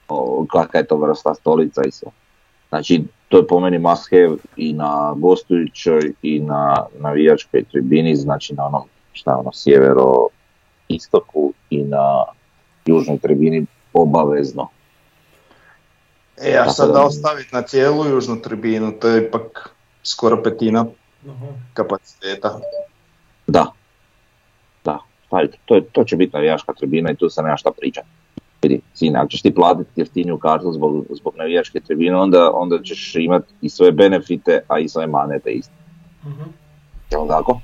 O, 0.07 0.45
kakva 0.49 0.79
je 0.79 0.87
to 0.87 0.97
vrsta 0.97 1.33
stolica 1.35 1.81
i 1.83 1.91
sve. 1.91 2.11
Znači, 2.69 3.03
to 3.27 3.37
je 3.37 3.47
po 3.47 3.59
meni 3.59 3.79
must 3.79 4.09
have 4.11 4.35
i 4.55 4.73
na 4.73 5.13
gostujućoj 5.17 6.13
i 6.21 6.39
na 6.39 6.85
navijačkoj 6.99 7.63
tribini, 7.63 8.15
znači 8.15 8.53
na 8.53 8.65
onom, 8.65 8.83
šta 9.13 9.37
ono, 9.37 9.51
sjevero 9.53 10.27
istoku 10.87 11.53
i 11.69 11.83
na 11.83 12.25
južnoj 12.85 13.17
tribini 13.19 13.65
obavezno. 13.93 14.67
E, 16.41 16.57
a 16.57 16.69
sad 16.69 16.93
da- 16.93 17.05
ostaviti 17.05 17.55
na 17.55 17.61
cijelu 17.61 18.05
južnu 18.05 18.41
tribinu, 18.41 18.91
to 18.91 19.07
je 19.07 19.27
ipak 19.27 19.69
skoro 20.03 20.43
petina 20.43 20.85
Aha. 21.29 21.47
kapaciteta. 21.73 22.59
Da. 23.47 23.65
Da. 24.83 24.99
To, 25.65 25.81
to 25.91 26.03
će 26.03 26.15
biti 26.15 26.33
navijačka 26.33 26.73
tribina 26.73 27.11
i 27.11 27.15
tu 27.15 27.29
se 27.29 27.41
nema 27.41 27.57
šta 27.57 27.71
pričati. 27.71 28.07
Vidi, 28.61 28.81
sine, 28.93 29.19
ako 29.19 29.27
ćeš 29.27 29.41
ti 29.41 29.55
platiti 29.55 30.01
jeftiniju 30.01 30.37
kartu 30.37 30.71
zbog, 30.71 31.05
zbog 31.09 31.33
navijačke 31.37 31.79
tribine, 31.79 32.15
onda, 32.15 32.51
onda 32.53 32.83
ćeš 32.83 33.15
imati 33.15 33.53
i 33.61 33.69
svoje 33.69 33.91
benefite, 33.91 34.61
a 34.67 34.79
i 34.79 34.89
svoje 34.89 35.07
manete 35.07 35.51
isto. 35.51 35.73
Mhm. 36.25 36.49
Jel 37.11 37.27
tako? 37.27 37.59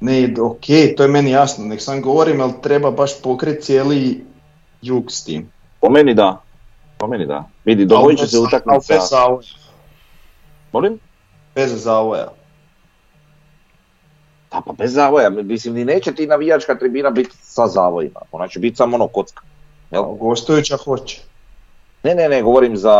Ne, 0.00 0.34
ok, 0.40 0.66
to 0.96 1.02
je 1.02 1.08
meni 1.08 1.30
jasno, 1.30 1.64
nek 1.64 1.82
sam 1.82 2.02
govorim, 2.02 2.40
ali 2.40 2.52
treba 2.62 2.90
baš 2.90 3.22
pokriti 3.22 3.62
cijeli 3.62 4.24
jug 4.82 5.12
s 5.12 5.24
tim. 5.24 5.50
Po 5.80 5.90
meni 5.90 6.14
da. 6.14 6.42
Po 6.98 7.06
meni 7.06 7.26
da. 7.26 7.44
Vidi, 7.64 7.84
dogodit 7.84 8.18
će 8.18 8.26
se 8.26 8.38
utakmica... 8.38 8.94
bez 8.94 9.10
zavoja. 9.10 9.48
Molim? 10.72 10.98
Bez 11.54 11.82
zavoja. 11.82 12.28
Da, 14.50 14.62
pa 14.66 14.72
bez 14.72 14.92
zavoja. 14.92 15.30
Mislim, 15.30 15.74
ni 15.74 15.84
neće 15.84 16.14
ti 16.14 16.26
navijačka 16.26 16.78
tribina 16.78 17.10
biti 17.10 17.36
sa 17.42 17.66
zavojima. 17.66 18.20
Ona 18.32 18.48
će 18.48 18.58
biti 18.58 18.76
samo 18.76 18.96
ono 18.96 19.08
kocka. 19.08 19.42
Jel? 19.90 20.04
A 20.72 20.76
hoće. 20.84 21.22
Ne, 22.02 22.14
ne, 22.14 22.28
ne, 22.28 22.42
govorim 22.42 22.76
za... 22.76 22.94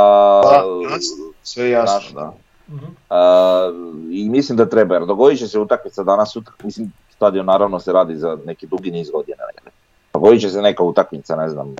Da, 0.44 0.64
jasno, 0.92 1.32
sve 1.42 1.70
jasno, 1.70 2.20
da. 2.20 2.32
Mhm. 2.68 2.86
A, 3.10 3.72
I 4.10 4.28
mislim 4.28 4.58
da 4.58 4.68
treba, 4.68 4.94
jer 4.94 5.06
dogodit 5.06 5.38
će 5.38 5.48
se 5.48 5.58
utakmica 5.58 6.02
danas 6.02 6.32
sutra, 6.32 6.52
mislim, 6.62 6.92
stadion 7.16 7.46
naravno 7.46 7.80
se 7.80 7.92
radi 7.92 8.16
za 8.16 8.38
neki 8.44 8.66
dugi 8.66 8.90
niz 8.90 9.10
godina. 9.10 9.44
ne. 9.64 9.70
Dogodit 10.12 10.40
će 10.40 10.50
se 10.50 10.62
neka 10.62 10.82
utakmica, 10.82 11.36
ne 11.36 11.48
znam, 11.48 11.74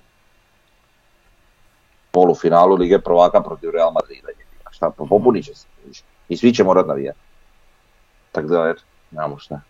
polufinalu 2.10 2.74
Lige 2.74 2.98
prvaka 2.98 3.40
protiv 3.40 3.70
Real 3.70 3.92
Madrida. 3.92 4.28
Šta, 4.70 4.90
pa 4.90 5.04
popunit 5.08 5.44
će 5.44 5.54
se. 5.54 5.66
I 6.28 6.36
svi 6.36 6.54
će 6.54 6.64
morat 6.64 6.86
navijati. 6.86 7.18
Tako 8.32 8.48
da, 8.48 8.68
eto, 8.68 8.82
nemamo 9.10 9.38
šta. 9.38 9.60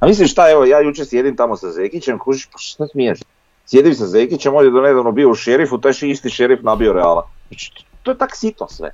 A 0.00 0.06
mislim 0.06 0.28
šta, 0.28 0.50
evo, 0.50 0.64
ja 0.64 0.80
jučer 0.80 1.06
sjedim 1.06 1.36
tamo 1.36 1.56
sa 1.56 1.70
Zekićem, 1.70 2.18
kužiš, 2.18 2.46
pa 2.46 2.58
šta 2.58 2.86
smiješ? 2.86 3.18
Sjedim 3.66 3.94
sa 3.94 4.06
Zekićem, 4.06 4.54
on 4.54 4.64
je 4.64 4.70
do 4.70 4.80
nedavno 4.80 5.12
bio 5.12 5.30
u 5.30 5.34
šerifu, 5.34 5.78
taj 5.78 5.92
še 5.92 6.08
isti 6.08 6.30
šerif 6.30 6.60
nabio 6.62 6.92
Reala. 6.92 7.28
Znači, 7.48 7.72
to- 7.72 7.82
to 8.02 8.10
je 8.10 8.18
tak 8.18 8.36
sito 8.36 8.68
sve. 8.68 8.90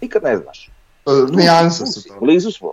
Nikad 0.00 0.22
ne 0.22 0.36
znaš. 0.36 0.68
E, 1.06 1.10
Nijanse 1.30 1.86
su 1.86 2.02
to. 2.04 2.14
Blizu 2.20 2.50
smo. 2.50 2.72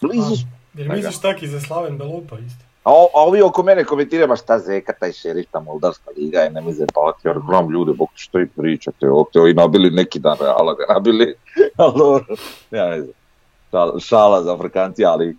Blizu 0.00 0.36
smo. 0.36 0.48
Jer 0.74 0.88
misliš 0.88 1.18
tak 1.18 1.42
i 1.42 1.48
za 1.48 1.60
Slaven 1.60 1.98
Belupa 1.98 2.38
isto? 2.38 2.64
A, 2.84 2.92
o- 2.92 3.10
a 3.14 3.20
ovi 3.20 3.42
oko 3.42 3.62
mene 3.62 3.84
komentiraju, 3.84 4.28
ma 4.28 4.36
šta 4.36 4.58
zeka 4.58 4.92
taj 4.92 5.12
šerif, 5.12 5.46
ta 5.50 5.60
Moldavska 5.60 6.10
liga 6.12 6.38
je, 6.38 6.50
nemoj 6.50 6.72
zajebavati, 6.72 7.20
jer 7.24 7.38
gledam 7.40 7.70
ljude, 7.70 7.92
bog 7.92 8.08
što 8.14 8.40
i 8.40 8.46
pričate, 8.46 9.08
ovdje 9.08 9.40
ovi 9.40 9.54
nabili 9.54 9.90
neki 9.90 10.18
dan 10.18 10.36
Reala 10.40 10.74
ga 10.74 10.84
nabili, 10.88 11.34
ali 11.76 11.92
dobro, 11.96 12.24
ja 12.70 12.86
ne 12.86 13.00
znam, 13.00 13.14
šala, 13.70 14.00
šala 14.00 14.42
za 14.42 14.54
Afrikanci, 14.54 15.04
ali 15.04 15.36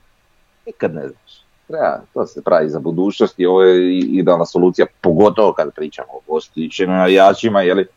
nikad 0.65 0.93
ne 0.95 1.01
znaš. 1.01 1.41
Treba, 1.67 2.01
to 2.13 2.25
se 2.27 2.41
pravi 2.41 2.69
za 2.69 2.79
budućnost 2.79 3.35
i 3.37 3.45
ovo 3.45 3.61
je 3.63 3.97
idealna 3.99 4.45
solucija, 4.45 4.85
pogotovo 5.01 5.53
kad 5.53 5.73
pričamo 5.75 6.07
o 6.13 6.21
gostićima 6.27 6.93
navijačima, 6.93 7.61
jeli, 7.61 7.87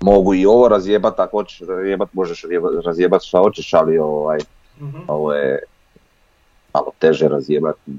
mogu 0.00 0.34
i 0.34 0.46
ovo 0.46 0.68
razjebat, 0.68 1.20
ako 1.20 1.36
hoćeš 1.36 1.60
razjebat, 1.60 2.08
možeš 2.12 2.42
razjebat- 2.44 2.82
razjebat 2.84 3.22
šta 3.22 3.38
hoćeš, 3.38 3.74
ali 3.74 3.98
ovaj, 3.98 4.38
Mhm. 4.80 4.98
ovo 5.08 5.32
je 5.34 5.58
malo 6.74 6.90
teže 6.98 7.28
razjebati. 7.28 7.92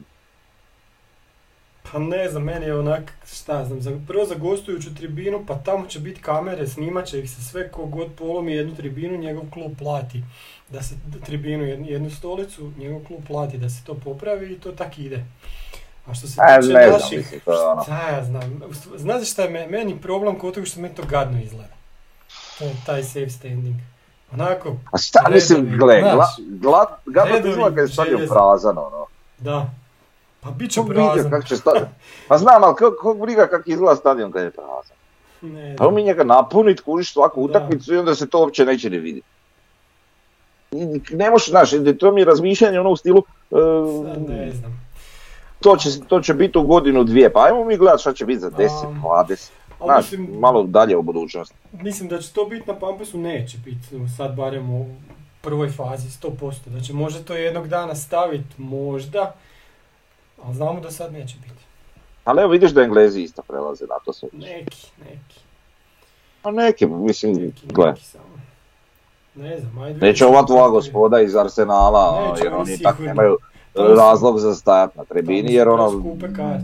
Pa 1.92 2.00
ne 2.00 2.30
znam, 2.30 2.44
meni 2.44 2.66
je 2.66 2.76
onak, 2.76 3.14
šta 3.28 3.66
znam, 3.66 3.82
za, 3.82 4.00
prvo 4.08 4.26
za 4.26 4.36
gostujuću 4.36 4.96
tribinu, 4.96 5.46
pa 5.48 5.56
tamo 5.56 5.86
će 5.88 6.00
biti 6.00 6.22
kamere, 6.22 6.68
snimat 6.68 7.06
će 7.06 7.20
ih 7.20 7.32
se 7.32 7.44
sve, 7.44 7.72
ko 7.72 7.86
god 7.86 8.08
polomi 8.14 8.54
jednu 8.54 8.76
tribinu, 8.76 9.18
njegov 9.18 9.44
klub 9.54 9.72
plati 9.78 10.24
da 10.70 10.82
se 10.82 10.96
tribinu, 11.26 11.64
jednu, 11.64 11.86
jednu 11.88 12.10
stolicu, 12.12 12.72
njegov 12.78 13.00
klub 13.00 13.20
plati 13.28 13.58
da 13.58 13.70
se 13.70 13.84
to 13.84 13.94
popravi 13.96 14.54
i 14.54 14.60
to 14.60 14.72
tak 14.72 15.00
ide. 15.00 15.24
A 16.06 16.14
što 16.14 16.28
se 16.28 16.42
E, 16.50 16.62
tiče 16.62 16.74
naših, 16.74 17.42
ono. 17.46 17.84
šta 17.84 18.10
ja 18.10 18.24
znam, 18.24 18.62
znaš 18.96 19.32
šta 19.32 19.44
je 19.44 19.50
me- 19.50 19.68
meni 19.68 19.98
problem 19.98 20.40
kod 20.40 20.54
toga 20.54 20.66
što 20.66 20.82
meni 20.82 20.96
to 20.96 21.04
gadno 21.04 21.42
izgleda. 21.42 21.74
To 22.60 22.64
je 22.66 22.76
taj 22.86 23.04
safe 23.04 23.30
standing. 23.30 23.76
Onako, 24.34 24.76
A 24.92 24.98
šta 24.98 25.20
Redovi, 25.20 25.36
mislim, 25.36 25.78
gle, 25.78 26.02
gla, 26.04 26.28
gla, 26.38 26.98
gadno 27.06 27.50
izgleda 27.50 27.76
kad 27.76 27.90
je 28.08 28.12
željeza. 28.12 28.34
prazan, 28.34 28.78
ono. 28.78 29.06
da. 29.38 29.70
Pa 30.42 30.52
bit 30.52 30.72
će 30.72 30.82
prazan. 30.90 31.32
kako 31.32 31.48
će 31.48 31.58
stadion, 31.58 31.88
pa 32.28 32.38
znam, 32.38 32.64
ali 32.64 32.76
kog, 32.76 32.94
kog 33.02 33.22
briga 33.22 33.48
kako 33.48 33.64
izgleda 33.66 33.96
stadion 33.96 34.32
kad 34.32 34.44
je 34.44 34.52
prazan. 34.52 34.98
Ne 35.42 35.76
Pa 35.78 35.92
mi 35.92 36.04
njega 36.04 36.24
napunit, 36.24 36.82
kužiš 36.82 37.14
svaku 37.14 37.42
utakmicu 37.44 37.94
i 37.94 37.98
onda 37.98 38.16
se 38.16 38.28
to 38.30 38.40
uopće 38.40 38.66
neće 38.66 38.90
ni 38.90 38.98
vidjeti. 38.98 39.28
Ne 41.12 41.30
možeš, 41.30 41.50
znaš, 41.50 41.70
to 42.00 42.12
mi 42.12 42.22
je 42.22 42.26
razmišljanje 42.26 42.80
ono 42.80 42.90
u 42.90 42.96
stilu, 42.96 43.24
Sad 43.50 44.30
ne 44.30 44.52
znam. 44.52 44.88
to, 45.60 45.78
će, 45.78 45.90
to 46.08 46.22
će 46.22 46.34
biti 46.34 46.58
u 46.58 46.64
godinu 46.64 47.04
dvije, 47.04 47.34
pa 47.34 47.44
ajmo 47.46 47.66
mi 47.66 47.78
gledat 47.78 48.00
šta 48.00 48.14
će 48.14 48.26
biti 48.26 48.40
za 48.40 48.52
10, 48.52 48.88
Um, 48.88 49.02
20, 49.04 49.50
Ali 49.80 49.88
znaš, 49.88 50.12
mislim, 50.12 50.40
malo 50.40 50.64
dalje 50.64 50.98
u 50.98 51.02
budućnosti. 51.02 51.56
mislim 51.72 52.10
da 52.10 52.20
će 52.20 52.34
to 52.34 52.46
biti 52.46 52.72
na 52.72 52.80
Pampasu, 52.80 53.18
neće 53.18 53.58
biti 53.58 53.88
sad 54.18 54.36
barem 54.36 54.70
u 54.74 54.86
prvoj 55.42 55.70
fazi, 55.70 56.10
100%. 56.22 56.54
Da 56.66 56.82
će 56.82 56.94
možda 56.94 57.24
to 57.24 57.34
jednog 57.36 57.68
dana 57.68 57.96
staviti, 57.96 58.62
možda, 58.62 59.36
ali 60.44 60.56
znamo 60.56 60.80
da 60.80 60.92
sad 60.92 61.14
neće 61.14 61.36
biti. 61.38 61.64
Ali 62.24 62.42
evo 62.42 62.52
vidiš 62.52 62.72
da 62.72 62.82
Englezi 62.82 63.22
isto 63.22 63.42
prelaze 63.42 63.86
na 63.86 63.96
to 64.06 64.14
sve. 64.14 64.30
Neki, 64.34 64.88
neki, 65.00 65.40
A 66.44 66.52
neki, 66.52 66.86
mislim, 66.86 67.34
neki, 67.34 67.68
gle. 67.68 67.88
neki 67.88 68.06
samo. 68.06 68.40
Ne 69.36 69.60
znam, 69.60 69.78
ajde. 69.78 70.00
Neće 70.00 70.26
ova 70.26 70.40
je. 70.40 70.70
gospoda 70.70 71.22
iz 71.22 71.36
Arsenala, 71.36 72.30
Neće, 72.30 72.44
jer 72.44 72.54
oni 72.54 72.78
tak 72.78 73.00
nemaju 73.00 73.38
razlog 73.76 74.40
za 74.40 74.56
stajat 74.56 74.96
na 74.96 75.04
su 75.04 75.54
jer 75.54 75.70
ono, 75.70 76.04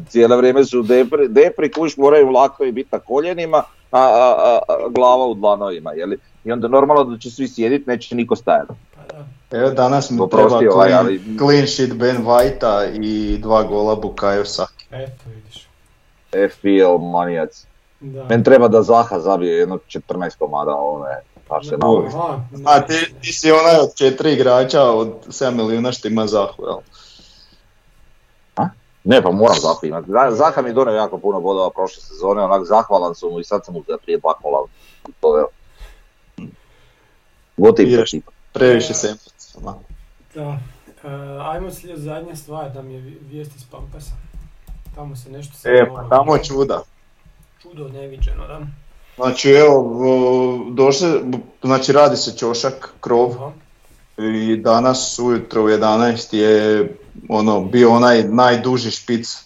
cijelo 0.09 0.38
vrijeme 0.38 0.65
su 0.65 0.82
depri, 0.82 1.28
depri 1.28 1.71
kuš 1.71 1.97
moraju 1.97 2.30
lako 2.30 2.63
i 2.63 2.71
biti 2.71 2.89
na 2.91 2.99
koljenima, 2.99 3.57
a, 3.91 3.99
a, 3.99 4.36
a, 4.38 4.59
a 4.67 4.89
glava 4.89 5.26
u 5.26 5.34
dlanovima, 5.34 5.91
jeli? 5.91 6.17
I 6.45 6.51
onda 6.51 6.67
normalno 6.67 7.03
da 7.03 7.17
će 7.17 7.32
svi 7.32 7.47
sjediti, 7.47 7.89
neće 7.89 8.15
niko 8.15 8.36
stajati. 8.36 8.73
Evo 9.51 9.70
danas 9.70 10.09
mi 10.09 10.30
treba 10.30 10.55
ovaj, 10.55 10.70
clean, 10.72 10.99
ali- 10.99 11.38
clean 11.38 11.68
sheet 11.68 11.93
Ben 11.93 12.26
Whitea 12.26 12.99
i 13.01 13.38
dva 13.38 13.63
gola 13.63 13.95
Bukayo 13.95 14.45
Saka. 14.45 14.74
Eto, 14.91 15.24
vidiš. 15.26 15.68
FPL 16.51 16.97
manijac. 17.11 17.66
Da. 17.99 18.26
Men 18.30 18.43
treba 18.43 18.68
da 18.68 18.84
Zaha 18.84 19.20
zabije 19.20 19.57
jedno 19.57 19.80
14 19.88 20.38
komada 20.38 20.72
ove 20.72 21.22
Arsenal. 21.49 22.05
Aha, 22.07 22.39
A 22.66 22.82
ti, 22.82 23.13
ti 23.22 23.34
si 23.34 23.51
onaj 23.51 23.76
od 23.76 23.95
četiri 23.95 24.34
igrača 24.34 24.84
od 24.84 25.13
7 25.28 25.51
milijuna 25.51 25.91
što 25.91 26.07
ima 26.07 26.28
Zahu, 26.28 26.63
jel? 26.66 26.78
Ne, 29.03 29.22
pa 29.22 29.32
moram 29.32 29.55
Zaha 29.59 29.80
imati. 29.84 30.07
Zaha 30.32 30.61
mi 30.61 30.70
je 30.70 30.74
donio 30.74 30.93
jako 30.93 31.18
puno 31.18 31.41
bodova 31.41 31.70
prošle 31.70 32.03
sezone, 32.03 32.41
onak 32.41 32.66
zahvalan 32.66 33.16
su 33.16 33.30
mu 33.30 33.39
i 33.39 33.43
sad 33.43 33.66
sam 33.66 33.74
mu 33.74 33.84
za 33.88 33.97
prije 33.97 34.20
dva 34.20 34.34
kola 34.34 34.66
poveo. 35.22 35.47
Gotiv 37.57 38.05
tipa. 38.05 38.32
Previše 38.56 38.93
se 38.93 39.08
emocijama. 39.08 39.78
Da. 40.36 40.58
E, 41.03 41.08
ajmo 41.43 41.72
slijed 41.72 41.99
zadnja 41.99 42.36
stvar, 42.36 42.72
da 42.72 42.82
mi 42.82 42.93
je 42.93 42.99
vi- 42.99 43.20
vijest 43.22 43.56
iz 43.56 43.64
Pampasa. 43.66 44.12
Tamo 44.95 45.16
se 45.16 45.30
nešto 45.30 45.53
sad 45.53 45.72
E, 45.72 45.86
pa 45.88 46.10
tamo 46.10 46.26
događa. 46.26 46.43
čuda. 46.43 46.82
Čudo 47.62 47.88
neviđeno, 47.89 48.47
da. 48.47 48.60
Znači 49.16 49.49
evo, 49.51 49.84
došli, 50.72 51.22
znači 51.64 51.91
radi 51.91 52.18
se 52.18 52.38
čošak, 52.38 52.93
krov 52.99 53.32
Aha. 53.34 53.51
i 54.20 54.58
danas 54.58 55.20
ujutro 55.20 55.64
u 55.64 55.68
11 55.68 56.34
je 56.34 56.89
ono 57.30 57.62
bio 57.62 57.91
onaj 57.91 58.24
najduži 58.24 58.91
špic 58.91 59.38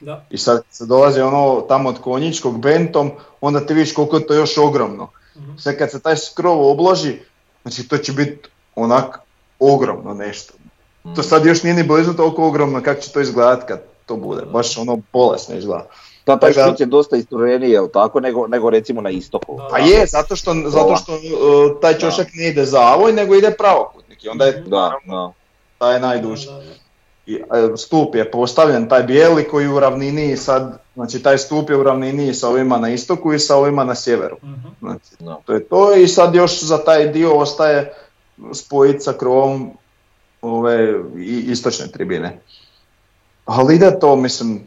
Da. 0.00 0.24
i 0.30 0.38
sad 0.38 0.62
se 0.70 0.86
dolazi 0.86 1.20
ono 1.20 1.60
tamo 1.60 1.88
od 1.88 2.00
konjičkog 2.00 2.60
bentom, 2.60 3.10
onda 3.40 3.60
ti 3.60 3.74
vidiš 3.74 3.94
koliko 3.94 4.16
je 4.16 4.26
to 4.26 4.34
još 4.34 4.58
ogromno. 4.58 5.10
Mhm. 5.36 5.56
Sad 5.56 5.78
kad 5.78 5.90
se 5.90 6.00
taj 6.00 6.16
skrov 6.16 6.66
obloži, 6.66 7.20
znači 7.64 7.88
to 7.88 7.98
će 7.98 8.12
biti 8.12 8.48
onak 8.74 9.18
ogromno 9.58 10.14
nešto. 10.14 10.54
To 11.16 11.22
sad 11.22 11.46
još 11.46 11.62
nije 11.62 11.74
ni 11.74 11.82
blizu 11.82 12.12
toliko 12.12 12.46
ogromno 12.46 12.82
kako 12.82 13.00
će 13.00 13.12
to 13.12 13.20
izgledat 13.20 13.68
kad 13.68 13.82
to 14.06 14.16
bude, 14.16 14.42
baš 14.52 14.78
ono 14.78 14.98
bolesno 15.12 15.56
izgleda. 15.56 15.86
Da, 16.26 16.38
taj 16.38 16.52
špic 16.52 16.80
je 16.80 16.86
dosta 16.86 17.16
istureniji, 17.16 17.70
jel 17.70 17.88
tako, 17.88 18.20
nego, 18.20 18.46
nego 18.46 18.70
recimo 18.70 19.00
na 19.00 19.10
istoku. 19.10 19.56
Da. 19.56 19.68
Pa 19.70 19.78
je, 19.78 20.06
zato 20.06 20.36
što, 20.36 20.54
zato 20.66 20.96
što 20.96 21.12
uh, 21.12 21.20
taj 21.80 21.98
čošak 21.98 22.26
ne 22.34 22.48
ide 22.48 22.64
zavoj, 22.64 23.12
nego 23.12 23.34
ide 23.34 23.50
pravokutnik 23.50 24.24
i 24.24 24.28
onda 24.28 24.44
je 24.44 24.52
Da, 24.52 24.92
da. 25.06 25.32
taj 25.78 26.00
najduži. 26.00 26.48
E, 27.26 27.42
stup 27.76 28.14
je 28.14 28.30
postavljen, 28.30 28.88
taj 28.88 29.02
bijeli 29.02 29.44
koji 29.44 29.64
je 29.64 29.70
u 29.70 29.80
ravnini 29.80 30.36
sad, 30.36 30.78
znači 30.94 31.22
taj 31.22 31.38
stup 31.38 31.70
je 31.70 31.76
u 31.76 31.82
ravnini 31.82 32.34
sa 32.34 32.48
ovima 32.48 32.78
na 32.78 32.88
istoku 32.88 33.32
i 33.32 33.38
sa 33.38 33.56
ovima 33.56 33.84
na 33.84 33.94
sjeveru. 33.94 34.36
Mhm. 34.42 34.68
Znači, 34.80 35.04
to 35.44 35.52
je 35.52 35.64
to 35.64 35.94
i 35.94 36.08
sad 36.08 36.34
još 36.34 36.62
za 36.62 36.78
taj 36.78 37.08
dio 37.08 37.32
ostaje 37.32 37.92
spojiti 38.52 39.00
sa 39.00 39.12
krovom 39.12 39.70
ove 40.42 40.94
i 41.16 41.44
istočne 41.48 41.86
tribine. 41.86 42.40
Ali 43.44 43.74
ide 43.74 43.98
to, 43.98 44.16
mislim, 44.16 44.60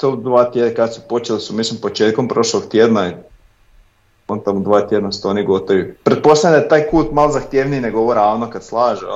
to 0.00 0.16
dva 0.16 0.44
tjedna 0.44 0.74
kad 0.74 0.94
su 0.94 1.00
počeli 1.08 1.40
su, 1.40 1.54
mislim, 1.54 1.80
početkom 1.80 2.28
prošlog 2.28 2.62
tjedna, 2.64 3.04
je- 3.04 3.22
on 4.28 4.40
tamo 4.40 4.60
dva 4.60 4.80
tjedna 4.80 5.12
su 5.12 5.22
to 5.22 5.28
oni 5.28 5.44
gotovi. 5.44 5.94
Pretpostavljam 6.04 6.60
da 6.60 6.64
je 6.64 6.68
taj 6.68 6.90
kut 6.90 7.12
malo 7.12 7.32
zahtjevniji 7.32 7.80
nego 7.80 8.00
ovo 8.00 8.14
ravno 8.14 8.50
kad 8.50 8.64
slaže? 8.64 9.06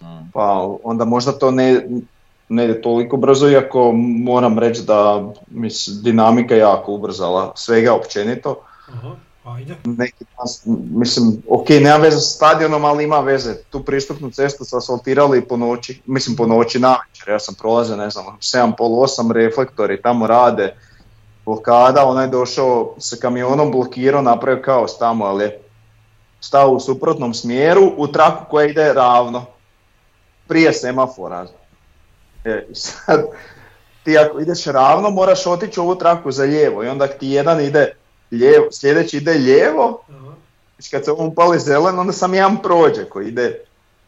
Mm. 0.00 0.30
pa 0.32 0.76
onda 0.82 1.04
možda 1.04 1.32
to 1.32 1.50
ne, 1.50 1.86
ne 2.48 2.64
ide 2.64 2.82
toliko 2.82 3.16
brzo, 3.16 3.48
iako 3.48 3.92
moram 4.24 4.58
reći 4.58 4.82
da 4.82 5.24
mislim, 5.50 6.02
dinamika 6.02 6.54
je 6.54 6.60
jako 6.60 6.92
ubrzala 6.92 7.52
svega 7.56 7.94
općenito. 7.94 8.56
Aha, 8.92 9.16
ajde. 9.44 9.74
Neki 9.84 10.24
dan, 10.24 10.76
mislim, 10.90 11.42
ok, 11.48 11.68
nema 11.68 11.96
veze 11.96 12.16
sa 12.16 12.36
stadionom, 12.36 12.84
ali 12.84 13.04
ima 13.04 13.20
veze. 13.20 13.54
Tu 13.70 13.82
pristupnu 13.82 14.30
cestu 14.30 14.64
su 14.64 14.76
asfaltirali 14.76 15.48
po 15.48 15.56
noći, 15.56 16.02
mislim 16.06 16.36
po 16.36 16.46
noći 16.46 16.78
na 16.78 16.96
večer. 17.08 17.28
Ja 17.28 17.38
sam 17.38 17.54
prolazio, 17.54 17.96
ne 17.96 18.10
znam, 18.10 18.24
7,5-8 18.26 19.32
reflektori 19.32 20.02
tamo 20.02 20.26
rade, 20.26 20.76
blokada, 21.44 22.06
onaj 22.06 22.24
je 22.24 22.30
došao 22.30 22.94
sa 22.98 23.16
kamionom, 23.16 23.70
blokirao, 23.70 24.22
napravio 24.22 24.62
kaos 24.62 24.98
tamo, 24.98 25.24
ali 25.24 25.44
je 25.44 25.60
stao 26.40 26.70
u 26.70 26.80
suprotnom 26.80 27.34
smjeru, 27.34 27.92
u 27.96 28.06
traku 28.06 28.44
koja 28.50 28.66
ide 28.66 28.92
ravno, 28.92 29.44
prije 30.48 30.72
semafora. 30.72 31.46
E, 32.46 32.66
sad, 32.72 33.24
ti 34.04 34.18
ako 34.18 34.40
ideš 34.40 34.64
ravno, 34.64 35.10
moraš 35.10 35.46
otići 35.46 35.80
ovu 35.80 35.94
traku 35.94 36.32
za 36.32 36.44
lijevo 36.44 36.84
i 36.84 36.88
onda 36.88 37.06
ti 37.06 37.28
jedan 37.28 37.60
ide 37.60 37.92
lijevo, 38.30 38.66
sljedeći 38.72 39.16
ide 39.16 39.32
lijevo, 39.32 40.02
znači 40.76 40.90
kad 40.90 41.04
se 41.04 41.12
ovom 41.12 41.34
pali 41.34 41.58
zeleno, 41.58 42.00
onda 42.00 42.12
sam 42.12 42.34
jedan 42.34 42.62
prođe 42.62 43.04
koji 43.04 43.28
ide 43.28 43.60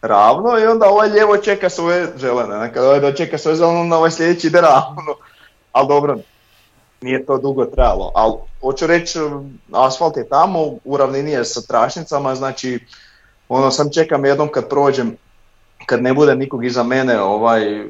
ravno 0.02 0.58
i 0.58 0.66
onda 0.66 0.88
ovaj 0.88 1.08
lijevo 1.08 1.36
čeka 1.36 1.70
svoje 1.70 2.08
zelene. 2.16 2.56
Znači, 2.56 2.74
Kad 2.74 2.84
ovaj 2.84 3.00
dočeka 3.00 3.38
svoje 3.38 3.56
zeleno, 3.56 3.80
onda 3.80 3.96
ovaj 3.96 4.10
sljedeći 4.10 4.46
ide 4.46 4.60
ravno. 4.60 5.14
Ali 5.72 5.88
dobro, 5.88 6.18
nije 7.00 7.26
to 7.26 7.38
dugo 7.38 7.64
trajalo. 7.64 8.12
Ali 8.14 8.34
hoću 8.60 8.86
reći, 8.86 9.18
asfalt 9.72 10.16
je 10.16 10.28
tamo, 10.28 10.60
u 10.84 10.96
ravnini 10.96 11.30
je 11.30 11.44
sa 11.44 11.60
tračnicama, 11.60 12.34
znači 12.34 12.78
ono 13.48 13.70
sam 13.70 13.90
čekam 13.92 14.24
jednom 14.24 14.48
kad 14.48 14.68
prođem, 14.68 15.16
kad 15.86 16.02
ne 16.02 16.14
bude 16.14 16.34
nikog 16.34 16.64
iza 16.64 16.82
mene 16.82 17.20
ovaj, 17.20 17.84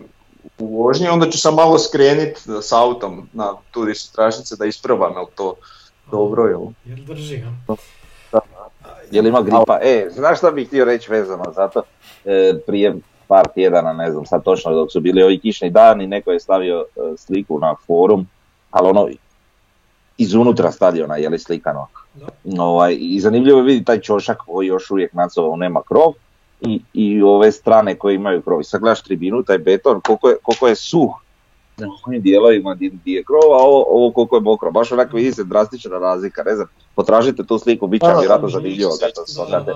u 0.59 0.83
vožnji, 0.83 1.09
onda 1.09 1.31
ću 1.31 1.39
sam 1.39 1.55
malo 1.55 1.79
skrenit 1.79 2.39
s 2.63 2.73
autom 2.73 3.29
na 3.33 3.53
tu 3.71 3.87
tračnice 4.15 4.57
da 4.57 4.67
isprobam, 4.67 5.13
jel 5.13 5.27
to 5.35 5.55
dobro, 6.11 6.45
jel? 6.45 6.61
Jel 6.85 6.99
drži, 7.07 7.43
a? 7.69 7.75
Jel 9.11 9.27
ima 9.27 9.43
gripa? 9.43 9.79
E, 9.83 10.09
znaš 10.11 10.39
šta 10.39 10.51
bih 10.51 10.67
htio 10.67 10.85
reći 10.85 11.11
vezano 11.11 11.45
za 11.55 11.69
to? 11.69 11.83
E, 12.25 12.55
prije 12.67 12.97
par 13.27 13.49
tjedana, 13.55 13.93
ne 13.93 14.11
znam 14.11 14.27
sad 14.27 14.45
točno 14.45 14.75
dok 14.75 14.93
su 14.93 15.01
bili 15.01 15.23
ovi 15.23 15.41
kišni 15.41 15.71
dani, 15.71 16.07
neko 16.07 16.33
je 16.33 16.41
stavio 16.41 16.85
e, 16.97 17.17
sliku 17.17 17.59
na 17.59 17.75
forum, 17.87 18.27
ali 18.71 18.89
ono 18.89 19.09
izunutra 20.19 20.73
stadiona 20.73 21.17
je 21.17 21.29
li 21.29 21.39
slikano. 21.39 21.87
Da. 22.15 22.63
Ovaj, 22.63 22.97
I 23.01 23.21
zanimljivo 23.21 23.59
je 23.59 23.65
vidjeti 23.65 23.85
taj 23.85 24.01
čošak 24.01 24.39
koji 24.47 24.67
još 24.67 24.91
uvijek 24.91 25.13
nad 25.13 25.33
sobom 25.33 25.59
nema 25.59 25.83
krov 25.83 26.13
i, 26.61 26.81
i 26.93 27.23
ove 27.23 27.53
strane 27.53 27.95
koje 27.95 28.15
imaju 28.15 28.43
krov. 28.43 28.61
I 28.61 28.65
sad 28.65 28.81
gledaš 28.81 29.03
tribinu, 29.03 29.43
taj 29.43 29.59
beton, 29.59 30.01
koliko 30.01 30.29
je, 30.29 30.37
koliko 30.43 30.69
je 30.69 30.75
suh 30.75 31.11
na 31.77 31.89
ovim 32.07 32.23
dijelovima 32.23 32.75
di, 32.75 32.91
di 33.05 33.13
je 33.13 33.25
krov, 33.25 33.53
a 33.53 33.57
ovo, 33.57 33.85
ovo 33.89 34.13
koliko 34.13 34.37
je 34.37 34.41
mokro. 34.41 34.71
Baš 34.71 34.93
onako 34.93 35.17
vidi 35.17 35.33
se 35.33 35.45
drastična 35.45 35.99
razlika, 35.99 36.43
ne 36.43 36.55
znam, 36.55 36.69
potražite 36.95 37.45
tu 37.45 37.59
sliku, 37.59 37.87
bit 37.87 38.03
će 38.03 38.07
vjerojatno 38.21 38.49
da, 38.49 38.53
zanimljivo 38.53 38.91
kad 39.01 39.13
to 39.15 39.21
Da, 39.21 39.61
da, 39.61 39.69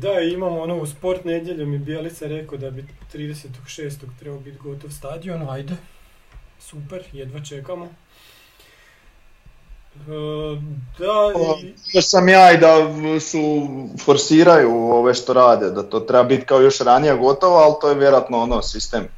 svatate. 0.00 0.26
imamo 0.32 0.60
ono 0.60 0.76
u 0.76 0.86
sport 0.86 1.24
nedjeljom 1.24 1.74
i 1.74 1.78
Bijelica 1.78 2.26
rekao 2.26 2.58
da 2.58 2.70
bi 2.70 2.84
36. 3.14 3.98
trebao 4.18 4.40
biti 4.40 4.58
gotov 4.58 4.90
stadion, 4.90 5.48
ajde. 5.50 5.72
Super, 6.58 7.02
jedva 7.12 7.40
čekamo. 7.40 7.88
E, 9.96 10.56
da, 10.98 11.32
i, 11.62 11.74
Još 11.92 12.04
sam 12.08 12.28
ja 12.28 12.52
i 12.52 12.58
da 12.58 12.76
su 13.20 13.68
forsiraju 14.04 14.70
ove 14.74 15.14
što 15.14 15.32
rade, 15.32 15.70
da 15.70 15.82
to 15.82 16.00
treba 16.00 16.24
biti 16.24 16.46
kao 16.46 16.60
još 16.60 16.78
ranije 16.78 17.16
gotovo, 17.16 17.56
ali 17.56 17.74
to 17.80 17.88
je 17.88 17.94
vjerojatno 17.94 18.38
ono 18.38 18.62
sistem. 18.62 19.08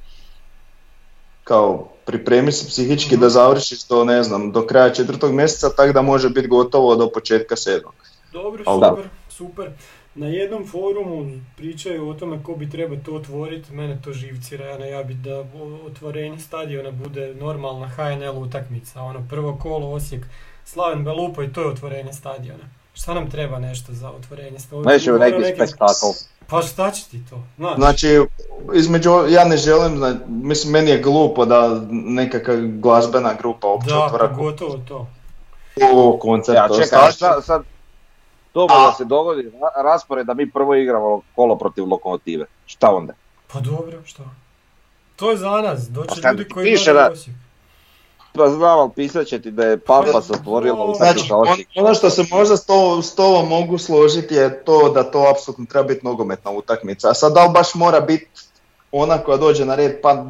Kao 1.45 1.89
pripremi 2.07 2.53
se 2.53 2.67
psihički 2.67 3.17
da 3.17 3.29
završiš 3.29 3.85
to, 3.85 4.05
ne 4.05 4.23
znam, 4.23 4.53
do 4.53 4.67
kraja 4.67 4.93
četvrtog 4.93 5.33
mjeseca, 5.33 5.71
tako 5.77 5.93
da 5.93 6.03
može 6.03 6.29
biti 6.31 6.49
gotovo 6.49 6.97
do 6.97 7.11
početka 7.11 7.57
sedmog. 7.57 7.95
dobro, 8.33 8.65
super, 8.65 9.09
super. 9.29 9.71
Na 10.15 10.27
jednom 10.27 10.67
forumu 10.67 11.41
pričaju 11.57 12.09
o 12.09 12.15
tome 12.15 12.43
ko 12.43 12.55
bi 12.55 12.71
trebao 12.71 12.99
to 13.05 13.15
otvoriti, 13.15 13.73
mene 13.73 13.99
to 14.05 14.13
živcira, 14.13 14.67
ja 14.67 14.79
najavit 14.79 15.17
da 15.17 15.39
o- 15.41 15.87
otvorenje 15.87 16.39
stadiona 16.39 16.91
bude 16.91 17.35
normalna 17.35 17.89
HNL 17.89 18.43
utakmica, 18.43 19.03
ono 19.03 19.27
prvo 19.31 19.59
kolo 19.63 19.91
Osijek, 19.91 20.27
Slaven 20.65 21.05
Belupo 21.05 21.43
i 21.43 21.53
to 21.53 21.61
je 21.61 21.69
otvorenje 21.69 22.13
stadiona. 22.13 22.65
Šta 22.95 23.15
nam 23.15 23.31
treba 23.31 23.59
nešto 23.59 23.93
za 23.93 24.11
otvorenje 24.11 24.59
stadiona? 24.59 24.91
Nećemo 24.91 25.19
Mora 25.19 25.31
neki 25.31 25.55
spektakl. 25.57 26.07
Pa 26.47 26.63
šta 26.63 26.91
će 26.91 27.05
ti 27.05 27.21
to? 27.31 27.43
Znaš, 27.57 27.77
Znači, 27.77 28.21
između, 28.75 29.11
ja 29.29 29.45
ne 29.45 29.57
želim, 29.57 30.03
mislim, 30.29 30.73
meni 30.73 30.91
je 30.91 30.99
glupo 30.99 31.45
da 31.45 31.81
nekakva 31.91 32.55
glazbena 32.59 33.35
grupa 33.35 33.67
uopće 33.67 33.91
da, 33.91 34.05
otvara 34.05 34.29
pogotovo 34.29 34.79
to. 34.79 35.07
ovo 35.85 36.19
koncert. 36.19 36.57
Ja 36.57 36.69
to 36.69 36.75
čekaj, 36.75 37.13
sad, 37.13 37.45
sad, 37.45 37.63
To 38.53 38.67
da 38.67 38.95
se 38.97 39.05
dogodi 39.05 39.43
ra- 39.43 39.83
raspored 39.85 40.27
da 40.27 40.35
mi 40.35 40.51
prvo 40.51 40.75
igramo 40.75 41.21
kolo 41.35 41.59
protiv 41.59 41.85
lokomotive. 41.85 42.45
Šta 42.67 42.91
onda? 42.91 43.13
Pa 43.53 43.61
dobro, 43.61 43.99
što? 44.05 44.23
To 45.17 45.31
je 45.31 45.37
za 45.37 45.51
nas, 45.51 45.87
Pa 45.87 45.93
doći 45.93 46.19
šta 46.19 46.31
ljudi 46.31 46.49
koji 46.49 46.65
piše 46.67 46.85
gledaju 46.85 47.07
da- 47.07 47.13
Osijek. 47.13 47.37
Pa 48.37 48.49
znam, 48.49 48.79
ali 48.79 48.91
pisat 48.97 49.27
će 49.27 49.43
ti 49.43 49.51
da 49.51 49.65
je 49.65 49.79
Pampas 49.79 50.31
otvorilo 50.31 50.85
u 50.85 50.95
Znači, 50.95 51.31
ono 51.77 51.95
što 51.95 52.11
se 52.11 52.25
možda 52.31 52.57
s, 52.57 52.67
to, 52.67 53.03
s 53.03 53.15
tobom 53.15 53.49
mogu 53.49 53.79
složiti 53.79 54.35
je 54.35 54.65
to 54.65 54.89
da 54.89 55.11
to 55.11 55.31
apsolutno 55.31 55.65
treba 55.65 55.89
biti 55.89 56.07
nogometna 56.07 56.51
utakmica. 56.51 57.11
A 57.11 57.15
sad 57.15 57.33
da 57.35 57.45
li 57.45 57.53
baš 57.53 57.75
mora 57.75 58.01
biti 58.01 58.29
ona 58.93 59.19
koja 59.19 59.37
dođe 59.37 59.65
na 59.65 59.75
red, 59.75 60.01
pa 60.03 60.25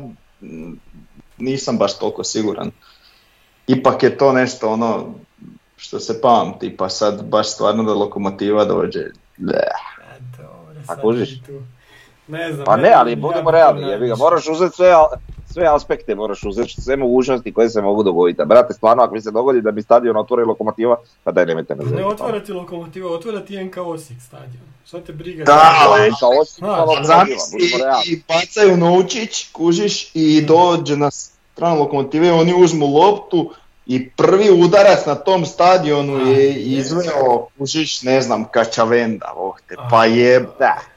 nisam 1.38 1.78
baš 1.78 1.98
toliko 1.98 2.24
siguran. 2.24 2.70
Ipak 3.66 4.02
je 4.02 4.18
to 4.18 4.32
nešto 4.32 4.70
ono 4.70 5.14
što 5.76 6.00
se 6.00 6.20
pamti, 6.20 6.76
pa 6.76 6.88
sad 6.88 7.24
baš 7.24 7.52
stvarno 7.52 7.82
da 7.82 7.94
lokomotiva 7.94 8.64
dođe. 8.64 9.04
Sad 10.86 11.00
tu. 11.46 11.62
Ne 12.28 12.52
znam. 12.52 12.64
Pa 12.64 12.76
ne, 12.76 12.92
ali 12.96 13.16
budemo 13.16 13.50
realni, 13.50 13.80
jebi 13.80 13.92
ga, 13.92 13.98
najviše. 13.98 14.18
moraš 14.18 14.48
uzeti 14.48 14.76
sve, 14.76 14.88
al- 14.88 15.33
sve 15.54 15.66
aspekte, 15.66 16.14
moraš 16.14 16.44
uzeti 16.44 16.80
sve 16.80 16.96
mogućnosti 16.96 17.52
koje 17.52 17.70
se 17.70 17.82
mogu 17.82 18.02
dogoditi. 18.02 18.42
A 18.42 18.44
brate, 18.44 18.74
stvarno, 18.74 19.02
ako 19.02 19.14
mi 19.14 19.20
se 19.20 19.30
dogodi 19.30 19.60
da 19.60 19.70
bi 19.70 19.82
stadion 19.82 20.16
otvori 20.16 20.44
lokomotiva, 20.44 20.96
pa 21.24 21.32
daj 21.32 21.46
nemojte 21.46 21.74
me 21.74 21.84
Ne 21.84 22.06
otvara 22.06 22.40
ti 22.40 22.52
lokomotiva, 22.52 23.10
otvara 23.10 23.40
ti 23.40 23.64
NK 23.64 23.76
Osijek 23.76 24.20
stadion. 24.20 24.64
Šta 24.86 25.00
te 25.00 25.12
briga? 25.12 25.44
Da, 25.44 25.96
je 26.04 26.10
kao 26.20 26.30
Osijek, 26.40 26.64
realni. 27.80 28.04
i 28.06 28.22
bacaju 28.28 28.76
novčić, 28.76 29.52
kužiš, 29.52 30.10
i 30.14 30.44
dođe 30.46 30.96
na 30.96 31.10
stranu 31.10 31.80
lokomotive, 31.80 32.32
oni 32.32 32.54
uzmu 32.56 32.86
loptu 32.86 33.50
i 33.86 34.10
prvi 34.10 34.50
udarac 34.64 35.06
na 35.06 35.14
tom 35.14 35.46
stadionu 35.46 36.30
je 36.30 36.54
izveo, 36.54 37.46
kužiš, 37.58 38.02
ne 38.02 38.20
znam, 38.20 38.44
Kačavenda, 38.44 39.32
oh 39.36 39.54
te, 39.68 39.74
pa 39.90 40.04
je, 40.04 40.40
da. 40.58 40.93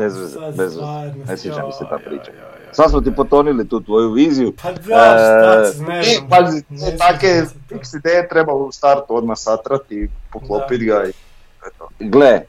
Bez 0.00 0.16
veze, 0.16 0.28
Sad 0.28 0.42
bez 0.46 0.58
veze. 0.58 0.74
stvarno, 0.74 1.24
Ne 1.24 1.36
sviđa 1.36 1.66
mi 1.66 1.72
se 1.72 1.84
ta 1.90 1.98
priča. 1.98 2.30
Sad 2.72 2.90
smo 2.90 3.00
ti 3.00 3.14
potonili 3.14 3.68
tu 3.68 3.80
tvoju 3.80 4.10
viziju. 4.10 4.52
Pa 4.62 4.72
da, 4.72 4.78
šta 4.78 5.62
E, 5.62 5.72
ću, 5.72 5.82
ne 5.82 5.98
E, 6.00 6.02
znam. 6.02 6.28
pazi, 6.30 6.62
take 6.98 7.42
fiks 7.68 7.94
ideje 7.94 8.28
treba 8.28 8.52
u 8.54 8.72
startu 8.72 9.16
odmah 9.16 9.38
satrati 9.38 9.94
i 9.94 10.08
poklopit 10.32 10.80
ga 10.80 11.04
i 11.04 11.12
eto. 11.66 11.88
Gle, 12.00 12.26
e, 12.28 12.44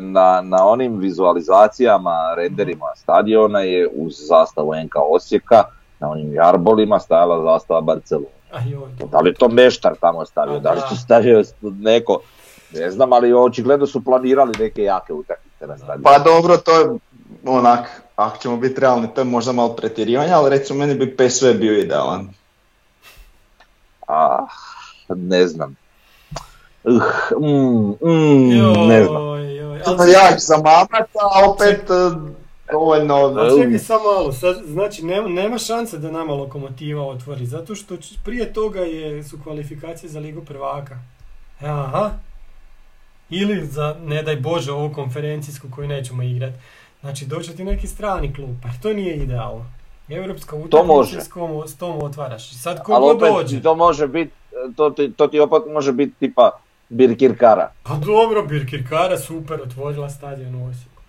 na, 0.00 0.40
na 0.42 0.66
onim 0.66 0.98
vizualizacijama, 0.98 2.34
renderima 2.36 2.86
stadiona 2.96 3.60
je 3.60 3.88
uz 3.88 4.14
zastavu 4.18 4.74
NK 4.76 4.94
Osijeka, 5.10 5.64
na 6.00 6.10
onim 6.10 6.34
jarbolima 6.34 6.98
stajala 6.98 7.42
zastava 7.44 7.80
Barcelona. 7.80 8.26
A 8.52 8.58
joj, 8.60 9.08
Da 9.10 9.18
li 9.18 9.30
je 9.30 9.34
to 9.34 9.48
meštar 9.48 9.94
tamo 9.96 10.24
stavio, 10.24 10.58
da 10.60 10.72
li 10.72 10.80
su 10.88 10.96
stavio 10.96 11.42
neko, 11.62 12.20
ne 12.74 12.90
znam, 12.90 13.12
ali 13.12 13.32
očigledno 13.34 13.86
su 13.86 14.04
planirali 14.04 14.52
neke 14.58 14.82
jake 14.82 15.12
utakmice 15.12 15.49
na 15.66 15.76
stadionu. 15.76 16.02
Pa 16.02 16.18
dobro, 16.18 16.56
to 16.56 16.80
je 16.80 16.86
onak, 17.46 18.02
ako 18.16 18.38
ćemo 18.38 18.56
biti 18.56 18.80
realni, 18.80 19.08
to 19.14 19.20
je 19.20 19.24
možda 19.24 19.52
malo 19.52 19.76
pretjerivanje, 19.76 20.32
ali 20.32 20.50
recimo 20.50 20.78
meni 20.78 20.94
bi 20.94 21.16
PSV 21.16 21.46
bio 21.54 21.78
idealan. 21.78 22.28
Ah, 24.08 24.46
ne 25.08 25.46
znam. 25.48 25.76
Uh, 26.84 27.02
mm, 27.40 28.08
mm, 28.08 28.50
Joj, 28.50 28.86
ne 28.88 29.04
znam. 29.04 29.22
joj, 29.56 29.82
To 29.82 29.96
ali- 29.98 30.10
je 30.10 30.12
jak 30.12 30.40
za 30.40 30.56
mamaca, 30.56 31.20
a 31.34 31.50
opet 31.50 31.90
e, 31.90 31.94
dovoljno... 32.72 33.14
Ali 33.14 33.62
čekaj 33.62 33.78
samo 33.78 34.04
malo, 34.04 34.32
sad, 34.32 34.56
znači 34.66 35.04
nema, 35.04 35.28
nema 35.28 35.58
šanse 35.58 35.98
da 35.98 36.10
nama 36.10 36.32
lokomotiva 36.34 37.06
otvori, 37.06 37.46
zato 37.46 37.74
što 37.74 37.96
prije 38.24 38.52
toga 38.52 38.80
je, 38.80 39.24
su 39.24 39.38
kvalifikacije 39.44 40.10
za 40.10 40.20
Ligu 40.20 40.44
prvaka. 40.44 40.96
Aha. 41.60 42.10
Ili 43.30 43.66
za, 43.66 43.96
ne 44.00 44.22
daj 44.22 44.36
Bože, 44.36 44.72
ovu 44.72 44.92
konferencijsku 44.92 45.68
koju 45.70 45.88
nećemo 45.88 46.22
igrati. 46.22 46.58
Znači 47.00 47.26
doće 47.26 47.52
ti 47.52 47.64
neki 47.64 47.86
strani 47.86 48.34
klub, 48.34 48.50
pa 48.62 48.68
to 48.82 48.92
nije 48.92 49.16
idealno. 49.16 49.66
Europska 50.08 50.56
utakmica 50.56 51.20
s, 51.20 51.28
kom, 51.28 51.68
s 51.68 51.76
tom 51.76 52.02
otvaraš. 52.02 52.50
Sad 52.52 52.82
ko 52.82 52.94
opet 52.94 53.28
dođe. 53.28 53.62
to 53.62 53.74
može 53.74 54.08
biti, 54.08 54.32
to, 54.76 54.90
ti- 54.90 55.12
to 55.12 55.26
ti 55.26 55.40
opet 55.40 55.62
može 55.68 55.92
biti 55.92 56.12
tipa 56.18 56.50
Birkirkara. 56.88 57.72
Pa 57.82 57.94
dobro, 57.96 58.42
Birkirkara 58.42 59.18
super 59.18 59.60
otvorila 59.60 60.10
stadion 60.10 60.54
u 60.54 60.68
Osijeku. 60.68 61.02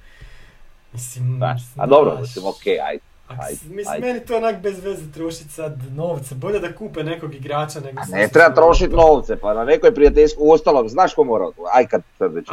Mislim, 0.94 1.40
Da. 1.40 1.56
A 1.78 1.86
dobro, 1.86 2.18
mislim, 2.22 2.46
okej, 2.48 2.80
ajde. 2.80 3.04
Ajde, 3.40 3.60
mislim, 3.70 3.94
ajde. 3.94 4.08
meni 4.08 4.20
to 4.20 4.38
onak 4.38 4.62
bez 4.62 4.84
veze 4.84 5.12
trošiti 5.14 5.50
sad 5.50 5.78
novce. 5.96 6.36
Bolje 6.36 6.60
da 6.60 6.76
kupe 6.76 7.04
nekog 7.04 7.36
igrača 7.36 7.80
nego... 7.80 8.00
A 8.00 8.04
ne 8.10 8.28
treba 8.28 8.56
trošiti 8.56 8.96
novce, 8.96 9.36
pa 9.36 9.54
na 9.54 9.64
nekoj 9.64 9.94
prijateljskoj, 9.96 10.44
uostalom, 10.48 10.90
znaš 10.90 11.14
ko 11.14 11.24
mora? 11.24 11.46
Aj 11.74 11.88
kad 11.88 12.02
sad 12.18 12.34
već. 12.34 12.50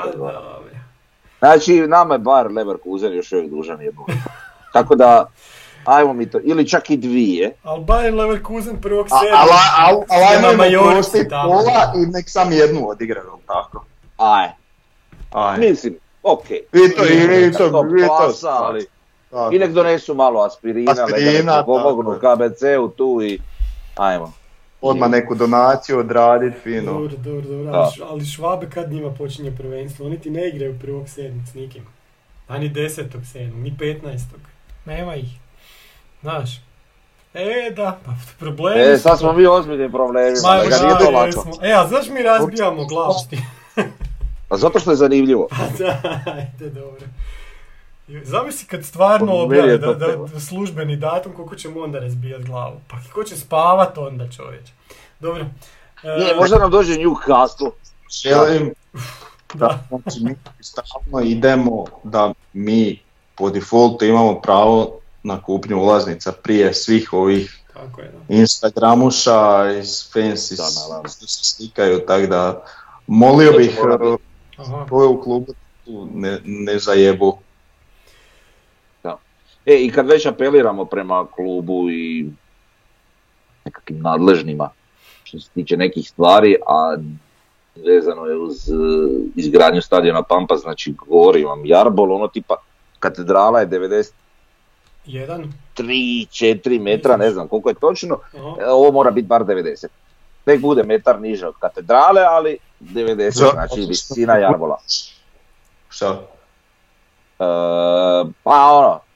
Znači, 1.39 1.81
nama 1.87 2.15
je 2.15 2.19
bar 2.19 2.53
Leverkusen 2.53 3.13
još 3.15 3.33
uvijek 3.33 3.51
dužan 3.51 3.81
jednu. 3.83 4.05
Tako 4.73 4.95
da, 4.95 5.29
ajmo 5.85 6.13
mi 6.13 6.31
to, 6.31 6.39
ili 6.45 6.69
čak 6.69 6.91
i 6.91 6.97
dvije. 6.97 7.55
Ali 7.63 7.85
Bayern 7.85 8.15
Leverkusen 8.17 8.81
prvog 8.81 9.07
sedma. 9.07 9.39
Ali 9.39 9.51
al, 9.79 9.95
al, 9.95 10.21
na 10.21 10.27
ajmo 10.29 10.51
im 10.51 10.57
Majorci 10.57 10.89
oprostit 10.89 11.29
tamo. 11.29 11.53
pola 11.53 11.93
i 11.97 12.07
nek 12.07 12.31
sam 12.31 12.53
jednu 12.53 12.89
odigra, 12.89 13.23
tako? 13.47 13.85
Aj, 14.17 14.49
Aj. 15.33 15.59
mislim, 15.59 15.97
okej. 16.23 16.61
Vi 16.73 16.95
to, 16.97 17.05
i 17.07 17.27
vi 17.27 17.53
to, 17.53 17.71
Top 17.71 17.87
vi 17.91 18.03
to. 18.03 18.09
klasa, 18.09 18.51
ali 18.51 18.87
Tako. 19.31 19.55
I 19.55 19.59
nek 19.59 19.73
donesu 19.73 20.15
malo 20.15 20.41
aspirina, 20.41 20.93
Aspirina, 20.93 21.53
neka 21.53 21.63
pomognu 21.65 22.19
KBC-u 22.19 22.89
tu 22.89 23.23
i 23.23 23.41
ajmo. 23.97 24.33
Odmah 24.81 25.11
neku 25.11 25.35
donaciju 25.35 25.99
odradit, 25.99 26.55
fino. 26.63 26.93
Dobro, 26.93 27.17
dobro, 27.17 27.49
dobro. 27.49 27.73
Da. 27.73 27.91
Ali, 28.11 28.25
Švabe 28.27 28.71
kad 28.71 28.93
njima 28.93 29.11
počinje 29.11 29.57
prvenstvo? 29.57 30.07
Oni 30.07 30.21
ti 30.21 30.31
ne 30.31 30.49
igraju 30.49 30.79
prvog 30.79 31.09
sedmog 31.09 31.45
s 31.53 31.55
nikim. 31.55 31.87
A 32.49 32.59
ni 32.59 32.69
desetog 32.69 33.21
sedmog, 33.33 33.61
ni 33.61 33.77
petnaestog. 33.79 34.41
Nema 34.85 35.15
ih. 35.15 35.29
Znaš. 36.23 36.61
E, 37.35 37.71
da, 37.77 37.99
pa 38.05 38.13
problemi 38.39 38.81
E, 38.81 38.99
sad 38.99 39.19
smo 39.19 39.33
mi 39.33 39.47
ozbiljnim 39.47 39.93
problemima, 39.93 40.39
Ma, 40.43 40.57
da 40.57 40.65
ga 40.65 40.77
da, 40.77 40.87
nije 40.87 40.99
to 40.99 41.11
lako. 41.11 41.59
E, 41.63 41.73
a 41.73 41.89
znaš 41.89 42.09
mi 42.09 42.23
razbijamo 42.23 42.85
glavšti. 42.85 43.39
A 44.49 44.57
zato 44.57 44.79
što 44.79 44.91
je 44.91 44.97
zanimljivo. 44.97 45.49
Pa 45.57 45.85
da, 45.85 46.01
ajde, 46.35 46.71
dobro. 46.71 47.07
Zamisli 48.25 48.67
kad 48.67 48.85
stvarno 48.85 49.43
objave 49.43 49.73
je 49.73 49.79
da, 49.79 49.95
da, 49.95 50.41
službeni 50.41 50.97
datum, 50.97 51.33
koliko 51.33 51.57
ćemo 51.57 51.81
onda 51.81 51.99
razbijat 51.99 52.43
glavu. 52.43 52.81
Pa 52.89 52.97
ko 53.15 53.25
će 53.25 53.37
spavat 53.37 53.99
onda 53.99 54.31
čovječ. 54.31 54.69
Dobro. 55.21 55.47
E, 56.03 56.19
Nije, 56.19 56.35
možda 56.35 56.59
nam 56.59 56.71
dođe 56.71 56.93
Newcastle. 56.93 57.71
Želim 58.23 58.75
Da. 59.55 59.67
da 59.91 59.99
znači, 60.01 60.25
mi 60.25 60.35
stalno 60.61 61.21
idemo 61.25 61.85
da 62.05 62.33
mi 62.53 63.01
po 63.35 63.51
defaultu 63.51 64.05
imamo 64.05 64.41
pravo 64.41 64.99
na 65.23 65.43
kupnju 65.43 65.79
ulaznica 65.79 66.33
prije 66.33 66.75
svih 66.75 67.13
ovih 67.13 67.59
Tako 67.75 68.01
je, 68.01 68.13
da. 68.29 68.35
Instagramuša 68.35 69.71
iz 69.79 69.89
fancy 69.89 70.57
Da, 70.57 71.09
što 71.09 71.27
se 71.27 71.45
slikaju, 71.45 72.01
tako 72.07 72.27
da 72.27 72.65
molio 73.07 73.53
bih. 73.53 73.79
Aha. 74.57 74.87
u 74.91 75.23
klubu 75.23 75.55
tu 75.85 76.09
ne, 76.15 76.41
ne 76.45 76.79
zajebu. 76.79 77.39
E, 79.69 79.75
i 79.85 79.91
kad 79.91 80.07
već 80.07 80.27
apeliramo 80.27 80.85
prema 80.85 81.27
klubu 81.35 81.91
i 81.91 82.27
nekakvim 83.65 84.01
nadležnima, 84.01 84.71
što 85.25 85.39
se 85.39 85.51
tiče 85.55 85.77
nekih 85.77 86.09
stvari, 86.09 86.57
a 86.67 86.97
vezano 87.87 88.25
je 88.25 88.37
uz 88.37 88.69
e, 88.69 88.75
izgradnju 89.37 89.83
stadiona 89.83 90.23
Pampa, 90.23 90.57
znači 90.57 90.95
govori 91.09 91.45
vam 91.45 91.67
Jarbol, 91.67 92.13
ono 92.13 92.29
tipa 92.29 92.57
katedrala 92.99 93.61
je 93.61 93.69
93, 93.69 94.13
Jedan. 95.07 95.53
4 95.77 96.81
metra, 96.81 97.17
ne 97.17 97.31
znam 97.31 97.49
koliko 97.49 97.69
je 97.69 97.75
točno, 97.75 98.19
Aha. 98.35 98.55
e, 98.61 98.71
ovo 98.71 98.93
mora 98.93 99.11
biti 99.11 99.27
bar 99.27 99.45
90. 99.45 99.87
Nek 100.47 100.61
bude 100.61 100.83
metar 100.83 101.21
niže 101.21 101.47
od 101.47 101.55
katedrale, 101.61 102.23
ali 102.23 102.59
90, 102.81 103.31
Za- 103.31 103.51
znači 103.53 103.81
visina 103.89 104.37
Jarbola. 104.37 104.79
Šta? 105.89 106.21
E, 107.39 107.45
pa 108.43 108.73
ono, 108.73 109.08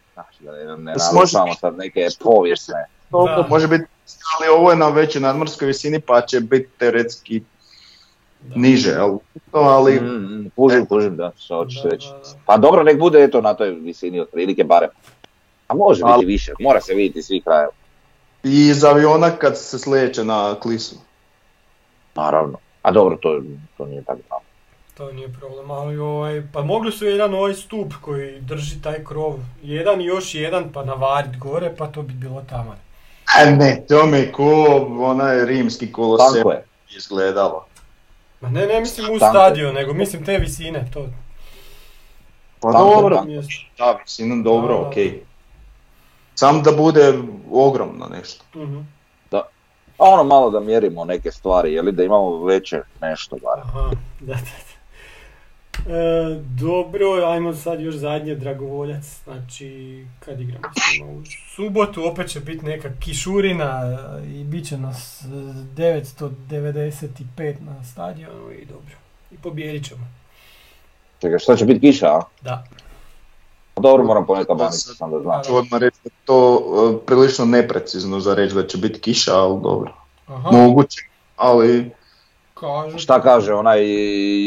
ne, 0.78 0.94
narušavamo 1.14 1.54
sad 1.54 1.76
neke 1.76 2.06
povijesne. 2.20 2.84
Da. 3.10 3.46
može 3.50 3.68
biti, 3.68 3.84
ali 4.32 4.48
ovo 4.50 4.70
je 4.70 4.76
na 4.76 4.88
većoj 4.88 5.20
nadmorskoj 5.20 5.66
visini 5.66 6.00
pa 6.00 6.20
će 6.20 6.40
biti 6.40 6.68
teoretski 6.78 7.42
Da. 8.40 8.54
niže, 8.56 8.94
ali, 8.94 9.18
ali 9.52 9.92
Mm, 9.92 10.06
mm, 10.06 10.50
kužim, 10.56 10.86
kužim, 10.86 11.16
da, 11.16 11.32
što 11.38 11.56
hoćeš 11.56 11.82
Da, 11.82 11.88
reći. 11.88 12.08
da, 12.08 12.14
da. 12.14 12.38
Pa 12.46 12.56
dobro, 12.56 12.82
nek 12.82 12.98
bude 12.98 13.22
eto 13.24 13.40
na 13.40 13.54
toj 13.54 13.70
visini 13.70 14.20
otprilike 14.20 14.64
barem. 14.64 14.90
A 15.68 15.74
može 15.74 16.02
Ali- 16.04 16.16
biti 16.16 16.26
više, 16.26 16.52
mora 16.60 16.80
se 16.80 16.94
vidjeti 16.94 17.22
svi 17.22 17.40
krajeva. 17.40 17.72
i 18.44 18.66
iz 18.66 18.84
aviona 18.84 19.30
kad 19.30 19.58
se 19.58 19.78
sleće 19.78 20.24
na 20.24 20.54
klisu. 20.54 20.96
Naravno. 22.14 22.58
A 22.82 22.90
dobro, 22.90 23.16
to, 23.16 23.42
to 23.76 23.86
nije 23.86 24.02
tako. 24.04 24.41
To 24.96 25.12
nije 25.12 25.32
problem, 25.32 25.70
ali 25.70 25.98
ovaj, 25.98 26.42
pa 26.52 26.62
mogli 26.62 26.92
su 26.92 27.06
jedan 27.06 27.34
ovaj 27.34 27.54
stup 27.54 27.92
koji 28.00 28.40
drži 28.40 28.82
taj 28.82 29.04
krov, 29.04 29.34
jedan 29.62 30.00
i 30.00 30.04
još 30.04 30.34
jedan 30.34 30.72
pa 30.72 30.84
navarit 30.84 31.38
gore, 31.38 31.74
pa 31.78 31.86
to 31.86 32.02
bi 32.02 32.12
bilo 32.12 32.42
tamo. 32.50 32.74
E 33.40 33.50
ne, 33.50 33.84
to 33.88 34.06
mi 34.06 34.16
je 34.16 34.32
ko 34.32 34.86
onaj 35.00 35.44
rimski 35.44 35.92
kolosej 35.92 36.42
izgledalo. 36.96 37.66
Ma 38.40 38.50
ne, 38.50 38.66
ne 38.66 38.80
mislim 38.80 39.14
u 39.14 39.16
stadion, 39.16 39.74
nego 39.74 39.94
mislim 39.94 40.24
te 40.24 40.38
visine, 40.38 40.90
to. 40.92 41.06
Pa 42.60 42.72
Tanko, 42.72 42.94
dobro, 42.94 43.24
da, 43.78 43.98
visinu 44.04 44.42
dobro, 44.42 44.74
Da. 44.74 44.88
okej. 44.88 45.22
Sam 46.34 46.62
da 46.62 46.72
bude 46.72 47.14
ogromno 47.50 48.06
nešto. 48.06 48.44
Mhm. 48.54 48.80
A 49.98 50.04
ono 50.04 50.24
malo 50.24 50.50
da 50.50 50.60
mjerimo 50.60 51.04
neke 51.04 51.30
stvari, 51.32 51.72
je 51.72 51.82
li 51.82 51.92
da 51.92 52.04
imamo 52.04 52.44
veće 52.44 52.82
nešto 53.00 53.36
bar. 53.42 53.58
Aha, 53.58 53.90
da, 54.20 54.26
da, 54.26 54.34
da. 54.34 54.81
E, 55.86 56.40
dobro, 56.60 57.06
ajmo 57.26 57.54
sad 57.54 57.80
još 57.80 57.94
zadnje 57.94 58.34
Dragovoljac, 58.34 59.04
znači 59.24 60.04
kad 60.20 60.40
igramo 60.40 60.64
s 60.74 60.98
njima? 60.98 61.12
u 61.12 61.22
subotu, 61.54 62.06
opet 62.06 62.28
će 62.28 62.40
biti 62.40 62.66
neka 62.66 62.90
kišurina 63.00 63.98
i 64.26 64.44
bit 64.44 64.68
će 64.68 64.78
nas 64.78 65.22
e, 65.22 65.26
995 65.76 67.54
na 67.60 67.84
stadionu 67.84 68.52
i 68.52 68.64
dobro, 68.64 68.94
i 69.30 69.36
pobijedit 69.36 69.88
ćemo, 69.88 70.06
Čekaj, 71.20 71.38
šta 71.38 71.56
će 71.56 71.64
biti 71.64 71.80
kiša, 71.80 72.06
a? 72.06 72.20
da. 72.42 72.64
Pa 73.74 73.80
Dobro, 73.80 74.04
moram 74.04 74.26
poneka 74.26 74.54
banica, 74.54 74.94
sam 74.94 75.10
da 75.10 75.20
znam. 75.20 75.42
Ću 75.42 75.56
odmah 75.56 75.80
reći 75.80 75.96
da 76.04 76.08
je 76.08 76.24
to 76.24 76.62
e, 76.92 77.06
prilično 77.06 77.44
neprecizno 77.44 78.20
za 78.20 78.34
reći 78.34 78.54
da 78.54 78.66
će 78.66 78.78
biti 78.78 79.00
kiša, 79.00 79.34
ali 79.34 79.60
dobro. 79.62 79.92
Aha, 80.26 80.50
Moguće, 80.50 81.00
ali 81.36 81.90
kaže. 82.54 82.98
Šta 82.98 83.22
kaže 83.22 83.54
onaj 83.54 83.80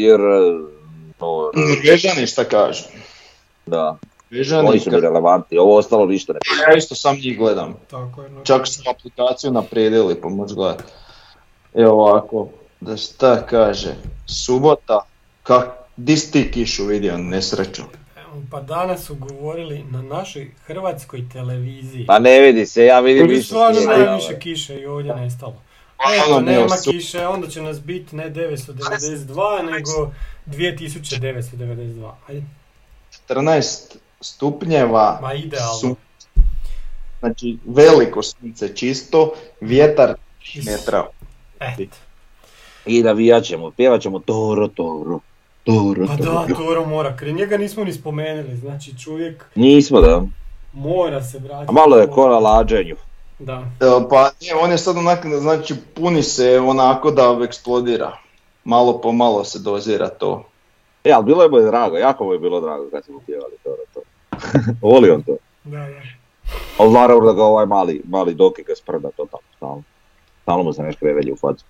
jer 0.02 0.20
to, 1.18 1.50
Norvežani 1.54 2.26
šta 2.26 2.44
kažu? 2.44 2.82
da, 3.66 3.98
Norvežani, 4.30 4.68
oni 4.68 4.80
su 4.80 4.90
mi 4.90 5.00
relevantni, 5.00 5.58
ovo 5.58 5.76
ostalo 5.76 6.06
ništa 6.06 6.32
ne 6.32 6.38
ja 6.68 6.76
isto 6.76 6.94
sam 6.94 7.16
njih 7.16 7.38
gledam. 7.38 7.74
Tako 7.90 8.22
je, 8.22 8.30
no, 8.30 8.44
Čak 8.44 8.66
su 8.66 8.82
aplikaciju 8.90 9.52
naprijedili, 9.52 10.20
pa 10.20 10.28
možeš 10.28 10.56
gledati. 10.56 10.84
Evo 11.74 12.08
ovako, 12.08 12.48
da 12.80 12.96
šta 12.96 13.46
kaže, 13.46 13.94
subota, 14.26 15.06
kak, 15.42 15.68
di 15.96 16.16
si 16.16 16.32
ti 16.32 16.50
kišu 16.50 16.84
vidio, 16.84 17.18
nesreću? 17.18 17.82
Pa 18.50 18.60
danas 18.60 19.04
su 19.04 19.14
govorili 19.14 19.84
na 19.90 20.02
našoj 20.02 20.50
hrvatskoj 20.66 21.28
televiziji. 21.32 22.06
Pa 22.06 22.18
ne 22.18 22.40
vidi 22.40 22.66
se, 22.66 22.84
ja 22.84 23.00
vidim 23.00 23.28
više 23.28 23.46
stvarno 23.46 23.80
snijega, 23.80 24.04
najviše 24.04 24.26
ovaj. 24.26 24.40
kiše 24.40 24.80
i 24.80 24.86
ovdje 24.86 25.14
nestalo. 25.14 25.62
Ono, 25.98 26.14
Eto, 26.16 26.40
nema 26.40 26.58
evo, 26.58 26.68
su- 26.76 26.90
kiše, 26.90 27.26
onda 27.26 27.48
će 27.48 27.62
nas 27.62 27.80
biti 27.80 28.16
ne 28.16 28.30
992, 28.30 29.62
nego 29.64 30.12
2992. 30.46 32.12
Ajde, 32.28 32.42
14 33.28 33.96
stupnjeva, 34.20 35.18
ma 35.22 35.34
idealno. 35.34 35.74
su, 35.74 35.96
znači 37.20 37.58
veliko 37.66 38.22
sunce 38.22 38.68
čisto, 38.68 39.32
vjetar 39.60 40.14
3 40.40 40.58
Is- 40.58 40.66
metra. 40.66 41.06
Eto. 41.60 41.96
I 42.86 43.02
navijat 43.02 43.44
ćemo, 43.44 43.70
pjevat 43.70 44.00
ćemo 44.00 44.18
Toro, 44.18 44.68
Toro, 44.68 45.18
Toro, 45.64 46.06
Pa 46.06 46.16
da, 46.16 46.46
Toro. 46.56 46.86
Mora, 46.86 47.16
kraj 47.16 47.32
njega 47.32 47.56
nismo 47.56 47.84
ni 47.84 47.92
spomenuli, 47.92 48.56
znači 48.56 48.98
čovjek 48.98 49.44
Nismo 49.54 50.00
da, 50.00 50.22
mora 50.72 51.22
se 51.22 51.38
vratiti. 51.38 51.66
a 51.68 51.72
malo 51.72 51.96
je 51.96 52.06
ko 52.06 52.28
na 52.28 52.38
lađenju. 52.38 52.96
Da, 53.38 53.64
E, 53.80 54.08
Pa 54.10 54.22
ne, 54.22 54.54
on 54.62 54.70
je 54.70 54.78
sad 54.78 54.96
onak, 54.96 55.26
znači 55.26 55.74
puni 55.94 56.22
se 56.22 56.60
onako 56.60 57.10
da 57.10 57.38
eksplodira. 57.44 58.18
Malo 58.64 59.00
po 59.00 59.12
malo 59.12 59.44
se 59.44 59.58
dozira 59.58 60.08
to. 60.08 60.44
E, 61.04 61.12
ali 61.12 61.24
bilo 61.24 61.42
je 61.42 61.48
mu 61.48 61.60
drago, 61.60 61.96
jako 61.96 62.24
mu 62.24 62.32
je 62.32 62.38
bilo 62.38 62.60
drago 62.60 62.90
kad 62.90 63.04
smo 63.04 63.20
pjevali 63.26 63.54
Toro, 63.64 63.82
Toro. 63.94 64.06
Voli 64.92 65.10
on 65.10 65.22
to. 65.22 65.36
da, 65.64 65.78
da. 65.78 66.00
Ali 66.78 66.92
naravno 66.92 67.26
da 67.26 67.32
ga 67.32 67.44
ovaj 67.44 67.66
mali, 67.66 68.02
mali 68.08 68.34
Doki 68.34 68.62
ga 68.62 68.74
sprda 68.74 69.08
to 69.16 69.26
tamo 69.30 69.42
stalno. 69.56 69.82
Stalno 70.42 70.62
mu 70.62 70.72
se 70.72 70.82
nešto 70.82 70.98
krevelji 70.98 71.32
u 71.32 71.36
facu. 71.36 71.64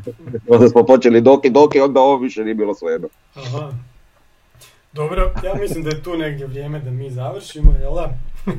onda 0.54 0.68
smo 0.68 0.86
počeli 0.86 1.20
Doki, 1.20 1.50
Doki, 1.50 1.80
onda 1.80 2.00
ovo 2.00 2.16
više 2.16 2.44
nije 2.44 2.54
bilo 2.54 2.74
svejedno. 2.74 3.08
Aha. 3.34 3.72
Dobro, 4.92 5.32
ja 5.44 5.54
mislim 5.54 5.84
da 5.84 5.90
je 5.90 6.02
tu 6.02 6.16
negdje 6.16 6.46
vrijeme 6.46 6.80
da 6.80 6.90
mi 6.90 7.10
završimo, 7.10 7.72
jel 7.80 7.94
da? 7.94 8.10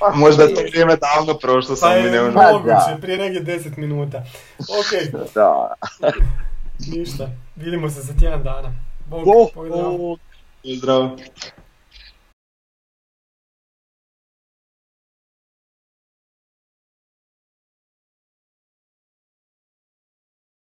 A 0.00 0.10
možda 0.14 0.42
je 0.42 0.54
to 0.54 0.60
vrijeme 0.62 0.96
davno 0.96 1.34
prošlo, 1.34 1.70
Pa 1.70 1.76
samo 1.76 1.94
mi 1.94 2.02
ne 2.02 2.06
je 2.08 2.22
možemo. 2.22 2.42
moguće, 2.52 2.68
da. 2.90 2.98
prije 3.00 3.18
negdje 3.18 3.58
10 3.58 3.78
minuta. 3.78 4.18
Ok, 4.60 5.12
Da. 5.34 5.74
ništa. 6.88 7.26
Vidimo 7.56 7.90
se 7.90 8.00
za 8.00 8.12
tjedan 8.14 8.42
dana. 8.42 8.72
Bog, 9.06 9.24
Bog. 9.24 9.48
pozdrav. 9.54 9.92
Pozdrav. 10.64 11.10